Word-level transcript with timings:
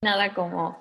nada 0.00 0.34
como, 0.34 0.78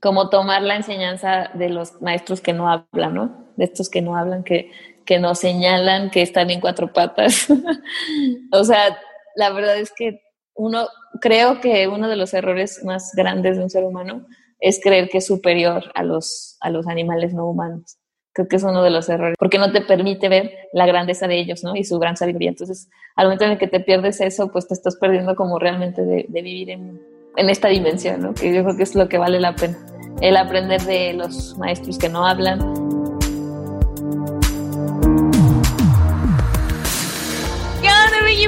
como 0.00 0.28
tomar 0.28 0.62
la 0.62 0.76
enseñanza 0.76 1.50
de 1.54 1.68
los 1.68 2.00
maestros 2.00 2.40
que 2.40 2.52
no 2.52 2.68
hablan, 2.68 3.14
¿no? 3.14 3.52
De 3.56 3.64
estos 3.64 3.88
que 3.88 4.02
no 4.02 4.16
hablan, 4.16 4.44
que, 4.44 4.70
que 5.04 5.18
nos 5.18 5.38
señalan 5.38 6.10
que 6.10 6.22
están 6.22 6.50
en 6.50 6.60
cuatro 6.60 6.92
patas. 6.92 7.48
o 8.52 8.64
sea, 8.64 8.98
la 9.36 9.50
verdad 9.50 9.76
es 9.76 9.92
que 9.92 10.20
uno, 10.54 10.86
creo 11.20 11.60
que 11.60 11.88
uno 11.88 12.08
de 12.08 12.16
los 12.16 12.34
errores 12.34 12.84
más 12.84 13.12
grandes 13.14 13.56
de 13.56 13.64
un 13.64 13.70
ser 13.70 13.84
humano 13.84 14.26
es 14.60 14.80
creer 14.82 15.08
que 15.08 15.18
es 15.18 15.26
superior 15.26 15.90
a 15.94 16.02
los, 16.02 16.56
a 16.60 16.70
los 16.70 16.86
animales 16.86 17.34
no 17.34 17.46
humanos. 17.46 17.96
Creo 18.32 18.46
que 18.46 18.56
es 18.56 18.62
uno 18.62 18.84
de 18.84 18.90
los 18.90 19.08
errores, 19.08 19.34
porque 19.38 19.58
no 19.58 19.72
te 19.72 19.80
permite 19.80 20.28
ver 20.28 20.52
la 20.72 20.86
grandeza 20.86 21.26
de 21.26 21.40
ellos, 21.40 21.64
¿no? 21.64 21.74
Y 21.74 21.82
su 21.82 21.98
gran 21.98 22.16
sabiduría. 22.16 22.50
Entonces, 22.50 22.88
al 23.16 23.26
momento 23.26 23.44
en 23.44 23.52
el 23.52 23.58
que 23.58 23.66
te 23.66 23.80
pierdes 23.80 24.20
eso, 24.20 24.52
pues 24.52 24.68
te 24.68 24.74
estás 24.74 24.96
perdiendo 24.96 25.34
como 25.34 25.58
realmente 25.58 26.02
de, 26.02 26.26
de 26.28 26.42
vivir 26.42 26.70
en, 26.70 27.00
en 27.36 27.50
esta 27.50 27.68
dimensión, 27.68 28.22
¿no? 28.22 28.34
Que 28.34 28.52
yo 28.52 28.62
creo 28.62 28.76
que 28.76 28.82
es 28.82 28.94
lo 28.94 29.08
que 29.08 29.18
vale 29.18 29.40
la 29.40 29.54
pena. 29.54 29.78
El 30.20 30.36
aprender 30.36 30.82
de 30.82 31.14
los 31.14 31.56
maestros 31.58 31.98
que 31.98 32.08
no 32.08 32.26
hablan, 32.26 32.60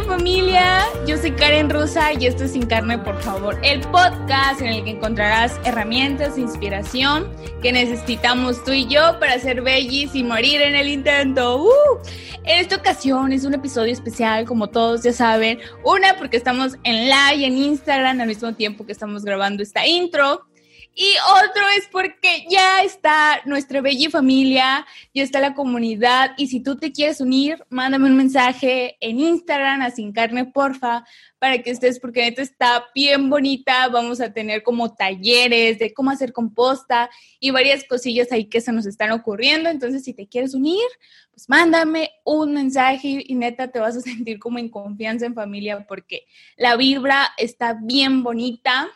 familia, 0.01 0.85
yo 1.07 1.19
soy 1.19 1.33
Karen 1.33 1.69
Rosa 1.69 2.13
y 2.15 2.27
esto 2.27 2.45
es 2.45 2.53
Sin 2.53 2.67
Carne, 2.67 2.99
por 2.99 3.21
favor, 3.21 3.59
el 3.63 3.81
podcast 3.81 4.61
en 4.63 4.69
el 4.69 4.85
que 4.85 4.91
encontrarás 4.91 5.61
herramientas 5.65 6.39
e 6.39 6.41
inspiración 6.41 7.31
que 7.61 7.73
necesitamos 7.73 8.65
tú 8.65 8.73
y 8.73 8.87
yo 8.87 9.19
para 9.21 9.39
ser 9.39 9.61
bellis 9.61 10.15
y 10.15 10.25
morir 10.25 10.63
en 10.63 10.75
el 10.75 10.89
intento. 10.89 11.63
Uh, 11.63 11.99
en 12.45 12.61
esta 12.61 12.77
ocasión 12.77 13.33
es 13.33 13.45
un 13.45 13.55
episodio 13.55 13.93
especial, 13.93 14.47
como 14.47 14.69
todos 14.69 15.03
ya 15.03 15.13
saben, 15.13 15.59
una 15.85 16.17
porque 16.17 16.39
estamos 16.39 16.77
en 16.85 17.05
live 17.05 17.47
en 17.47 17.59
Instagram 17.59 18.21
al 18.21 18.29
mismo 18.29 18.55
tiempo 18.55 18.87
que 18.87 18.93
estamos 18.93 19.25
grabando 19.25 19.63
esta 19.63 19.87
intro. 19.87 20.47
Y 20.95 21.15
otro 21.43 21.63
es 21.79 21.89
porque 21.91 22.45
ya 22.51 22.83
está 22.83 23.41
nuestra 23.47 23.81
bella 23.81 24.11
familia, 24.11 24.87
ya 25.15 25.23
está 25.23 25.41
la 25.41 25.55
comunidad. 25.55 26.33
Y 26.37 26.49
si 26.49 26.61
tú 26.61 26.77
te 26.77 26.93
quieres 26.93 27.21
unir, 27.23 27.65
mándame 27.71 28.07
un 28.07 28.17
mensaje 28.17 28.99
en 29.01 29.19
Instagram 29.19 29.81
a 29.81 29.91
Sin 29.91 30.12
Carne, 30.12 30.45
porfa, 30.45 31.05
para 31.39 31.62
que 31.62 31.71
estés, 31.71 31.99
porque 31.99 32.29
esto 32.29 32.43
está 32.43 32.84
bien 32.95 33.31
bonita. 33.31 33.89
Vamos 33.89 34.21
a 34.21 34.34
tener 34.34 34.62
como 34.62 34.95
talleres 34.95 35.79
de 35.79 35.95
cómo 35.95 36.11
hacer 36.11 36.34
composta 36.34 37.09
y 37.41 37.51
varias 37.51 37.84
cosillas 37.84 38.31
ahí 38.31 38.45
que 38.45 38.61
se 38.61 38.73
nos 38.73 38.84
están 38.84 39.12
ocurriendo. 39.12 39.71
Entonces, 39.71 40.05
si 40.05 40.12
te 40.12 40.29
quieres 40.29 40.53
unir, 40.53 40.87
pues 41.31 41.49
mándame 41.49 42.11
un 42.25 42.53
mensaje 42.53 43.25
y 43.27 43.34
neta 43.34 43.69
te 43.69 43.79
vas 43.79 43.97
a 43.97 44.01
sentir 44.03 44.39
como 44.39 44.59
en 44.59 44.69
confianza 44.69 45.25
en 45.25 45.34
familia 45.34 45.87
porque 45.87 46.27
la 46.56 46.77
vibra 46.77 47.31
está 47.39 47.79
bien 47.81 48.23
bonita 48.23 48.91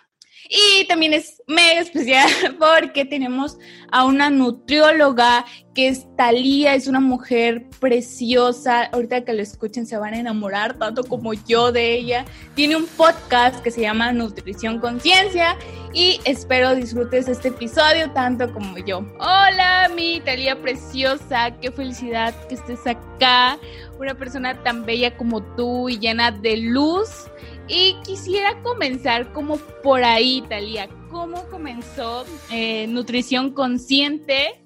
y 0.48 0.84
también 0.86 1.12
es 1.12 1.42
mega 1.46 1.80
especial 1.80 2.30
porque 2.58 3.04
tenemos 3.04 3.58
a 3.90 4.04
una 4.04 4.30
nutrióloga 4.30 5.44
que 5.74 5.88
es 5.88 6.06
Talía, 6.16 6.74
es 6.74 6.86
una 6.86 7.00
mujer 7.00 7.68
preciosa. 7.80 8.84
Ahorita 8.84 9.24
que 9.24 9.34
lo 9.34 9.42
escuchen 9.42 9.86
se 9.86 9.98
van 9.98 10.14
a 10.14 10.18
enamorar 10.18 10.78
tanto 10.78 11.04
como 11.04 11.34
yo 11.34 11.70
de 11.70 11.94
ella. 11.94 12.24
Tiene 12.54 12.76
un 12.76 12.86
podcast 12.86 13.62
que 13.62 13.70
se 13.70 13.82
llama 13.82 14.12
Nutrición 14.12 14.80
Conciencia 14.80 15.56
y 15.92 16.20
espero 16.24 16.74
disfrutes 16.74 17.28
este 17.28 17.48
episodio 17.48 18.10
tanto 18.12 18.52
como 18.52 18.78
yo. 18.78 19.00
Hola, 19.18 19.90
mi 19.94 20.20
Talía 20.20 20.60
preciosa, 20.60 21.50
qué 21.60 21.70
felicidad 21.70 22.34
que 22.48 22.54
estés 22.54 22.86
acá. 22.86 23.58
Una 23.98 24.14
persona 24.14 24.62
tan 24.62 24.86
bella 24.86 25.16
como 25.16 25.42
tú 25.56 25.88
y 25.88 25.98
llena 25.98 26.30
de 26.30 26.56
luz 26.56 27.30
y 27.68 27.96
quisiera 28.04 28.62
comenzar 28.62 29.32
como 29.32 29.56
por 29.82 30.04
ahí, 30.04 30.42
Talía. 30.48 30.88
¿Cómo 31.10 31.44
comenzó 31.50 32.24
eh, 32.52 32.86
Nutrición 32.86 33.52
Consciente 33.52 34.62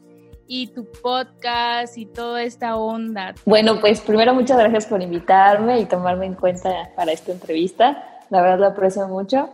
y 0.47 0.69
tu 0.69 0.91
podcast 1.03 1.97
y 1.97 2.07
toda 2.07 2.43
esta 2.43 2.77
onda? 2.77 3.35
Bueno, 3.47 3.81
pues 3.81 4.01
primero 4.01 4.35
muchas 4.35 4.59
gracias 4.59 4.87
por 4.87 5.01
invitarme 5.01 5.81
y 5.81 5.85
tomarme 5.87 6.27
en 6.27 6.35
cuenta 6.35 6.91
para 6.97 7.13
esta 7.13 7.33
entrevista. 7.33 8.23
La 8.29 8.43
verdad 8.43 8.59
lo 8.59 8.67
aprecio 8.67 9.09
mucho. 9.09 9.51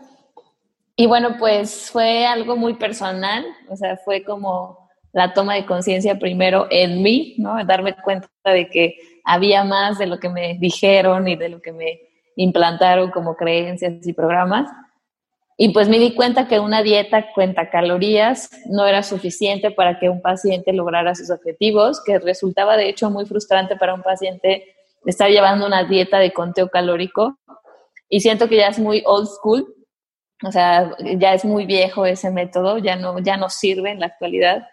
Y 0.97 1.07
bueno, 1.07 1.37
pues 1.39 1.91
fue 1.91 2.27
algo 2.27 2.57
muy 2.57 2.75
personal, 2.75 3.45
o 3.69 3.77
sea, 3.77 3.99
fue 3.99 4.25
como 4.25 4.89
la 5.13 5.35
toma 5.35 5.55
de 5.55 5.67
conciencia 5.67 6.19
primero 6.19 6.67
en 6.71 7.03
mí, 7.03 7.35
¿no? 7.39 7.63
Darme 7.65 7.95
cuenta 7.97 8.29
de 8.45 8.69
que 8.69 8.97
había 9.25 9.63
más 9.63 9.99
de 9.99 10.07
lo 10.07 10.19
que 10.19 10.31
me 10.31 10.57
dijeron 10.59 11.29
y 11.29 11.37
de 11.37 11.51
lo 11.51 11.61
que 11.61 11.73
me 11.73 12.01
implantaron 12.37 13.11
como 13.11 13.35
creencias 13.35 14.07
y 14.07 14.13
programas. 14.13 14.71
Y 15.59 15.71
pues 15.71 15.89
me 15.89 15.99
di 15.99 16.15
cuenta 16.15 16.47
que 16.49 16.61
una 16.61 16.83
dieta 16.83 17.33
cuenta 17.35 17.71
calorías 17.71 18.51
no 18.67 18.87
era 18.87 19.03
suficiente 19.03 19.71
para 19.71 19.99
que 19.99 20.11
un 20.11 20.21
paciente 20.21 20.73
lograra 20.75 21.15
sus 21.15 21.31
objetivos, 21.31 22.03
que 22.05 22.19
resultaba 22.19 22.77
de 22.77 22.91
hecho 22.91 23.11
muy 23.11 23.25
frustrante 23.25 23.75
para 23.77 23.95
un 23.95 24.03
paciente 24.03 24.77
estar 25.07 25.31
llevando 25.31 25.67
una 25.67 25.85
dieta 25.85 26.19
de 26.19 26.33
conteo 26.33 26.69
calórico. 26.69 27.39
Y 28.11 28.21
siento 28.21 28.49
que 28.49 28.57
ya 28.57 28.69
es 28.69 28.79
muy 28.79 29.03
old 29.07 29.29
school, 29.29 29.75
o 30.45 30.53
sea, 30.53 30.95
ya 31.17 31.33
es 31.33 31.45
muy 31.45 31.65
viejo 31.65 32.05
ese 32.05 32.31
método, 32.31 32.77
ya 32.77 32.97
no, 32.97 33.19
ya 33.21 33.39
no 33.39 33.49
sirve 33.49 33.91
en 33.91 34.01
la 34.01 34.07
actualidad, 34.07 34.69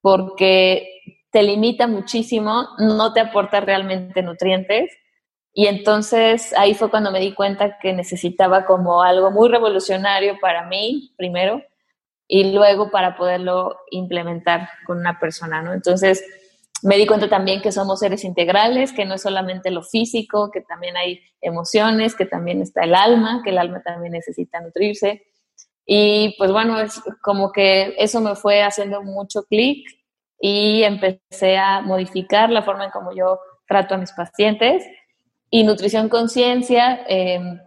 porque 0.00 0.88
te 1.32 1.42
limita 1.42 1.88
muchísimo, 1.88 2.68
no 2.78 3.12
te 3.12 3.20
aporta 3.20 3.60
realmente 3.60 4.22
nutrientes 4.22 4.90
y 5.58 5.66
entonces 5.66 6.54
ahí 6.56 6.74
fue 6.74 6.88
cuando 6.88 7.10
me 7.10 7.18
di 7.18 7.34
cuenta 7.34 7.80
que 7.80 7.92
necesitaba 7.92 8.64
como 8.64 9.02
algo 9.02 9.32
muy 9.32 9.48
revolucionario 9.48 10.38
para 10.40 10.68
mí, 10.68 11.12
primero, 11.16 11.60
y 12.28 12.52
luego 12.52 12.92
para 12.92 13.16
poderlo 13.16 13.76
implementar 13.90 14.68
con 14.86 14.98
una 14.98 15.18
persona, 15.18 15.60
¿no? 15.60 15.72
Entonces 15.72 16.24
me 16.84 16.96
di 16.96 17.08
cuenta 17.08 17.28
también 17.28 17.60
que 17.60 17.72
somos 17.72 17.98
seres 17.98 18.22
integrales, 18.22 18.92
que 18.92 19.04
no 19.04 19.14
es 19.14 19.22
solamente 19.22 19.72
lo 19.72 19.82
físico, 19.82 20.52
que 20.52 20.60
también 20.60 20.96
hay 20.96 21.18
emociones, 21.40 22.14
que 22.14 22.26
también 22.26 22.62
está 22.62 22.84
el 22.84 22.94
alma, 22.94 23.40
que 23.42 23.50
el 23.50 23.58
alma 23.58 23.82
también 23.82 24.12
necesita 24.12 24.60
nutrirse. 24.60 25.24
Y 25.84 26.36
pues 26.38 26.52
bueno, 26.52 26.78
es 26.78 27.02
como 27.20 27.50
que 27.50 27.96
eso 27.98 28.20
me 28.20 28.36
fue 28.36 28.62
haciendo 28.62 29.02
mucho 29.02 29.42
clic 29.42 29.84
y 30.38 30.84
empecé 30.84 31.56
a 31.56 31.80
modificar 31.80 32.48
la 32.48 32.62
forma 32.62 32.84
en 32.84 32.92
cómo 32.92 33.10
yo 33.12 33.40
trato 33.66 33.96
a 33.96 33.98
mis 33.98 34.12
pacientes 34.12 34.84
y 35.50 35.64
nutrición 35.64 36.08
conciencia, 36.08 37.04
em, 37.08 37.58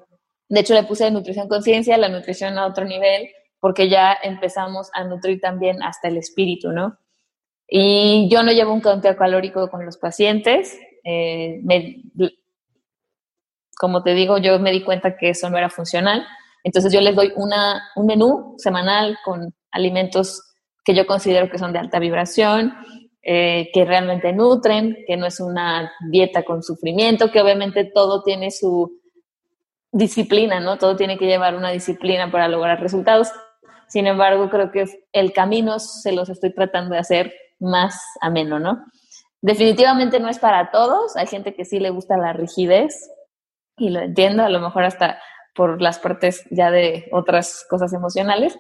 de 0.50 0.59
hecho 0.59 0.74
le 0.74 0.84
puse 0.84 1.09
nutrición 1.12 1.47
conciencia, 1.47 1.97
la 1.97 2.09
nutrición 2.09 2.58
a 2.58 2.68
otro 2.68 2.86
nivel, 2.86 3.30
porque 3.59 3.90
ya 3.90 4.18
empezamos 4.22 4.90
a 4.94 5.03
nutrir 5.03 5.40
también 5.40 5.81
hasta 5.84 6.08
el 6.08 6.18
espíritu, 6.18 6.72
¿no? 6.72 6.97
Y 7.68 8.28
yo 8.30 8.44
no 8.44 8.52
llevo 8.52 8.74
un 8.74 8.81
conteo 8.81 9.16
calórico 9.16 9.70
con 9.70 9.86
los 9.86 9.97
pacientes. 9.97 10.78
Eh, 11.06 11.62
como 13.78 14.03
te 14.03 14.14
digo, 14.14 14.38
yo 14.38 14.59
me 14.59 14.72
di 14.72 14.84
cuenta 14.84 15.16
que 15.16 15.30
eso 15.30 15.50
no 15.50 15.58
era 15.58 15.70
funcional. 15.70 16.25
Entonces 16.64 16.91
yo 16.91 17.02
les 17.02 17.16
doy 17.16 17.31
una, 17.36 17.90
un 17.96 18.06
menú 18.06 18.56
semanal 18.58 19.18
con 19.24 19.53
alimentos 19.72 20.53
que 20.84 20.94
yo 20.94 21.06
considero 21.06 21.50
que 21.50 21.58
son 21.58 21.74
de 21.74 21.80
alta 21.80 22.00
vibración, 22.00 22.74
eh, 23.24 23.70
que 23.74 23.86
realmente 23.86 24.34
nutren, 24.34 24.98
que 25.06 25.16
no 25.16 25.28
es 25.28 25.40
una 25.40 25.92
dieta 26.09 26.44
con 26.44 26.64
sufrimiento, 26.64 27.32
que 27.32 27.42
obviamente 27.42 27.86
todo 27.86 28.24
tiene 28.24 28.50
su 28.50 29.00
disciplina, 29.92 30.59
¿no? 30.59 30.78
Todo 30.78 30.96
tiene 30.96 31.18
que 31.18 31.28
llevar 31.28 31.56
una 31.56 31.72
disciplina 31.72 32.32
para 32.32 32.48
lograr 32.48 32.82
resultados. 32.82 33.30
Sin 33.88 34.08
embargo, 34.08 34.50
creo 34.50 34.72
que 34.72 34.86
el 35.12 35.34
camino 35.34 35.78
se 35.80 36.14
los 36.14 36.30
estoy 36.30 36.54
tratando 36.54 36.94
de 36.94 37.00
hacer 37.00 37.34
más 37.59 38.02
ameno, 38.22 38.58
¿no? 38.59 38.84
Definitivamente 39.42 40.20
no 40.20 40.30
es 40.30 40.40
para 40.40 40.72
todos, 40.72 41.16
hay 41.16 41.28
gente 41.28 41.53
que 41.53 41.66
sí 41.66 41.80
le 41.80 41.90
gusta 41.90 42.18
la 42.18 42.32
rigidez 42.34 43.12
y 43.78 43.90
lo 43.90 44.00
entiendo, 44.00 44.44
a 44.44 44.50
lo 44.50 44.59
mejor 44.59 44.84
hasta 44.84 45.20
por 45.56 45.82
las 45.82 46.00
partes 46.00 46.44
ya 46.52 46.72
de 46.72 47.08
otras 47.12 47.66
cosas 47.70 47.92
emocionales, 47.94 48.58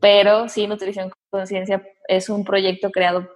pero 0.00 0.48
sí, 0.48 0.66
Nutrición 0.66 1.12
Conciencia 1.30 1.82
es 2.08 2.28
un 2.28 2.44
proyecto 2.44 2.90
creado 2.90 3.28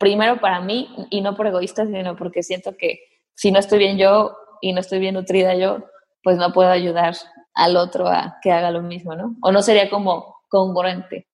primero 0.00 0.40
para 0.40 0.60
mí 0.60 0.88
y 1.10 1.20
no 1.20 1.36
por 1.36 1.46
egoísta, 1.46 1.86
sino 1.86 2.16
porque 2.16 2.42
siento 2.42 2.76
que 2.76 3.00
si 3.34 3.52
no 3.52 3.58
estoy 3.58 3.78
bien 3.78 3.98
yo 3.98 4.34
y 4.62 4.72
no 4.72 4.80
estoy 4.80 4.98
bien 4.98 5.14
nutrida 5.14 5.54
yo, 5.54 5.84
pues 6.22 6.38
no 6.38 6.52
puedo 6.52 6.70
ayudar 6.70 7.14
al 7.54 7.76
otro 7.76 8.08
a 8.08 8.38
que 8.42 8.50
haga 8.50 8.70
lo 8.70 8.82
mismo, 8.82 9.14
¿no? 9.14 9.36
O 9.42 9.52
no 9.52 9.62
sería 9.62 9.90
como 9.90 10.36
congruente. 10.48 11.28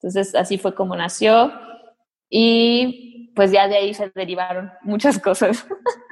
Entonces, 0.00 0.34
así 0.34 0.58
fue 0.58 0.74
como 0.74 0.96
nació 0.96 1.52
y 2.30 3.32
pues 3.36 3.52
ya 3.52 3.68
de 3.68 3.76
ahí 3.76 3.94
se 3.94 4.10
derivaron 4.14 4.72
muchas 4.82 5.18
cosas. 5.18 5.66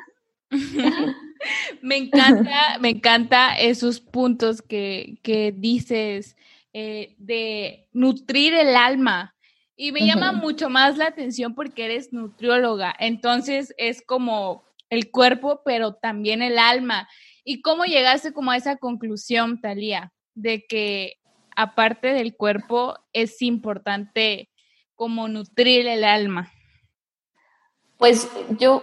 me 1.83 1.97
encanta, 1.97 2.79
me 2.81 2.91
encanta 2.91 3.55
esos 3.55 4.01
puntos 4.01 4.61
que, 4.61 5.19
que 5.23 5.53
dices 5.53 6.37
eh, 6.75 7.15
de 7.19 7.89
nutrir 7.93 8.55
el 8.55 8.77
alma, 8.77 9.35
y 9.77 9.93
me 9.93 10.07
llama 10.07 10.33
mucho 10.33 10.69
más 10.69 10.97
la 10.97 11.07
atención 11.07 11.55
porque 11.55 11.85
eres 11.85 12.13
nutrióloga, 12.13 12.95
entonces 12.99 13.75
es 13.79 14.03
como 14.03 14.65
el 14.91 15.11
cuerpo, 15.11 15.63
pero 15.65 15.95
también 15.95 16.43
el 16.43 16.59
alma. 16.59 17.09
¿Y 17.45 17.63
cómo 17.63 17.85
llegaste 17.85 18.33
como 18.33 18.51
a 18.51 18.57
esa 18.57 18.77
conclusión, 18.77 19.61
Talía, 19.61 20.13
de 20.35 20.67
que 20.67 21.15
aparte 21.57 22.13
del 22.13 22.37
cuerpo, 22.37 22.99
es 23.13 23.41
importante 23.43 24.51
como 24.95 25.29
nutrir 25.29 25.87
el 25.87 26.05
alma? 26.05 26.53
Pues 27.99 28.31
yo 28.59 28.83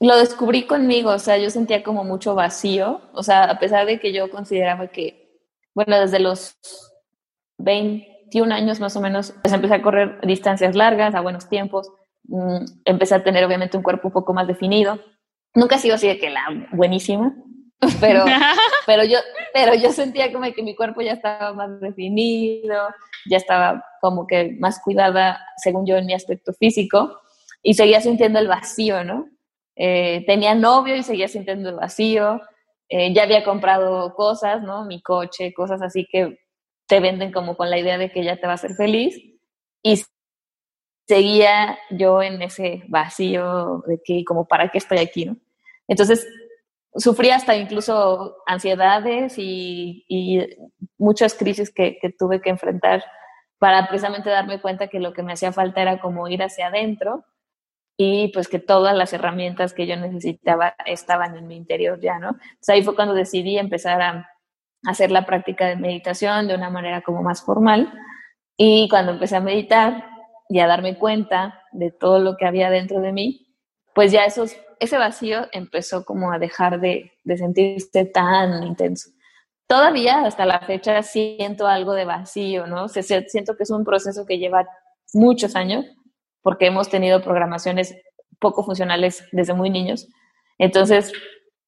lo 0.00 0.16
descubrí 0.16 0.64
conmigo, 0.64 1.10
o 1.10 1.18
sea, 1.18 1.38
yo 1.38 1.50
sentía 1.50 1.82
como 1.82 2.04
mucho 2.04 2.34
vacío, 2.34 3.00
o 3.12 3.22
sea, 3.22 3.44
a 3.44 3.58
pesar 3.58 3.86
de 3.86 4.00
que 4.00 4.12
yo 4.12 4.30
consideraba 4.30 4.88
que, 4.88 5.40
bueno, 5.74 5.98
desde 6.00 6.20
los 6.20 6.56
21 8.24 8.54
años 8.54 8.80
más 8.80 8.96
o 8.96 9.00
menos, 9.00 9.34
pues 9.42 9.52
empecé 9.52 9.74
a 9.74 9.82
correr 9.82 10.20
distancias 10.22 10.74
largas, 10.74 11.14
a 11.14 11.20
buenos 11.20 11.48
tiempos, 11.48 11.90
mm, 12.24 12.64
empecé 12.84 13.14
a 13.14 13.24
tener 13.24 13.44
obviamente 13.44 13.76
un 13.76 13.82
cuerpo 13.82 14.08
un 14.08 14.14
poco 14.14 14.34
más 14.34 14.46
definido. 14.46 14.98
Nunca 15.54 15.76
he 15.76 15.78
sido 15.78 15.94
así 15.94 16.08
de 16.08 16.18
que 16.18 16.30
la 16.30 16.44
buenísima, 16.72 17.34
pero, 18.00 18.24
pero, 18.86 19.04
yo, 19.04 19.18
pero 19.52 19.74
yo 19.74 19.92
sentía 19.92 20.32
como 20.32 20.50
que 20.52 20.62
mi 20.62 20.74
cuerpo 20.74 21.00
ya 21.02 21.12
estaba 21.12 21.52
más 21.52 21.80
definido, 21.80 22.88
ya 23.28 23.36
estaba 23.36 23.84
como 24.00 24.26
que 24.26 24.56
más 24.58 24.80
cuidada, 24.82 25.40
según 25.56 25.86
yo, 25.86 25.96
en 25.96 26.06
mi 26.06 26.14
aspecto 26.14 26.52
físico, 26.54 27.20
y 27.62 27.74
seguía 27.74 28.00
sintiendo 28.00 28.38
el 28.38 28.48
vacío, 28.48 29.04
¿no? 29.04 29.28
Eh, 29.76 30.24
tenía 30.26 30.54
novio 30.54 30.94
y 30.96 31.02
seguía 31.02 31.28
sintiendo 31.28 31.70
el 31.70 31.76
vacío, 31.76 32.40
eh, 32.88 33.12
ya 33.12 33.22
había 33.22 33.44
comprado 33.44 34.14
cosas, 34.14 34.62
¿no? 34.62 34.84
Mi 34.84 35.02
coche, 35.02 35.52
cosas 35.54 35.82
así 35.82 36.06
que 36.10 36.43
te 36.86 37.00
venden 37.00 37.32
como 37.32 37.56
con 37.56 37.70
la 37.70 37.78
idea 37.78 37.98
de 37.98 38.10
que 38.10 38.24
ya 38.24 38.36
te 38.36 38.46
va 38.46 38.52
a 38.52 38.56
hacer 38.56 38.74
feliz, 38.74 39.16
y 39.82 40.02
seguía 41.06 41.78
yo 41.90 42.22
en 42.22 42.42
ese 42.42 42.84
vacío 42.88 43.82
de 43.86 44.00
que 44.02 44.24
como 44.24 44.46
para 44.46 44.70
qué 44.70 44.78
estoy 44.78 44.98
aquí, 44.98 45.26
¿no? 45.26 45.36
Entonces, 45.86 46.26
sufrí 46.96 47.30
hasta 47.30 47.56
incluso 47.56 48.36
ansiedades 48.46 49.34
y, 49.38 50.04
muchas 50.98 51.34
crisis 51.34 51.70
que, 51.72 51.98
tuve 52.18 52.40
que 52.40 52.50
enfrentar 52.50 53.04
para 53.58 53.86
precisamente 53.88 54.30
darme 54.30 54.60
cuenta 54.60 54.88
que 54.88 55.00
lo 55.00 55.12
que 55.12 55.22
me 55.22 55.32
hacía 55.32 55.52
falta 55.52 55.82
era 55.82 56.00
como 56.00 56.28
ir 56.28 56.42
hacia 56.42 56.68
adentro 56.68 57.24
y 57.96 58.28
pues 58.28 58.48
que 58.48 58.58
todas 58.58 58.96
las 58.96 59.12
herramientas 59.12 59.74
que 59.74 59.86
yo 59.86 59.96
necesitaba 59.96 60.74
estaban 60.86 61.36
en 61.36 61.46
mi 61.46 61.56
interior 61.56 62.00
ya, 62.00 62.18
¿no? 62.18 62.30
Entonces 62.30 62.68
ahí 62.68 62.82
fue 62.82 62.94
cuando 62.94 63.14
decidí 63.14 63.58
empezar 63.58 64.00
a 64.02 64.28
hacer 64.86 65.10
la 65.10 65.26
práctica 65.26 65.66
de 65.66 65.76
meditación 65.76 66.48
de 66.48 66.54
una 66.54 66.70
manera 66.70 67.02
como 67.02 67.22
más 67.22 67.42
formal 67.42 67.92
y 68.56 68.88
cuando 68.88 69.12
empecé 69.12 69.36
a 69.36 69.40
meditar 69.40 70.06
y 70.48 70.60
a 70.60 70.66
darme 70.66 70.98
cuenta 70.98 71.62
de 71.72 71.90
todo 71.90 72.18
lo 72.18 72.36
que 72.36 72.46
había 72.46 72.70
dentro 72.70 73.00
de 73.00 73.12
mí, 73.12 73.56
pues 73.94 74.12
ya 74.12 74.24
esos 74.24 74.56
ese 74.80 74.98
vacío 74.98 75.46
empezó 75.52 76.04
como 76.04 76.32
a 76.32 76.38
dejar 76.38 76.80
de, 76.80 77.12
sentirse 77.36 78.04
tan 78.04 78.62
intenso. 78.62 79.10
Todavía 79.66 80.24
hasta 80.26 80.44
la 80.44 80.60
fecha 80.60 81.02
siento 81.02 81.66
algo 81.66 81.94
de 81.94 82.04
vacío, 82.04 82.66
¿no? 82.66 82.88
siento 82.88 83.56
que 83.56 83.62
es 83.62 83.70
un 83.70 83.84
proceso 83.84 84.26
que 84.26 84.38
lleva 84.38 84.68
muchos 85.14 85.56
años 85.56 85.86
porque 86.42 86.66
hemos 86.66 86.90
tenido 86.90 87.22
programaciones 87.22 87.96
poco 88.38 88.62
funcionales 88.62 89.26
desde 89.32 89.54
muy 89.54 89.70
niños. 89.70 90.06
Entonces, 90.58 91.12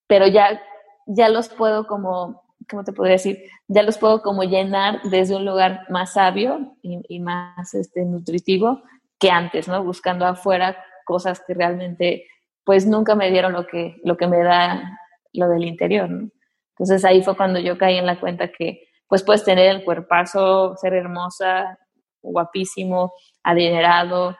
pero 0.06 0.26
ya, 0.26 0.60
ya 1.06 1.30
los 1.30 1.48
puedo 1.48 1.86
como, 1.86 2.42
¿cómo 2.68 2.84
te 2.84 2.92
podría 2.92 3.14
decir? 3.14 3.42
Ya 3.68 3.82
los 3.82 3.98
puedo 3.98 4.22
como 4.22 4.42
llenar 4.42 5.00
desde 5.04 5.36
un 5.36 5.44
lugar 5.44 5.82
más 5.88 6.14
sabio 6.14 6.76
y, 6.82 7.00
y 7.08 7.20
más 7.20 7.74
este, 7.74 8.04
nutritivo 8.04 8.82
que 9.18 9.30
antes, 9.30 9.68
¿no? 9.68 9.82
Buscando 9.84 10.26
afuera 10.26 10.76
cosas 11.04 11.42
que 11.46 11.54
realmente 11.54 12.26
pues 12.64 12.86
nunca 12.86 13.14
me 13.14 13.30
dieron 13.30 13.52
lo 13.52 13.66
que, 13.66 13.96
lo 14.02 14.16
que 14.16 14.26
me 14.26 14.42
da 14.42 14.98
lo 15.32 15.48
del 15.48 15.64
interior, 15.64 16.10
¿no? 16.10 16.30
Entonces 16.70 17.04
ahí 17.04 17.22
fue 17.22 17.36
cuando 17.36 17.58
yo 17.58 17.78
caí 17.78 17.96
en 17.96 18.06
la 18.06 18.20
cuenta 18.20 18.48
que 18.48 18.82
pues 19.06 19.22
puedes 19.22 19.44
tener 19.44 19.68
el 19.68 19.84
cuerpazo, 19.84 20.76
ser 20.76 20.92
hermosa, 20.94 21.78
guapísimo, 22.20 23.12
adinerado, 23.42 24.36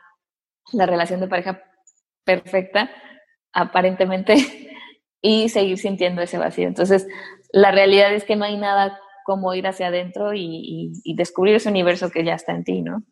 la 0.73 0.87
relación 0.87 1.21
de 1.21 1.29
pareja 1.29 1.63
perfecta, 2.25 2.91
aparentemente, 3.53 4.35
y 5.23 5.49
seguir 5.49 5.79
sintiendo 5.79 6.21
ese 6.21 6.37
vacío. 6.39 6.67
Entonces, 6.69 7.07
la 7.53 7.71
realidad 7.71 8.15
es 8.15 8.25
que 8.25 8.37
no 8.37 8.45
hay 8.45 8.57
nada 8.57 8.99
como 9.25 9.55
ir 9.55 9.67
hacia 9.67 9.89
adentro 9.89 10.35
y, 10.35 10.93
y 11.03 11.15
descubrir 11.17 11.57
ese 11.57 11.69
universo 11.69 12.11
que 12.11 12.25
ya 12.25 12.35
está 12.35 12.53
en 12.53 12.65
ti, 12.65 12.83
¿no? 12.83 13.03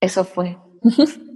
Eso 0.00 0.24
fue. 0.24 0.56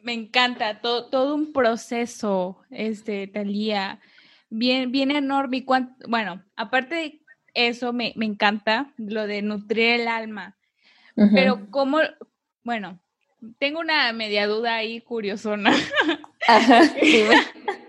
Me 0.00 0.12
encanta, 0.12 0.80
todo, 0.80 1.06
todo 1.10 1.34
un 1.34 1.52
proceso, 1.52 2.62
este, 2.70 3.26
Talía, 3.26 4.00
bien, 4.48 4.90
bien 4.92 5.10
enorme. 5.10 5.58
Y 5.58 5.66
bueno, 6.08 6.42
aparte 6.56 6.94
de 6.94 7.20
eso, 7.54 7.92
me, 7.92 8.14
encanta 8.16 8.92
lo 8.96 9.26
de 9.26 9.42
nutrir 9.42 10.00
el 10.00 10.08
alma. 10.08 10.56
Pero 11.34 11.68
cómo, 11.70 11.98
bueno, 12.62 13.00
tengo 13.58 13.80
una 13.80 14.12
media 14.12 14.46
duda 14.46 14.76
ahí 14.76 15.00
curiosona. 15.00 15.74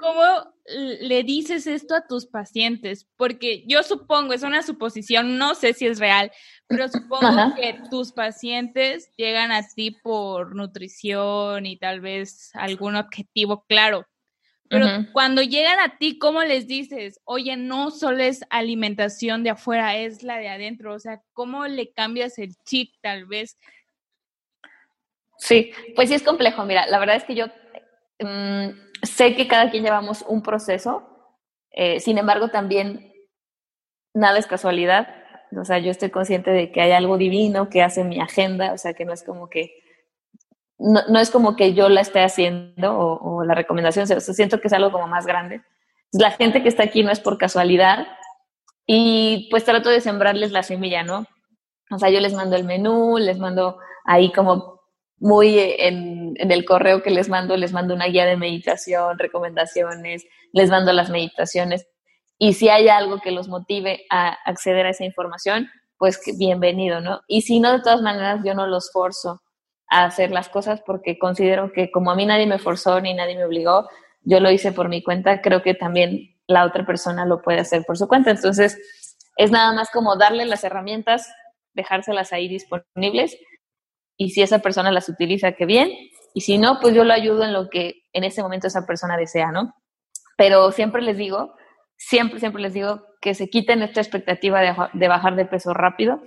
¿Cómo, 0.00 0.54
le 1.00 1.22
dices 1.22 1.66
esto 1.66 1.94
a 1.94 2.06
tus 2.06 2.26
pacientes? 2.26 3.08
Porque 3.16 3.64
yo 3.66 3.82
supongo, 3.82 4.32
es 4.32 4.42
una 4.42 4.62
suposición, 4.62 5.38
no 5.38 5.54
sé 5.54 5.72
si 5.72 5.86
es 5.86 5.98
real, 5.98 6.30
pero 6.66 6.88
supongo 6.88 7.54
que 7.56 7.80
tus 7.90 8.12
pacientes 8.12 9.10
llegan 9.16 9.52
a 9.52 9.66
ti 9.66 9.90
por 9.90 10.54
nutrición 10.54 11.66
y 11.66 11.78
tal 11.78 12.00
vez 12.00 12.50
algún 12.54 12.96
objetivo 12.96 13.64
claro. 13.68 14.06
Pero 14.70 14.86
cuando 15.12 15.40
llegan 15.40 15.78
a 15.80 15.96
ti, 15.96 16.18
¿cómo 16.18 16.42
les 16.42 16.66
dices? 16.66 17.20
Oye, 17.24 17.56
no 17.56 17.90
solo 17.90 18.22
es 18.22 18.44
alimentación 18.50 19.42
de 19.42 19.50
afuera, 19.50 19.96
es 19.96 20.22
la 20.22 20.36
de 20.36 20.48
adentro. 20.48 20.94
O 20.94 20.98
sea, 20.98 21.22
¿cómo 21.32 21.66
le 21.66 21.90
cambias 21.90 22.38
el 22.38 22.54
chip 22.66 22.92
tal 23.00 23.24
vez? 23.24 23.56
Sí, 25.38 25.72
pues 25.94 26.10
sí 26.10 26.16
es 26.16 26.22
complejo. 26.22 26.66
Mira, 26.66 26.86
la 26.86 26.98
verdad 26.98 27.16
es 27.16 27.24
que 27.24 27.34
yo 27.34 27.46
mm, 28.20 28.87
sé 29.02 29.34
que 29.34 29.48
cada 29.48 29.70
quien 29.70 29.84
llevamos 29.84 30.24
un 30.28 30.42
proceso, 30.42 31.02
eh, 31.70 32.00
sin 32.00 32.18
embargo 32.18 32.48
también 32.48 33.12
nada 34.14 34.38
es 34.38 34.46
casualidad, 34.46 35.08
o 35.56 35.64
sea, 35.64 35.78
yo 35.78 35.90
estoy 35.90 36.10
consciente 36.10 36.50
de 36.50 36.70
que 36.72 36.80
hay 36.80 36.92
algo 36.92 37.16
divino 37.16 37.70
que 37.70 37.82
hace 37.82 38.04
mi 38.04 38.20
agenda, 38.20 38.72
o 38.72 38.78
sea, 38.78 38.94
que 38.94 39.04
no 39.04 39.12
es 39.12 39.22
como 39.22 39.48
que, 39.48 39.72
no, 40.78 41.18
es 41.18 41.30
como 41.30 41.56
que 41.56 41.74
yo 41.74 41.88
la 41.88 42.00
esté 42.00 42.20
haciendo 42.22 42.98
o, 42.98 43.44
la 43.44 43.54
recomendación, 43.54 44.06
siento 44.06 44.60
que 44.60 44.68
es 44.68 44.72
algo 44.72 44.92
como 44.92 45.08
más 45.08 45.26
grande. 45.26 45.62
La 46.12 46.30
gente 46.30 46.62
que 46.62 46.68
está 46.68 46.84
aquí 46.84 47.02
no 47.02 47.10
es 47.10 47.20
por 47.20 47.38
casualidad 47.38 48.06
y 48.86 49.48
pues 49.50 49.64
trato 49.64 49.90
de 49.90 50.00
sembrarles 50.00 50.52
la 50.52 50.62
semilla, 50.62 51.02
¿no? 51.02 51.26
O 51.90 51.98
sea, 51.98 52.10
yo 52.10 52.20
les 52.20 52.34
mando 52.34 52.56
el 52.56 52.64
menú, 52.64 53.18
les 53.18 53.38
mando 53.38 53.78
ahí 54.04 54.32
como 54.32 54.77
muy 55.20 55.58
en, 55.58 56.34
el 56.38 56.64
correo 56.64 57.02
que 57.02 57.10
les 57.10 57.28
mando, 57.28 57.56
les 57.56 57.72
mando 57.72 57.94
una 57.94 58.06
guía 58.06 58.26
de 58.26 58.36
meditación, 58.36 59.18
recomendaciones, 59.18 60.26
les 60.52 60.70
mando 60.70 60.92
las 60.92 61.10
meditaciones. 61.10 61.86
Y 62.38 62.54
si 62.54 62.68
hay 62.68 62.88
algo 62.88 63.20
que 63.20 63.32
los 63.32 63.48
motive 63.48 64.04
a 64.10 64.36
acceder 64.44 64.86
a 64.86 64.90
esa 64.90 65.04
información, 65.04 65.68
pues 65.98 66.20
bienvenido, 66.38 67.00
¿no? 67.00 67.22
Y 67.26 67.42
si 67.42 67.58
no, 67.58 67.72
de 67.72 67.82
todas 67.82 68.00
maneras, 68.00 68.40
yo 68.44 68.54
no 68.54 68.66
los 68.66 68.90
forzo 68.92 69.42
a 69.90 70.04
hacer 70.04 70.30
las 70.30 70.48
cosas 70.48 70.80
porque 70.86 71.18
considero 71.18 71.72
que 71.72 71.90
como 71.90 72.10
a 72.12 72.14
mí 72.14 72.24
nadie 72.26 72.46
me 72.46 72.58
forzó 72.58 73.00
ni 73.00 73.14
nadie 73.14 73.36
me 73.36 73.44
obligó, 73.44 73.88
yo 74.22 74.38
lo 74.38 74.50
hice 74.50 74.70
por 74.70 74.88
mi 74.88 75.02
cuenta, 75.02 75.40
creo 75.40 75.62
que 75.62 75.74
también 75.74 76.36
la 76.46 76.64
otra 76.64 76.86
persona 76.86 77.26
lo 77.26 77.42
puede 77.42 77.60
hacer 77.60 77.84
por 77.84 77.98
su 77.98 78.06
cuenta. 78.06 78.30
Entonces, 78.30 78.78
es 79.36 79.50
nada 79.50 79.72
más 79.72 79.90
como 79.90 80.16
darle 80.16 80.44
las 80.44 80.62
herramientas, 80.62 81.28
dejárselas 81.74 82.32
ahí 82.32 82.48
disponibles 82.48 83.36
y 84.18 84.30
si 84.30 84.42
esa 84.42 84.58
persona 84.58 84.90
las 84.90 85.08
utiliza, 85.08 85.52
qué 85.52 85.64
bien, 85.64 85.90
y 86.34 86.42
si 86.42 86.58
no, 86.58 86.78
pues 86.80 86.94
yo 86.94 87.04
lo 87.04 87.14
ayudo 87.14 87.44
en 87.44 87.54
lo 87.54 87.70
que 87.70 88.02
en 88.12 88.24
ese 88.24 88.42
momento 88.42 88.66
esa 88.66 88.84
persona 88.84 89.16
desea, 89.16 89.50
¿no? 89.52 89.72
Pero 90.36 90.70
siempre 90.72 91.00
les 91.00 91.16
digo, 91.16 91.54
siempre, 91.96 92.40
siempre 92.40 92.60
les 92.60 92.74
digo 92.74 93.02
que 93.20 93.34
se 93.34 93.48
quiten 93.48 93.82
esta 93.82 94.00
expectativa 94.00 94.60
de, 94.60 95.08
bajar 95.08 95.36
de 95.36 95.46
peso 95.46 95.72
rápido, 95.72 96.20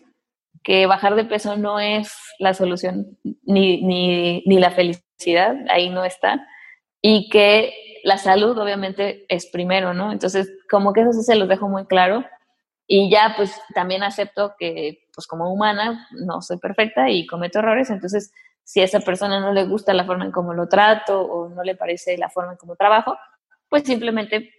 que 0.63 0.85
bajar 0.85 1.15
de 1.15 1.25
peso 1.25 1.57
no 1.57 1.79
es 1.79 2.13
la 2.39 2.53
solución 2.53 3.17
ni, 3.43 3.81
ni, 3.83 4.43
ni 4.45 4.59
la 4.59 4.71
felicidad, 4.71 5.55
ahí 5.69 5.89
no 5.89 6.03
está, 6.05 6.47
y 7.01 7.29
que 7.29 7.73
la 8.03 8.17
salud 8.17 8.57
obviamente 8.57 9.25
es 9.27 9.47
primero, 9.51 9.93
¿no? 9.93 10.11
Entonces, 10.11 10.49
como 10.69 10.93
que 10.93 11.01
eso 11.01 11.11
sí 11.11 11.23
se 11.23 11.35
los 11.35 11.49
dejo 11.49 11.67
muy 11.67 11.85
claro 11.85 12.23
y 12.87 13.09
ya 13.09 13.33
pues 13.37 13.59
también 13.73 14.03
acepto 14.03 14.55
que 14.57 15.00
pues 15.13 15.27
como 15.27 15.51
humana 15.51 16.07
no 16.11 16.41
soy 16.41 16.57
perfecta 16.57 17.09
y 17.09 17.27
cometo 17.27 17.59
errores, 17.59 17.89
entonces 17.89 18.33
si 18.63 18.79
a 18.81 18.85
esa 18.85 18.99
persona 19.01 19.39
no 19.39 19.51
le 19.53 19.65
gusta 19.65 19.93
la 19.93 20.05
forma 20.05 20.25
en 20.25 20.31
cómo 20.31 20.53
lo 20.53 20.67
trato 20.67 21.21
o 21.21 21.49
no 21.49 21.63
le 21.63 21.75
parece 21.75 22.17
la 22.17 22.29
forma 22.29 22.53
en 22.53 22.57
cómo 22.57 22.75
trabajo, 22.75 23.17
pues 23.69 23.83
simplemente 23.83 24.53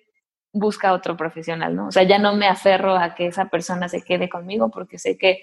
busca 0.53 0.93
otro 0.93 1.17
profesional, 1.17 1.75
¿no? 1.75 1.89
O 1.89 1.93
sea, 1.93 2.03
ya 2.03 2.19
no 2.19 2.35
me 2.35 2.47
aferro 2.47 2.97
a 2.97 3.15
que 3.15 3.27
esa 3.27 3.47
persona 3.49 3.89
se 3.89 4.03
quede 4.03 4.29
conmigo 4.29 4.71
porque 4.71 4.99
sé 4.99 5.17
que 5.17 5.43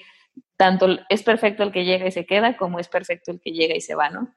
tanto 0.55 0.87
es 1.09 1.23
perfecto 1.23 1.63
el 1.63 1.71
que 1.71 1.85
llega 1.85 2.07
y 2.07 2.11
se 2.11 2.25
queda 2.25 2.57
como 2.57 2.79
es 2.79 2.87
perfecto 2.87 3.31
el 3.31 3.41
que 3.41 3.51
llega 3.51 3.75
y 3.75 3.81
se 3.81 3.95
va, 3.95 4.09
¿no? 4.09 4.33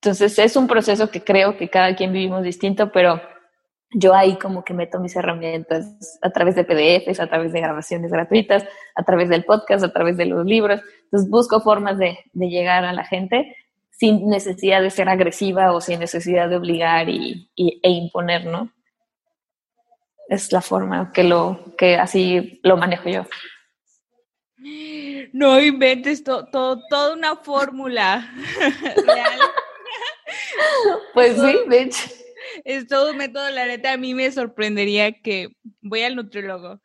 Entonces 0.00 0.38
es 0.38 0.56
un 0.56 0.66
proceso 0.66 1.10
que 1.10 1.22
creo 1.22 1.56
que 1.56 1.68
cada 1.68 1.94
quien 1.94 2.12
vivimos 2.12 2.42
distinto, 2.42 2.90
pero 2.92 3.20
yo 3.94 4.14
ahí 4.14 4.36
como 4.38 4.64
que 4.64 4.74
meto 4.74 4.98
mis 4.98 5.14
herramientas 5.16 6.18
a 6.22 6.30
través 6.30 6.54
de 6.54 6.64
PDFs, 6.64 7.20
a 7.20 7.26
través 7.26 7.52
de 7.52 7.60
grabaciones 7.60 8.10
gratuitas, 8.10 8.64
a 8.94 9.02
través 9.02 9.28
del 9.28 9.44
podcast, 9.44 9.84
a 9.84 9.92
través 9.92 10.16
de 10.16 10.26
los 10.26 10.46
libros. 10.46 10.80
Entonces 11.04 11.28
busco 11.28 11.60
formas 11.60 11.98
de, 11.98 12.18
llegar 12.32 12.84
a 12.84 12.92
la 12.92 13.04
gente 13.04 13.56
sin 13.90 14.28
necesidad 14.28 14.80
de 14.82 14.90
ser 14.90 15.08
agresiva 15.08 15.72
o 15.72 15.80
sin 15.80 16.00
necesidad 16.00 16.48
de 16.48 16.56
obligar 16.56 17.08
y, 17.08 17.50
e 17.56 17.90
imponer, 17.90 18.46
¿no? 18.46 18.72
Es 20.28 20.50
la 20.50 20.62
forma 20.62 21.12
que 21.12 21.24
lo 21.24 21.74
que 21.76 21.96
así 21.96 22.60
lo 22.62 22.76
manejo 22.76 23.08
yo. 23.10 23.26
No 25.32 25.60
inventes 25.60 26.24
todo, 26.24 26.48
toda 26.50 27.12
una 27.12 27.36
fórmula 27.36 28.32
real. 29.06 29.40
Pues 31.12 31.34
sí, 31.34 31.58
de 31.68 31.82
hecho 31.82 32.21
es 32.64 32.86
todo 32.86 33.12
un 33.12 33.16
método, 33.16 33.50
la 33.50 33.66
neta, 33.66 33.92
a 33.92 33.96
mí 33.96 34.14
me 34.14 34.30
sorprendería 34.30 35.12
que 35.12 35.56
voy 35.80 36.02
al 36.02 36.16
nutriólogo 36.16 36.80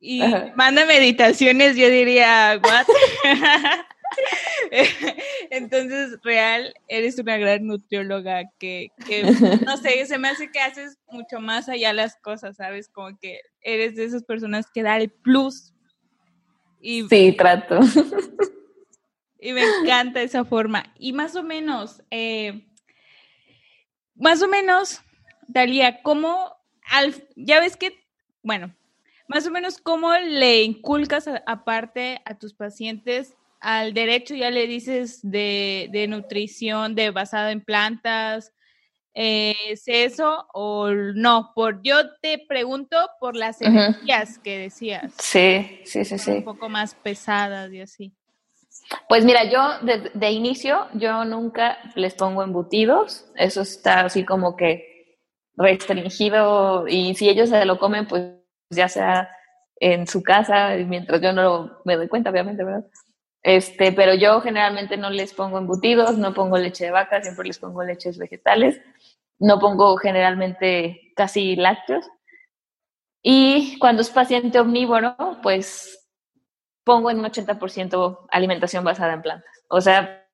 y 0.00 0.22
manda 0.54 0.84
meditaciones, 0.84 1.76
yo 1.76 1.88
diría, 1.88 2.60
¿what? 2.62 2.86
Entonces, 5.50 6.18
real, 6.22 6.72
eres 6.86 7.18
una 7.18 7.36
gran 7.36 7.66
nutrióloga 7.66 8.44
que, 8.58 8.90
que, 9.06 9.22
no 9.64 9.76
sé, 9.76 10.06
se 10.06 10.18
me 10.18 10.28
hace 10.28 10.50
que 10.50 10.60
haces 10.60 10.98
mucho 11.10 11.40
más 11.40 11.68
allá 11.68 11.92
las 11.92 12.16
cosas, 12.16 12.56
¿sabes? 12.56 12.88
Como 12.88 13.18
que 13.18 13.40
eres 13.60 13.96
de 13.96 14.04
esas 14.04 14.22
personas 14.22 14.70
que 14.72 14.82
da 14.82 14.96
el 14.96 15.10
plus. 15.10 15.74
Y, 16.80 17.08
sí, 17.08 17.34
trato. 17.36 17.80
Y 19.40 19.52
me 19.52 19.62
encanta 19.62 20.22
esa 20.22 20.44
forma. 20.44 20.92
Y 20.98 21.12
más 21.12 21.36
o 21.36 21.42
menos, 21.42 22.02
eh, 22.10 22.66
más 24.16 24.42
o 24.42 24.48
menos, 24.48 25.00
Dalia, 25.48 26.02
¿cómo, 26.02 26.56
al, 26.90 27.14
ya 27.34 27.58
ves 27.58 27.76
que, 27.76 27.92
bueno, 28.42 28.74
más 29.26 29.46
o 29.46 29.50
menos 29.50 29.78
cómo 29.78 30.14
le 30.14 30.62
inculcas 30.62 31.28
aparte 31.46 32.20
a 32.24 32.38
tus 32.38 32.54
pacientes 32.54 33.34
al 33.60 33.92
derecho, 33.92 34.36
ya 34.36 34.50
le 34.50 34.68
dices 34.68 35.18
de, 35.22 35.88
de 35.90 36.06
nutrición, 36.06 36.94
de 36.94 37.10
basado 37.10 37.48
en 37.48 37.60
plantas, 37.60 38.52
eh, 39.14 39.56
¿es 39.68 39.82
eso 39.86 40.46
o 40.52 40.90
no? 40.90 41.50
Por, 41.54 41.82
yo 41.82 42.14
te 42.20 42.38
pregunto 42.46 42.96
por 43.18 43.34
las 43.34 43.60
energías 43.60 44.38
que 44.38 44.58
decías. 44.58 45.12
Sí, 45.18 45.80
sí, 45.84 46.04
sí, 46.04 46.18
sí. 46.18 46.30
Un 46.30 46.44
poco 46.44 46.68
más 46.68 46.94
pesadas 46.94 47.72
y 47.72 47.80
así. 47.80 48.14
Pues 49.08 49.24
mira, 49.24 49.44
yo 49.50 49.60
de, 50.14 50.30
inicio, 50.30 50.86
yo 50.94 51.24
nunca 51.24 51.78
les 51.94 52.14
pongo 52.14 52.42
embutidos, 52.42 53.26
eso 53.34 53.62
está 53.62 54.02
así 54.02 54.24
como 54.24 54.56
que 54.56 54.87
restringido 55.58 56.86
y 56.88 57.14
si 57.14 57.28
ellos 57.28 57.50
se 57.50 57.64
lo 57.64 57.78
comen, 57.78 58.06
pues 58.06 58.22
ya 58.70 58.88
sea 58.88 59.28
en 59.80 60.06
su 60.06 60.22
casa, 60.22 60.74
mientras 60.86 61.20
yo 61.20 61.32
no 61.32 61.80
me 61.84 61.96
doy 61.96 62.08
cuenta, 62.08 62.30
obviamente, 62.30 62.64
¿verdad? 62.64 62.86
Este, 63.42 63.92
pero 63.92 64.14
yo 64.14 64.40
generalmente 64.40 64.96
no 64.96 65.10
les 65.10 65.32
pongo 65.34 65.58
embutidos, 65.58 66.18
no 66.18 66.34
pongo 66.34 66.58
leche 66.58 66.86
de 66.86 66.90
vaca, 66.90 67.22
siempre 67.22 67.46
les 67.46 67.58
pongo 67.58 67.84
leches 67.84 68.18
vegetales, 68.18 68.80
no 69.38 69.58
pongo 69.58 69.96
generalmente 69.96 71.12
casi 71.14 71.56
lácteos. 71.56 72.08
Y 73.22 73.78
cuando 73.78 74.02
es 74.02 74.10
paciente 74.10 74.58
omnívoro, 74.58 75.16
pues 75.42 76.08
pongo 76.84 77.10
en 77.10 77.18
un 77.18 77.26
80% 77.26 78.26
alimentación 78.30 78.84
basada 78.84 79.12
en 79.12 79.22
plantas. 79.22 79.64
O 79.68 79.80
sea, 79.80 80.26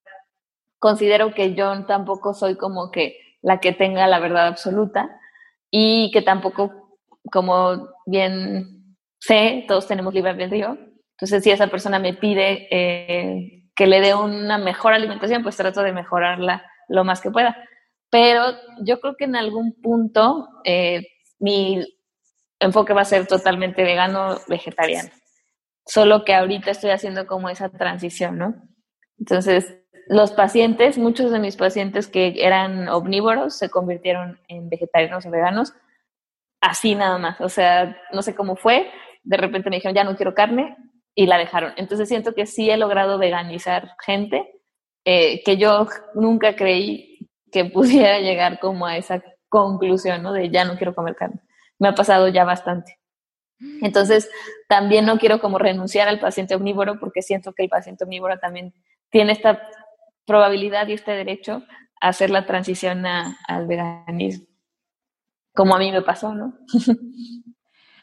considero 0.78 1.35
que 1.35 1.54
yo 1.54 1.85
tampoco 1.87 2.35
soy 2.35 2.57
como 2.57 2.90
que 2.90 3.24
la 3.44 3.60
que 3.60 3.72
tenga 3.72 4.08
la 4.08 4.18
verdad 4.18 4.48
absoluta 4.48 5.20
y 5.70 6.10
que 6.12 6.22
tampoco, 6.22 6.98
como 7.30 7.88
bien 8.06 8.96
sé, 9.20 9.64
todos 9.68 9.86
tenemos 9.86 10.12
libre 10.14 10.30
albedrío. 10.30 10.76
Entonces, 11.12 11.44
si 11.44 11.50
esa 11.50 11.68
persona 11.68 11.98
me 11.98 12.14
pide 12.14 12.66
eh, 12.70 13.64
que 13.76 13.86
le 13.86 14.00
dé 14.00 14.14
una 14.14 14.58
mejor 14.58 14.92
alimentación, 14.92 15.42
pues 15.42 15.56
trato 15.56 15.82
de 15.82 15.92
mejorarla 15.92 16.64
lo 16.88 17.04
más 17.04 17.20
que 17.20 17.30
pueda. 17.30 17.56
Pero 18.10 18.42
yo 18.82 19.00
creo 19.00 19.14
que 19.16 19.24
en 19.24 19.36
algún 19.36 19.80
punto 19.80 20.48
eh, 20.64 21.06
mi 21.38 21.84
enfoque 22.58 22.92
va 22.92 23.02
a 23.02 23.04
ser 23.04 23.26
totalmente 23.26 23.84
vegano, 23.84 24.38
vegetariano 24.48 25.10
solo 25.86 26.24
que 26.24 26.34
ahorita 26.34 26.70
estoy 26.70 26.90
haciendo 26.90 27.26
como 27.26 27.48
esa 27.48 27.68
transición, 27.68 28.38
¿no? 28.38 28.54
Entonces, 29.18 29.76
los 30.06 30.32
pacientes, 30.32 30.99
muchos 30.99 31.30
de 31.30 31.38
mis 31.38 31.56
pacientes 31.56 32.08
que 32.08 32.34
eran 32.38 32.88
omnívoros 32.88 33.56
se 33.56 33.70
convirtieron 33.70 34.38
en 34.49 34.68
vegetarianos 34.68 35.26
o 35.26 35.30
veganos, 35.30 35.75
así 36.61 36.94
nada 36.94 37.18
más, 37.18 37.40
o 37.40 37.49
sea, 37.49 37.96
no 38.12 38.23
sé 38.23 38.34
cómo 38.34 38.56
fue, 38.56 38.90
de 39.23 39.37
repente 39.37 39.70
me 39.70 39.76
dijeron, 39.76 39.94
ya 39.94 40.04
no 40.04 40.16
quiero 40.16 40.34
carne, 40.34 40.76
y 41.14 41.26
la 41.26 41.38
dejaron. 41.38 41.73
Entonces 41.76 42.08
siento 42.08 42.34
que 42.34 42.46
sí 42.46 42.70
he 42.70 42.76
logrado 42.76 43.18
veganizar 43.18 43.92
gente 44.04 44.50
eh, 45.04 45.42
que 45.44 45.56
yo 45.56 45.87
nunca 46.14 46.56
creí 46.56 47.30
que 47.52 47.64
pudiera 47.64 48.18
llegar 48.20 48.58
como 48.58 48.87
a 48.87 48.96
esa 48.96 49.23
conclusión, 49.49 50.23
¿no? 50.23 50.32
De 50.32 50.50
ya 50.50 50.64
no 50.64 50.76
quiero 50.76 50.94
comer 50.94 51.14
carne. 51.14 51.40
Me 51.78 51.88
ha 51.88 51.94
pasado 51.94 52.28
ya 52.28 52.44
bastante. 52.44 52.99
Entonces, 53.80 54.28
también 54.68 55.06
no 55.06 55.18
quiero 55.18 55.40
como 55.40 55.58
renunciar 55.58 56.08
al 56.08 56.18
paciente 56.18 56.54
omnívoro 56.54 56.99
porque 56.99 57.23
siento 57.23 57.52
que 57.52 57.62
el 57.62 57.68
paciente 57.68 58.04
omnívoro 58.04 58.38
también 58.38 58.75
tiene 59.11 59.32
esta 59.32 59.62
probabilidad 60.26 60.88
y 60.88 60.95
este 60.95 61.12
derecho 61.12 61.62
a 62.00 62.09
hacer 62.09 62.31
la 62.31 62.47
transición 62.47 63.04
al 63.07 63.66
veganismo, 63.66 64.47
como 65.54 65.75
a 65.75 65.78
mí 65.78 65.93
me 65.93 66.02
pasó, 66.02 66.35
¿no? 66.35 66.59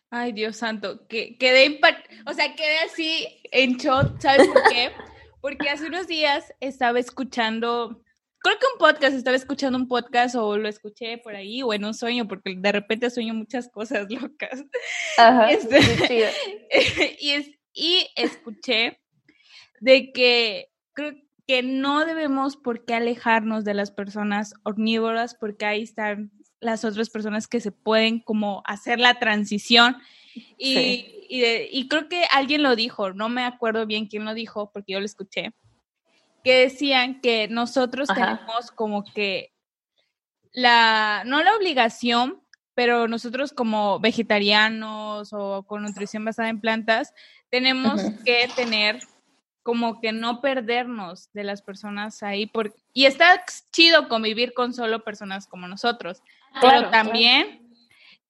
Ay, 0.09 0.33
Dios 0.33 0.57
santo, 0.57 1.07
que 1.07 1.37
quedé 1.37 1.79
o 2.25 2.33
sea, 2.33 2.53
quedé 2.55 2.79
así 2.79 3.27
en 3.51 3.77
shock, 3.77 4.19
¿sabes 4.19 4.47
por 4.47 4.63
qué? 4.69 4.91
Porque 5.39 5.69
hace 5.69 5.87
unos 5.87 6.07
días 6.07 6.53
estaba 6.59 6.99
escuchando 6.99 8.03
creo 8.41 8.57
que 8.57 8.65
un 8.73 8.79
podcast, 8.79 9.15
estaba 9.15 9.35
escuchando 9.35 9.77
un 9.77 9.87
podcast 9.87 10.35
o 10.35 10.57
lo 10.57 10.67
escuché 10.67 11.17
por 11.19 11.35
ahí 11.35 11.61
o 11.61 11.73
en 11.73 11.85
un 11.85 11.93
sueño, 11.93 12.27
porque 12.27 12.55
de 12.57 12.71
repente 12.71 13.09
sueño 13.09 13.33
muchas 13.33 13.69
cosas 13.69 14.07
locas. 14.09 14.63
Ajá, 15.17 15.51
este, 15.51 15.79
y, 17.19 17.31
es, 17.31 17.51
y 17.73 18.07
escuché 18.15 18.99
de 19.79 20.11
que 20.11 20.69
creo 20.93 21.13
que 21.51 21.63
no 21.63 22.05
debemos 22.05 22.55
por 22.55 22.85
qué 22.85 22.93
alejarnos 22.95 23.65
de 23.65 23.73
las 23.73 23.91
personas 23.91 24.53
omnívoras, 24.63 25.35
porque 25.35 25.65
ahí 25.65 25.81
están 25.81 26.31
las 26.61 26.85
otras 26.85 27.09
personas 27.09 27.49
que 27.49 27.59
se 27.59 27.73
pueden 27.73 28.21
como 28.21 28.63
hacer 28.63 29.01
la 29.01 29.19
transición. 29.19 29.97
Y, 30.57 31.25
y, 31.27 31.43
y 31.69 31.89
creo 31.89 32.07
que 32.07 32.23
alguien 32.31 32.63
lo 32.63 32.77
dijo, 32.77 33.11
no 33.11 33.27
me 33.27 33.43
acuerdo 33.43 33.85
bien 33.85 34.05
quién 34.07 34.23
lo 34.23 34.33
dijo, 34.33 34.71
porque 34.71 34.93
yo 34.93 35.01
lo 35.01 35.05
escuché 35.05 35.51
que 36.41 36.53
decían 36.53 37.19
que 37.19 37.49
nosotros 37.49 38.07
tenemos 38.07 38.71
como 38.73 39.03
que 39.03 39.53
la, 40.53 41.23
no 41.25 41.43
la 41.43 41.53
obligación, 41.57 42.41
pero 42.75 43.09
nosotros 43.09 43.51
como 43.51 43.99
vegetarianos 43.99 45.33
o 45.33 45.63
con 45.63 45.83
nutrición 45.83 46.23
basada 46.23 46.47
en 46.47 46.61
plantas, 46.61 47.13
tenemos 47.49 48.01
que 48.23 48.49
tener 48.55 49.01
como 49.63 50.01
que 50.01 50.11
no 50.11 50.41
perdernos 50.41 51.31
de 51.33 51.43
las 51.43 51.61
personas 51.61 52.23
ahí. 52.23 52.47
Por, 52.47 52.75
y 52.93 53.05
está 53.05 53.43
chido 53.71 54.07
convivir 54.07 54.53
con 54.53 54.73
solo 54.73 55.03
personas 55.03 55.47
como 55.47 55.67
nosotros, 55.67 56.21
pero 56.61 56.89
también 56.89 57.61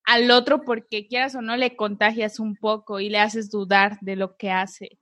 al 0.05 0.31
otro 0.31 0.61
porque 0.63 1.07
quieras 1.07 1.35
o 1.35 1.41
no 1.41 1.57
le 1.57 1.75
contagias 1.75 2.39
un 2.39 2.55
poco 2.55 2.99
y 2.99 3.09
le 3.09 3.19
haces 3.19 3.49
dudar 3.49 3.97
de 4.01 4.15
lo 4.15 4.35
que 4.35 4.51
hace. 4.51 4.97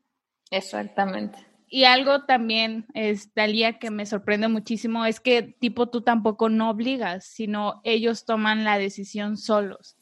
Exactamente. 0.51 1.45
Y 1.71 1.83
algo 1.83 2.23
también, 2.25 2.87
es, 2.95 3.33
Dalía, 3.35 3.77
que 3.77 3.91
me 3.91 4.07
sorprende 4.07 4.47
muchísimo, 4.47 5.05
es 5.05 5.19
que 5.19 5.43
tipo 5.43 5.87
tú 5.87 6.01
tampoco 6.01 6.49
no 6.49 6.71
obligas, 6.71 7.25
sino 7.25 7.79
ellos 7.83 8.25
toman 8.25 8.63
la 8.63 8.79
decisión 8.79 9.37
solos. 9.37 9.95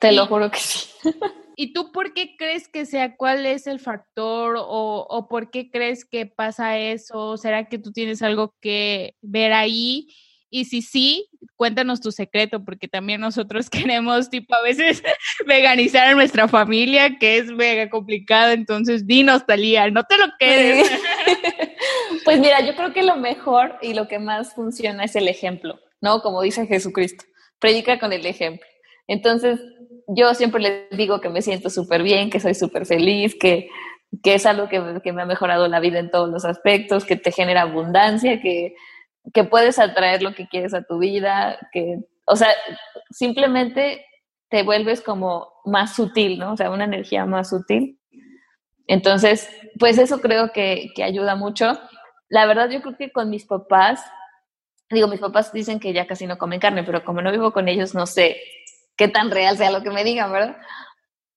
Te 0.00 0.10
lo 0.10 0.26
juro 0.26 0.50
que 0.50 0.58
sí. 0.58 0.88
¿Y 1.56 1.72
tú 1.72 1.92
por 1.92 2.14
qué 2.14 2.36
crees 2.36 2.68
que 2.68 2.86
sea? 2.86 3.16
¿Cuál 3.16 3.46
es 3.46 3.66
el 3.66 3.80
factor? 3.80 4.56
O, 4.58 5.06
¿O 5.08 5.28
por 5.28 5.50
qué 5.50 5.70
crees 5.70 6.04
que 6.04 6.26
pasa 6.26 6.78
eso? 6.78 7.36
¿Será 7.36 7.68
que 7.68 7.78
tú 7.78 7.92
tienes 7.92 8.22
algo 8.22 8.54
que 8.60 9.14
ver 9.22 9.52
ahí? 9.52 10.08
Y 10.50 10.66
si 10.66 10.82
sí, 10.82 11.28
cuéntanos 11.56 12.00
tu 12.00 12.12
secreto, 12.12 12.64
porque 12.64 12.86
también 12.86 13.20
nosotros 13.20 13.68
queremos, 13.70 14.30
tipo, 14.30 14.54
a 14.54 14.62
veces 14.62 15.02
veganizar 15.46 16.06
a 16.06 16.14
nuestra 16.14 16.46
familia, 16.46 17.18
que 17.18 17.38
es 17.38 17.46
mega 17.46 17.90
complicado. 17.90 18.52
Entonces, 18.52 19.04
dinos, 19.04 19.46
Talía, 19.46 19.90
no 19.90 20.04
te 20.04 20.16
lo 20.16 20.26
quedes. 20.38 20.90
Pues 22.24 22.40
mira, 22.40 22.64
yo 22.64 22.74
creo 22.74 22.94
que 22.94 23.02
lo 23.02 23.16
mejor 23.16 23.76
y 23.82 23.92
lo 23.92 24.08
que 24.08 24.18
más 24.18 24.54
funciona 24.54 25.04
es 25.04 25.14
el 25.14 25.28
ejemplo, 25.28 25.78
¿no? 26.00 26.22
Como 26.22 26.40
dice 26.40 26.66
Jesucristo, 26.66 27.24
predica 27.58 27.98
con 27.98 28.14
el 28.14 28.24
ejemplo. 28.24 28.66
Entonces, 29.06 29.60
yo 30.08 30.34
siempre 30.34 30.60
les 30.60 30.90
digo 30.90 31.20
que 31.20 31.28
me 31.28 31.42
siento 31.42 31.70
súper 31.70 32.02
bien, 32.02 32.30
que 32.30 32.40
soy 32.40 32.54
súper 32.54 32.86
feliz, 32.86 33.34
que, 33.38 33.68
que 34.22 34.34
es 34.34 34.46
algo 34.46 34.68
que, 34.68 35.00
que 35.02 35.12
me 35.12 35.22
ha 35.22 35.26
mejorado 35.26 35.68
la 35.68 35.80
vida 35.80 35.98
en 35.98 36.10
todos 36.10 36.28
los 36.28 36.44
aspectos, 36.44 37.04
que 37.04 37.16
te 37.16 37.32
genera 37.32 37.62
abundancia, 37.62 38.40
que 38.40 38.74
que 39.32 39.44
puedes 39.44 39.78
atraer 39.78 40.22
lo 40.22 40.34
que 40.34 40.48
quieres 40.48 40.74
a 40.74 40.82
tu 40.82 40.98
vida, 40.98 41.58
que, 41.72 42.00
o 42.26 42.36
sea, 42.36 42.50
simplemente 43.10 44.04
te 44.50 44.62
vuelves 44.62 45.00
como 45.00 45.52
más 45.64 45.94
sutil, 45.94 46.38
¿no? 46.38 46.52
O 46.52 46.56
sea, 46.56 46.70
una 46.70 46.84
energía 46.84 47.24
más 47.24 47.48
sutil. 47.48 47.98
Entonces, 48.86 49.48
pues 49.78 49.98
eso 49.98 50.20
creo 50.20 50.52
que, 50.52 50.90
que 50.94 51.02
ayuda 51.02 51.36
mucho. 51.36 51.78
La 52.28 52.46
verdad, 52.46 52.68
yo 52.68 52.82
creo 52.82 52.96
que 52.96 53.12
con 53.12 53.30
mis 53.30 53.46
papás, 53.46 54.04
digo, 54.90 55.08
mis 55.08 55.20
papás 55.20 55.52
dicen 55.52 55.80
que 55.80 55.92
ya 55.94 56.06
casi 56.06 56.26
no 56.26 56.36
comen 56.36 56.60
carne, 56.60 56.84
pero 56.84 57.02
como 57.02 57.22
no 57.22 57.32
vivo 57.32 57.52
con 57.52 57.68
ellos, 57.68 57.94
no 57.94 58.06
sé 58.06 58.36
qué 58.96 59.08
tan 59.08 59.30
real 59.30 59.56
sea 59.56 59.70
lo 59.70 59.82
que 59.82 59.90
me 59.90 60.04
digan, 60.04 60.32
¿verdad? 60.32 60.56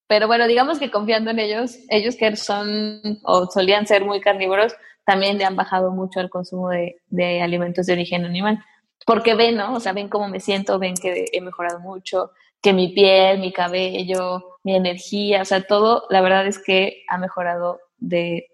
Pero 0.06 0.26
bueno, 0.26 0.46
digamos 0.46 0.78
que 0.78 0.90
confiando 0.90 1.30
en 1.30 1.38
ellos, 1.38 1.76
ellos 1.90 2.16
que 2.16 2.34
son 2.36 3.00
o 3.24 3.46
solían 3.46 3.86
ser 3.86 4.04
muy 4.04 4.20
carnívoros, 4.20 4.74
también 5.04 5.38
le 5.38 5.44
han 5.44 5.56
bajado 5.56 5.90
mucho 5.90 6.20
el 6.20 6.30
consumo 6.30 6.70
de, 6.70 7.42
alimentos 7.42 7.86
de 7.86 7.92
origen 7.92 8.24
animal. 8.24 8.64
Porque 9.06 9.34
ven, 9.34 9.56
¿no? 9.56 9.74
O 9.74 9.80
sea, 9.80 9.92
ven 9.92 10.08
cómo 10.08 10.28
me 10.28 10.40
siento, 10.40 10.78
ven 10.78 10.94
que 10.94 11.26
he 11.32 11.40
mejorado 11.40 11.80
mucho, 11.80 12.32
que 12.60 12.72
mi 12.72 12.88
piel, 12.88 13.38
mi 13.38 13.52
cabello, 13.52 14.58
mi 14.64 14.74
energía, 14.74 15.42
o 15.42 15.44
sea, 15.44 15.62
todo, 15.62 16.04
la 16.10 16.20
verdad 16.20 16.46
es 16.46 16.58
que 16.58 17.04
ha 17.08 17.18
mejorado 17.18 17.80
de, 17.98 18.50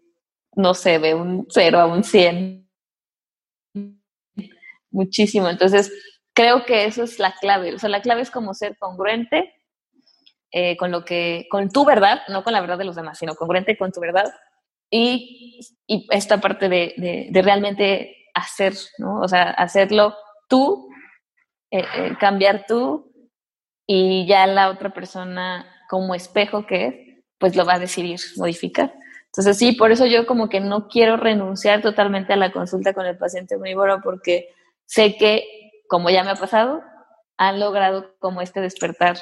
no 0.55 0.75
sé, 0.75 0.99
de 0.99 1.15
un 1.15 1.47
0 1.51 1.81
a 1.81 1.87
un 1.87 2.05
100. 2.05 2.69
Muchísimo. 4.91 5.49
Entonces, 5.49 5.93
creo 6.35 6.65
que 6.65 6.85
eso 6.85 7.05
es 7.05 7.19
la 7.19 7.33
clave. 7.41 7.75
O 7.75 7.79
sea, 7.79 7.89
la 7.89 8.03
clave 8.03 8.23
es 8.23 8.31
como 8.31 8.55
ser 8.55 8.77
congruente 8.79 9.55
eh, 10.51 10.77
con 10.77 10.91
lo 10.91 11.05
que, 11.05 11.47
con 11.51 11.71
tu 11.71 11.85
verdad, 11.85 12.23
no 12.29 12.45
con 12.45 12.53
la 12.53 12.61
verdad 12.61 12.79
de 12.79 12.85
los 12.85 12.97
demás, 12.97 13.19
sino 13.19 13.35
congruente 13.35 13.77
con 13.77 13.93
tu 13.93 14.01
verdad 14.01 14.33
y, 14.91 15.61
y 15.87 16.07
esta 16.11 16.41
parte 16.41 16.69
de, 16.69 16.95
de, 16.97 17.29
de, 17.31 17.43
realmente 17.43 18.17
hacer, 18.35 18.75
¿no? 18.99 19.21
O 19.21 19.29
sea, 19.29 19.51
hacerlo 19.51 20.15
tú, 20.49 20.89
eh, 21.71 21.85
eh, 21.97 22.17
cambiar 22.21 22.65
tú 22.69 23.13
y 23.87 24.27
ya 24.27 24.47
la 24.47 24.71
otra 24.71 24.95
persona 24.95 25.67
como 25.89 26.15
espejo 26.15 26.67
que 26.67 26.87
es, 26.87 26.95
pues 27.39 27.57
lo 27.57 27.65
va 27.65 27.75
a 27.75 27.79
decidir 27.81 28.21
modificar. 28.37 28.95
Entonces 29.27 29.59
sí, 29.59 29.73
por 29.73 29.91
eso 29.91 30.07
yo 30.07 30.27
como 30.27 30.49
que 30.49 30.61
no 30.61 30.87
quiero 30.87 31.17
renunciar 31.17 31.83
totalmente 31.83 32.33
a 32.33 32.37
la 32.37 32.53
consulta 32.53 32.95
con 32.95 33.05
el 33.05 33.19
paciente 33.19 33.57
omnívoro 33.57 34.01
porque 34.01 34.55
sé 34.87 35.17
que, 35.17 35.64
como 35.89 36.11
ya 36.11 36.25
me 36.25 36.31
ha 36.31 36.37
pasado, 36.37 36.83
han 37.37 37.61
logrado 37.61 38.15
como 38.19 38.41
este 38.41 38.61
despertar. 38.61 39.17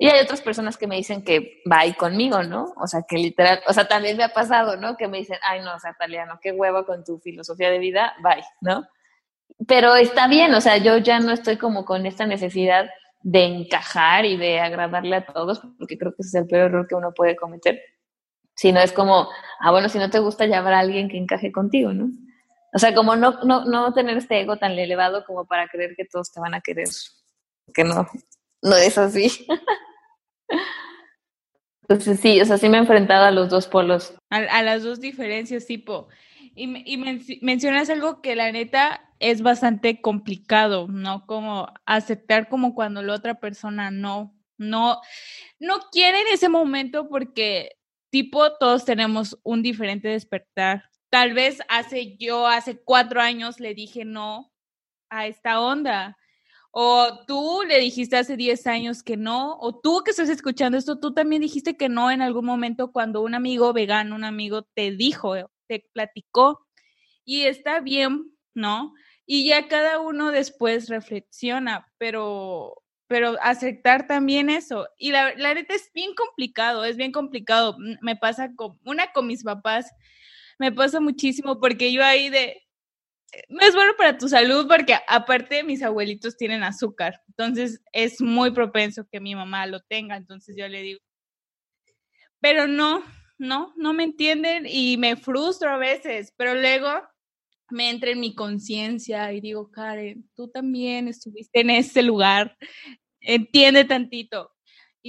Y 0.00 0.08
hay 0.08 0.20
otras 0.20 0.40
personas 0.40 0.76
que 0.76 0.86
me 0.86 0.96
dicen 0.96 1.24
que 1.24 1.60
va 1.70 1.80
ahí 1.80 1.92
conmigo, 1.94 2.44
¿no? 2.44 2.72
O 2.76 2.86
sea, 2.86 3.02
que 3.08 3.16
literal, 3.16 3.60
o 3.66 3.72
sea, 3.72 3.88
también 3.88 4.16
me 4.16 4.22
ha 4.22 4.32
pasado, 4.32 4.76
¿no? 4.76 4.96
Que 4.96 5.08
me 5.08 5.18
dicen, 5.18 5.38
ay, 5.42 5.60
no, 5.60 5.74
o 5.74 5.78
sea, 5.80 5.94
Taliano, 5.98 6.38
qué 6.40 6.52
huevo 6.52 6.86
con 6.86 7.02
tu 7.02 7.18
filosofía 7.18 7.70
de 7.70 7.80
vida, 7.80 8.14
bye, 8.22 8.44
¿no? 8.60 8.86
Pero 9.66 9.96
está 9.96 10.28
bien, 10.28 10.54
o 10.54 10.60
sea, 10.60 10.76
yo 10.76 10.98
ya 10.98 11.18
no 11.18 11.32
estoy 11.32 11.56
como 11.56 11.84
con 11.84 12.06
esta 12.06 12.26
necesidad 12.26 12.88
de 13.22 13.44
encajar 13.44 14.24
y 14.24 14.36
de 14.36 14.60
agradarle 14.60 15.16
a 15.16 15.26
todos, 15.26 15.60
porque 15.78 15.98
creo 15.98 16.12
que 16.12 16.22
ese 16.22 16.28
es 16.28 16.42
el 16.42 16.46
peor 16.46 16.70
error 16.70 16.86
que 16.86 16.94
uno 16.94 17.12
puede 17.12 17.34
cometer. 17.34 17.80
Si 18.54 18.70
no 18.70 18.80
es 18.80 18.92
como, 18.92 19.28
ah, 19.58 19.70
bueno, 19.72 19.88
si 19.88 19.98
no 19.98 20.10
te 20.10 20.20
gusta, 20.20 20.46
ya 20.46 20.58
habrá 20.58 20.78
alguien 20.78 21.08
que 21.08 21.16
encaje 21.16 21.50
contigo, 21.50 21.92
¿no? 21.92 22.08
O 22.72 22.78
sea, 22.78 22.94
como 22.94 23.16
no, 23.16 23.42
no, 23.44 23.64
no 23.64 23.92
tener 23.92 24.16
este 24.18 24.40
ego 24.40 24.56
tan 24.56 24.72
elevado 24.78 25.24
como 25.24 25.46
para 25.46 25.68
creer 25.68 25.94
que 25.96 26.04
todos 26.04 26.32
te 26.32 26.40
van 26.40 26.54
a 26.54 26.60
querer, 26.60 26.88
que 27.72 27.84
no, 27.84 28.06
no 28.62 28.76
es 28.76 28.98
así. 28.98 29.46
Entonces 31.82 32.20
sí, 32.20 32.40
o 32.40 32.44
sea, 32.44 32.58
sí 32.58 32.68
me 32.68 32.76
he 32.76 32.80
enfrentado 32.80 33.24
a 33.24 33.30
los 33.30 33.48
dos 33.48 33.66
polos. 33.66 34.14
A, 34.28 34.62
las 34.62 34.82
dos 34.82 35.00
diferencias, 35.00 35.64
tipo. 35.64 36.08
Y, 36.54 36.64
y 36.92 36.96
men 36.98 37.24
mencionas 37.40 37.88
algo 37.88 38.20
que 38.20 38.36
la 38.36 38.52
neta 38.52 39.08
es 39.20 39.40
bastante 39.42 40.02
complicado, 40.02 40.86
¿no? 40.88 41.24
Como 41.26 41.72
aceptar 41.86 42.48
como 42.48 42.74
cuando 42.74 43.02
la 43.02 43.14
otra 43.14 43.40
persona 43.40 43.90
no, 43.90 44.34
no, 44.58 45.00
no 45.58 45.78
quiere 45.90 46.20
en 46.20 46.28
ese 46.28 46.48
momento 46.48 47.08
porque 47.08 47.78
tipo 48.10 48.56
todos 48.58 48.84
tenemos 48.84 49.38
un 49.42 49.62
diferente 49.62 50.08
despertar. 50.08 50.90
Tal 51.10 51.32
vez 51.34 51.60
hace 51.68 52.16
yo, 52.18 52.46
hace 52.46 52.78
cuatro 52.82 53.20
años 53.20 53.60
le 53.60 53.74
dije 53.74 54.04
no 54.04 54.52
a 55.10 55.26
esta 55.26 55.60
onda. 55.60 56.16
O 56.70 57.24
tú 57.26 57.62
le 57.66 57.80
dijiste 57.80 58.16
hace 58.16 58.36
10 58.36 58.66
años 58.66 59.02
que 59.02 59.16
no, 59.16 59.56
o 59.58 59.80
tú 59.80 60.02
que 60.04 60.10
estás 60.12 60.28
escuchando 60.28 60.76
esto, 60.78 61.00
tú 61.00 61.14
también 61.14 61.42
dijiste 61.42 61.76
que 61.76 61.88
no 61.88 62.10
en 62.10 62.22
algún 62.22 62.44
momento 62.44 62.92
cuando 62.92 63.22
un 63.22 63.34
amigo 63.34 63.72
vegano, 63.72 64.14
un 64.14 64.24
amigo 64.24 64.62
te 64.74 64.92
dijo, 64.92 65.34
te 65.66 65.88
platicó, 65.92 66.66
y 67.24 67.42
está 67.44 67.80
bien, 67.80 68.32
¿no? 68.54 68.94
Y 69.26 69.46
ya 69.46 69.68
cada 69.68 70.00
uno 70.00 70.30
después 70.30 70.88
reflexiona, 70.88 71.86
pero, 71.98 72.82
pero 73.06 73.36
aceptar 73.42 74.06
también 74.06 74.48
eso. 74.48 74.88
Y 74.98 75.12
la, 75.12 75.34
la 75.36 75.54
neta 75.54 75.74
es 75.74 75.90
bien 75.92 76.14
complicado, 76.14 76.84
es 76.86 76.96
bien 76.96 77.12
complicado. 77.12 77.76
Me 78.00 78.16
pasa 78.16 78.54
con, 78.56 78.78
una 78.84 79.12
con 79.12 79.26
mis 79.26 79.44
papás, 79.44 79.90
me 80.58 80.72
pasa 80.72 81.00
muchísimo 81.00 81.60
porque 81.60 81.92
yo 81.92 82.04
ahí 82.04 82.30
de, 82.30 82.62
no 83.48 83.60
es 83.60 83.74
bueno 83.74 83.92
para 83.96 84.18
tu 84.18 84.28
salud 84.28 84.66
porque 84.68 84.94
aparte 85.06 85.62
mis 85.62 85.82
abuelitos 85.82 86.36
tienen 86.36 86.62
azúcar, 86.62 87.20
entonces 87.28 87.80
es 87.92 88.20
muy 88.20 88.50
propenso 88.50 89.06
que 89.10 89.20
mi 89.20 89.34
mamá 89.34 89.66
lo 89.66 89.80
tenga, 89.80 90.16
entonces 90.16 90.56
yo 90.58 90.68
le 90.68 90.82
digo, 90.82 91.00
pero 92.40 92.66
no, 92.66 93.02
no, 93.38 93.72
no 93.76 93.92
me 93.92 94.04
entienden 94.04 94.66
y 94.66 94.96
me 94.96 95.16
frustro 95.16 95.70
a 95.70 95.78
veces, 95.78 96.32
pero 96.36 96.54
luego 96.54 96.88
me 97.70 97.90
entra 97.90 98.10
en 98.10 98.20
mi 98.20 98.34
conciencia 98.34 99.32
y 99.32 99.40
digo, 99.40 99.70
Karen, 99.70 100.28
tú 100.34 100.48
también 100.48 101.08
estuviste 101.08 101.60
en 101.60 101.70
ese 101.70 102.02
lugar, 102.02 102.56
entiende 103.20 103.84
tantito. 103.84 104.52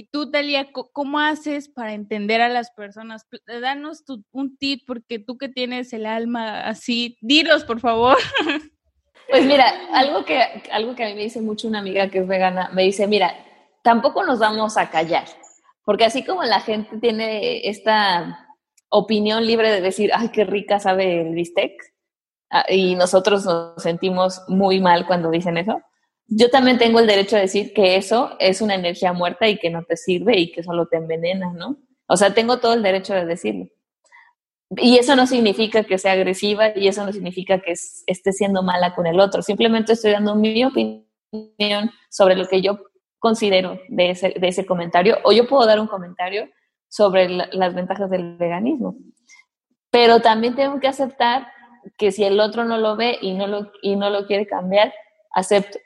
Y 0.00 0.04
tú, 0.06 0.30
Talia, 0.30 0.72
¿cómo 0.72 1.18
haces 1.18 1.68
para 1.68 1.92
entender 1.92 2.40
a 2.40 2.48
las 2.48 2.70
personas? 2.70 3.26
Danos 3.46 4.06
tu, 4.06 4.24
un 4.32 4.56
tip, 4.56 4.84
porque 4.86 5.18
tú 5.18 5.36
que 5.36 5.50
tienes 5.50 5.92
el 5.92 6.06
alma 6.06 6.60
así, 6.60 7.18
dilos, 7.20 7.64
por 7.64 7.80
favor. 7.80 8.16
Pues 9.28 9.44
mira, 9.44 9.72
algo 9.92 10.24
que, 10.24 10.40
algo 10.72 10.96
que 10.96 11.04
a 11.04 11.08
mí 11.08 11.14
me 11.14 11.22
dice 11.22 11.40
mucho 11.40 11.68
una 11.68 11.78
amiga 11.78 12.08
que 12.08 12.18
es 12.18 12.26
vegana, 12.26 12.68
me 12.72 12.82
dice, 12.82 13.06
mira, 13.06 13.32
tampoco 13.84 14.24
nos 14.24 14.40
vamos 14.40 14.76
a 14.76 14.90
callar, 14.90 15.26
porque 15.84 16.04
así 16.04 16.24
como 16.24 16.42
la 16.42 16.60
gente 16.60 16.98
tiene 16.98 17.68
esta 17.68 18.48
opinión 18.88 19.46
libre 19.46 19.70
de 19.70 19.82
decir, 19.82 20.10
ay, 20.14 20.30
qué 20.30 20.42
rica 20.42 20.80
sabe 20.80 21.20
el 21.20 21.34
bistec, 21.34 21.74
Ah, 22.50 22.64
y 22.68 22.96
nosotros 22.96 23.44
nos 23.44 23.80
sentimos 23.80 24.42
muy 24.48 24.80
mal 24.80 25.06
cuando 25.06 25.30
dicen 25.30 25.56
eso. 25.56 25.80
Yo 26.32 26.48
también 26.48 26.78
tengo 26.78 27.00
el 27.00 27.08
derecho 27.08 27.36
a 27.36 27.40
decir 27.40 27.72
que 27.74 27.96
eso 27.96 28.36
es 28.38 28.60
una 28.60 28.76
energía 28.76 29.12
muerta 29.12 29.48
y 29.48 29.58
que 29.58 29.68
no 29.68 29.82
te 29.82 29.96
sirve 29.96 30.38
y 30.38 30.52
que 30.52 30.62
solo 30.62 30.86
te 30.86 30.96
envenena, 30.96 31.52
¿no? 31.52 31.76
O 32.06 32.16
sea, 32.16 32.32
tengo 32.32 32.60
todo 32.60 32.74
el 32.74 32.84
derecho 32.84 33.14
de 33.14 33.26
decirlo. 33.26 33.66
Y 34.76 34.96
eso 34.96 35.16
no 35.16 35.26
significa 35.26 35.82
que 35.82 35.98
sea 35.98 36.12
agresiva 36.12 36.68
y 36.76 36.86
eso 36.86 37.04
no 37.04 37.12
significa 37.12 37.60
que 37.60 37.72
esté 37.72 38.32
siendo 38.32 38.62
mala 38.62 38.94
con 38.94 39.08
el 39.08 39.18
otro. 39.18 39.42
Simplemente 39.42 39.94
estoy 39.94 40.12
dando 40.12 40.36
mi 40.36 40.64
opinión 40.64 41.90
sobre 42.08 42.36
lo 42.36 42.46
que 42.46 42.62
yo 42.62 42.78
considero 43.18 43.80
de 43.88 44.10
ese, 44.10 44.34
de 44.38 44.48
ese 44.48 44.64
comentario 44.64 45.18
o 45.24 45.32
yo 45.32 45.48
puedo 45.48 45.66
dar 45.66 45.80
un 45.80 45.88
comentario 45.88 46.48
sobre 46.88 47.28
la, 47.28 47.48
las 47.52 47.74
ventajas 47.74 48.08
del 48.08 48.36
veganismo. 48.36 48.94
Pero 49.90 50.20
también 50.20 50.54
tengo 50.54 50.78
que 50.78 50.86
aceptar 50.86 51.48
que 51.98 52.12
si 52.12 52.22
el 52.22 52.38
otro 52.38 52.64
no 52.64 52.78
lo 52.78 52.94
ve 52.94 53.18
y 53.20 53.34
no 53.34 53.48
lo, 53.48 53.72
y 53.82 53.96
no 53.96 54.10
lo 54.10 54.26
quiere 54.28 54.46
cambiar, 54.46 54.94
acepto 55.32 55.78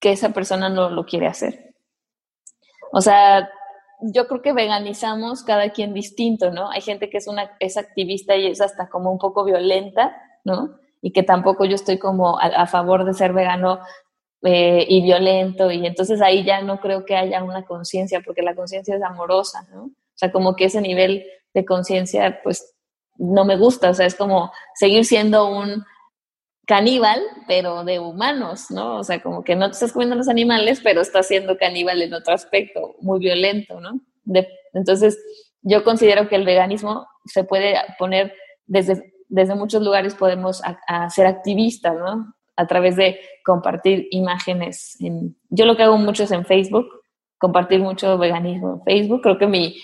que 0.00 0.12
esa 0.12 0.30
persona 0.30 0.68
no 0.68 0.90
lo 0.90 1.04
quiere 1.04 1.26
hacer. 1.26 1.74
O 2.92 3.00
sea, 3.00 3.50
yo 4.00 4.26
creo 4.26 4.42
que 4.42 4.52
veganizamos 4.52 5.42
cada 5.42 5.70
quien 5.70 5.94
distinto, 5.94 6.50
¿no? 6.50 6.70
Hay 6.70 6.80
gente 6.80 7.08
que 7.08 7.18
es 7.18 7.28
una 7.28 7.42
activista 7.76 8.36
y 8.36 8.46
es 8.46 8.60
hasta 8.60 8.88
como 8.88 9.10
un 9.10 9.18
poco 9.18 9.44
violenta, 9.44 10.16
¿no? 10.44 10.78
Y 11.00 11.12
que 11.12 11.22
tampoco 11.22 11.64
yo 11.64 11.74
estoy 11.74 11.98
como 11.98 12.38
a, 12.38 12.66
favor 12.66 13.04
de 13.04 13.14
ser 13.14 13.32
vegano 13.32 13.80
eh, 14.42 14.84
y 14.88 15.02
violento 15.02 15.70
y 15.70 15.86
entonces 15.86 16.20
ahí 16.20 16.44
ya 16.44 16.60
no 16.62 16.80
creo 16.80 17.04
que 17.04 17.16
haya 17.16 17.42
una 17.42 17.64
conciencia 17.64 18.20
porque 18.24 18.42
la 18.42 18.54
conciencia 18.54 18.96
es 18.96 19.02
amorosa, 19.02 19.66
¿no? 19.70 19.84
O 19.84 20.18
sea, 20.18 20.32
como 20.32 20.56
que 20.56 20.66
ese 20.66 20.80
nivel 20.80 21.24
de 21.54 21.64
conciencia 21.64 22.40
pues 22.42 22.74
no 23.18 23.44
me 23.44 23.56
gusta, 23.56 23.90
o 23.90 23.94
sea, 23.94 24.06
es 24.06 24.14
como 24.14 24.52
seguir 24.74 25.04
siendo 25.04 25.46
un 25.48 25.84
caníbal, 26.66 27.22
pero 27.46 27.84
de 27.84 28.00
humanos, 28.00 28.70
¿no? 28.70 28.96
O 28.98 29.04
sea, 29.04 29.22
como 29.22 29.44
que 29.44 29.54
no 29.54 29.68
te 29.68 29.74
estás 29.74 29.92
comiendo 29.92 30.16
los 30.16 30.28
animales, 30.28 30.80
pero 30.82 31.00
estás 31.00 31.28
siendo 31.28 31.56
caníbal 31.56 32.02
en 32.02 32.12
otro 32.12 32.34
aspecto, 32.34 32.96
muy 33.00 33.20
violento, 33.20 33.80
¿no? 33.80 34.00
Entonces, 34.74 35.16
yo 35.62 35.84
considero 35.84 36.28
que 36.28 36.36
el 36.36 36.44
veganismo 36.44 37.06
se 37.24 37.44
puede 37.44 37.76
poner 37.98 38.34
desde, 38.66 39.14
desde 39.28 39.54
muchos 39.54 39.82
lugares, 39.82 40.16
podemos 40.16 40.60
a, 40.64 41.08
ser 41.08 41.26
activistas, 41.26 41.94
¿no? 41.94 42.34
A 42.56 42.66
través 42.66 42.96
de 42.96 43.20
compartir 43.44 44.08
imágenes. 44.10 44.96
En, 45.00 45.36
yo 45.48 45.66
lo 45.66 45.76
que 45.76 45.84
hago 45.84 45.98
mucho 45.98 46.24
es 46.24 46.32
en 46.32 46.44
Facebook, 46.44 46.86
compartir 47.38 47.80
mucho 47.80 48.18
veganismo 48.18 48.74
en 48.74 48.82
Facebook. 48.82 49.22
Creo 49.22 49.38
que 49.38 49.46
mi, 49.46 49.76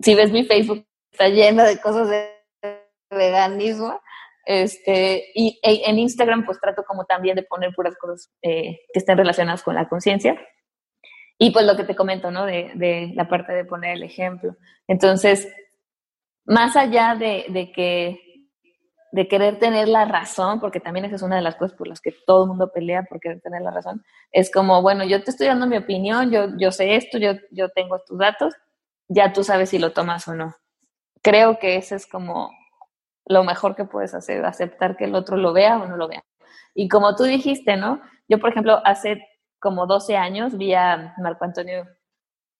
si 0.00 0.14
ves 0.14 0.32
mi 0.32 0.44
Facebook, 0.44 0.86
está 1.12 1.28
lleno 1.28 1.64
de 1.64 1.78
cosas 1.80 2.08
de 2.08 2.30
veganismo. 3.10 4.00
Este, 4.46 5.30
y 5.34 5.58
e, 5.62 5.88
en 5.88 5.98
Instagram 5.98 6.44
pues 6.44 6.60
trato 6.60 6.84
como 6.84 7.04
también 7.04 7.36
de 7.36 7.42
poner 7.42 7.74
puras 7.74 7.96
cosas 7.96 8.32
eh, 8.42 8.80
que 8.92 8.98
estén 8.98 9.18
relacionadas 9.18 9.62
con 9.62 9.74
la 9.74 9.88
conciencia. 9.88 10.38
Y 11.38 11.50
pues 11.50 11.66
lo 11.66 11.76
que 11.76 11.84
te 11.84 11.96
comento, 11.96 12.30
¿no? 12.30 12.46
De, 12.46 12.72
de 12.74 13.12
la 13.14 13.28
parte 13.28 13.52
de 13.52 13.64
poner 13.64 13.96
el 13.96 14.02
ejemplo. 14.04 14.56
Entonces, 14.86 15.48
más 16.44 16.76
allá 16.76 17.16
de, 17.16 17.46
de 17.48 17.72
que 17.72 18.20
de 19.14 19.28
querer 19.28 19.60
tener 19.60 19.86
la 19.86 20.06
razón, 20.06 20.58
porque 20.58 20.80
también 20.80 21.06
esa 21.06 21.14
es 21.14 21.22
una 21.22 21.36
de 21.36 21.42
las 21.42 21.54
cosas 21.54 21.78
por 21.78 21.86
las 21.86 22.00
que 22.00 22.12
todo 22.26 22.42
el 22.42 22.48
mundo 22.48 22.72
pelea 22.72 23.04
por 23.04 23.20
querer 23.20 23.40
tener 23.40 23.62
la 23.62 23.70
razón, 23.70 24.04
es 24.32 24.50
como, 24.50 24.82
bueno, 24.82 25.04
yo 25.04 25.22
te 25.22 25.30
estoy 25.30 25.46
dando 25.46 25.68
mi 25.68 25.76
opinión, 25.76 26.32
yo, 26.32 26.48
yo 26.58 26.72
sé 26.72 26.96
esto, 26.96 27.18
yo, 27.18 27.34
yo 27.52 27.68
tengo 27.68 28.00
tus 28.04 28.18
datos, 28.18 28.54
ya 29.06 29.32
tú 29.32 29.44
sabes 29.44 29.70
si 29.70 29.78
lo 29.78 29.92
tomas 29.92 30.26
o 30.26 30.34
no. 30.34 30.56
Creo 31.22 31.60
que 31.60 31.76
ese 31.76 31.94
es 31.94 32.08
como 32.08 32.50
lo 33.26 33.44
mejor 33.44 33.74
que 33.74 33.84
puedes 33.84 34.14
hacer, 34.14 34.44
aceptar 34.44 34.96
que 34.96 35.04
el 35.04 35.14
otro 35.14 35.36
lo 35.36 35.52
vea 35.52 35.78
o 35.78 35.86
no 35.86 35.96
lo 35.96 36.08
vea. 36.08 36.24
Y 36.74 36.88
como 36.88 37.14
tú 37.16 37.24
dijiste, 37.24 37.76
¿no? 37.76 38.00
Yo, 38.28 38.38
por 38.38 38.50
ejemplo, 38.50 38.80
hace 38.84 39.26
como 39.58 39.86
12 39.86 40.16
años 40.16 40.56
vi 40.56 40.74
a 40.74 41.14
Marco 41.18 41.44
Antonio 41.44 41.86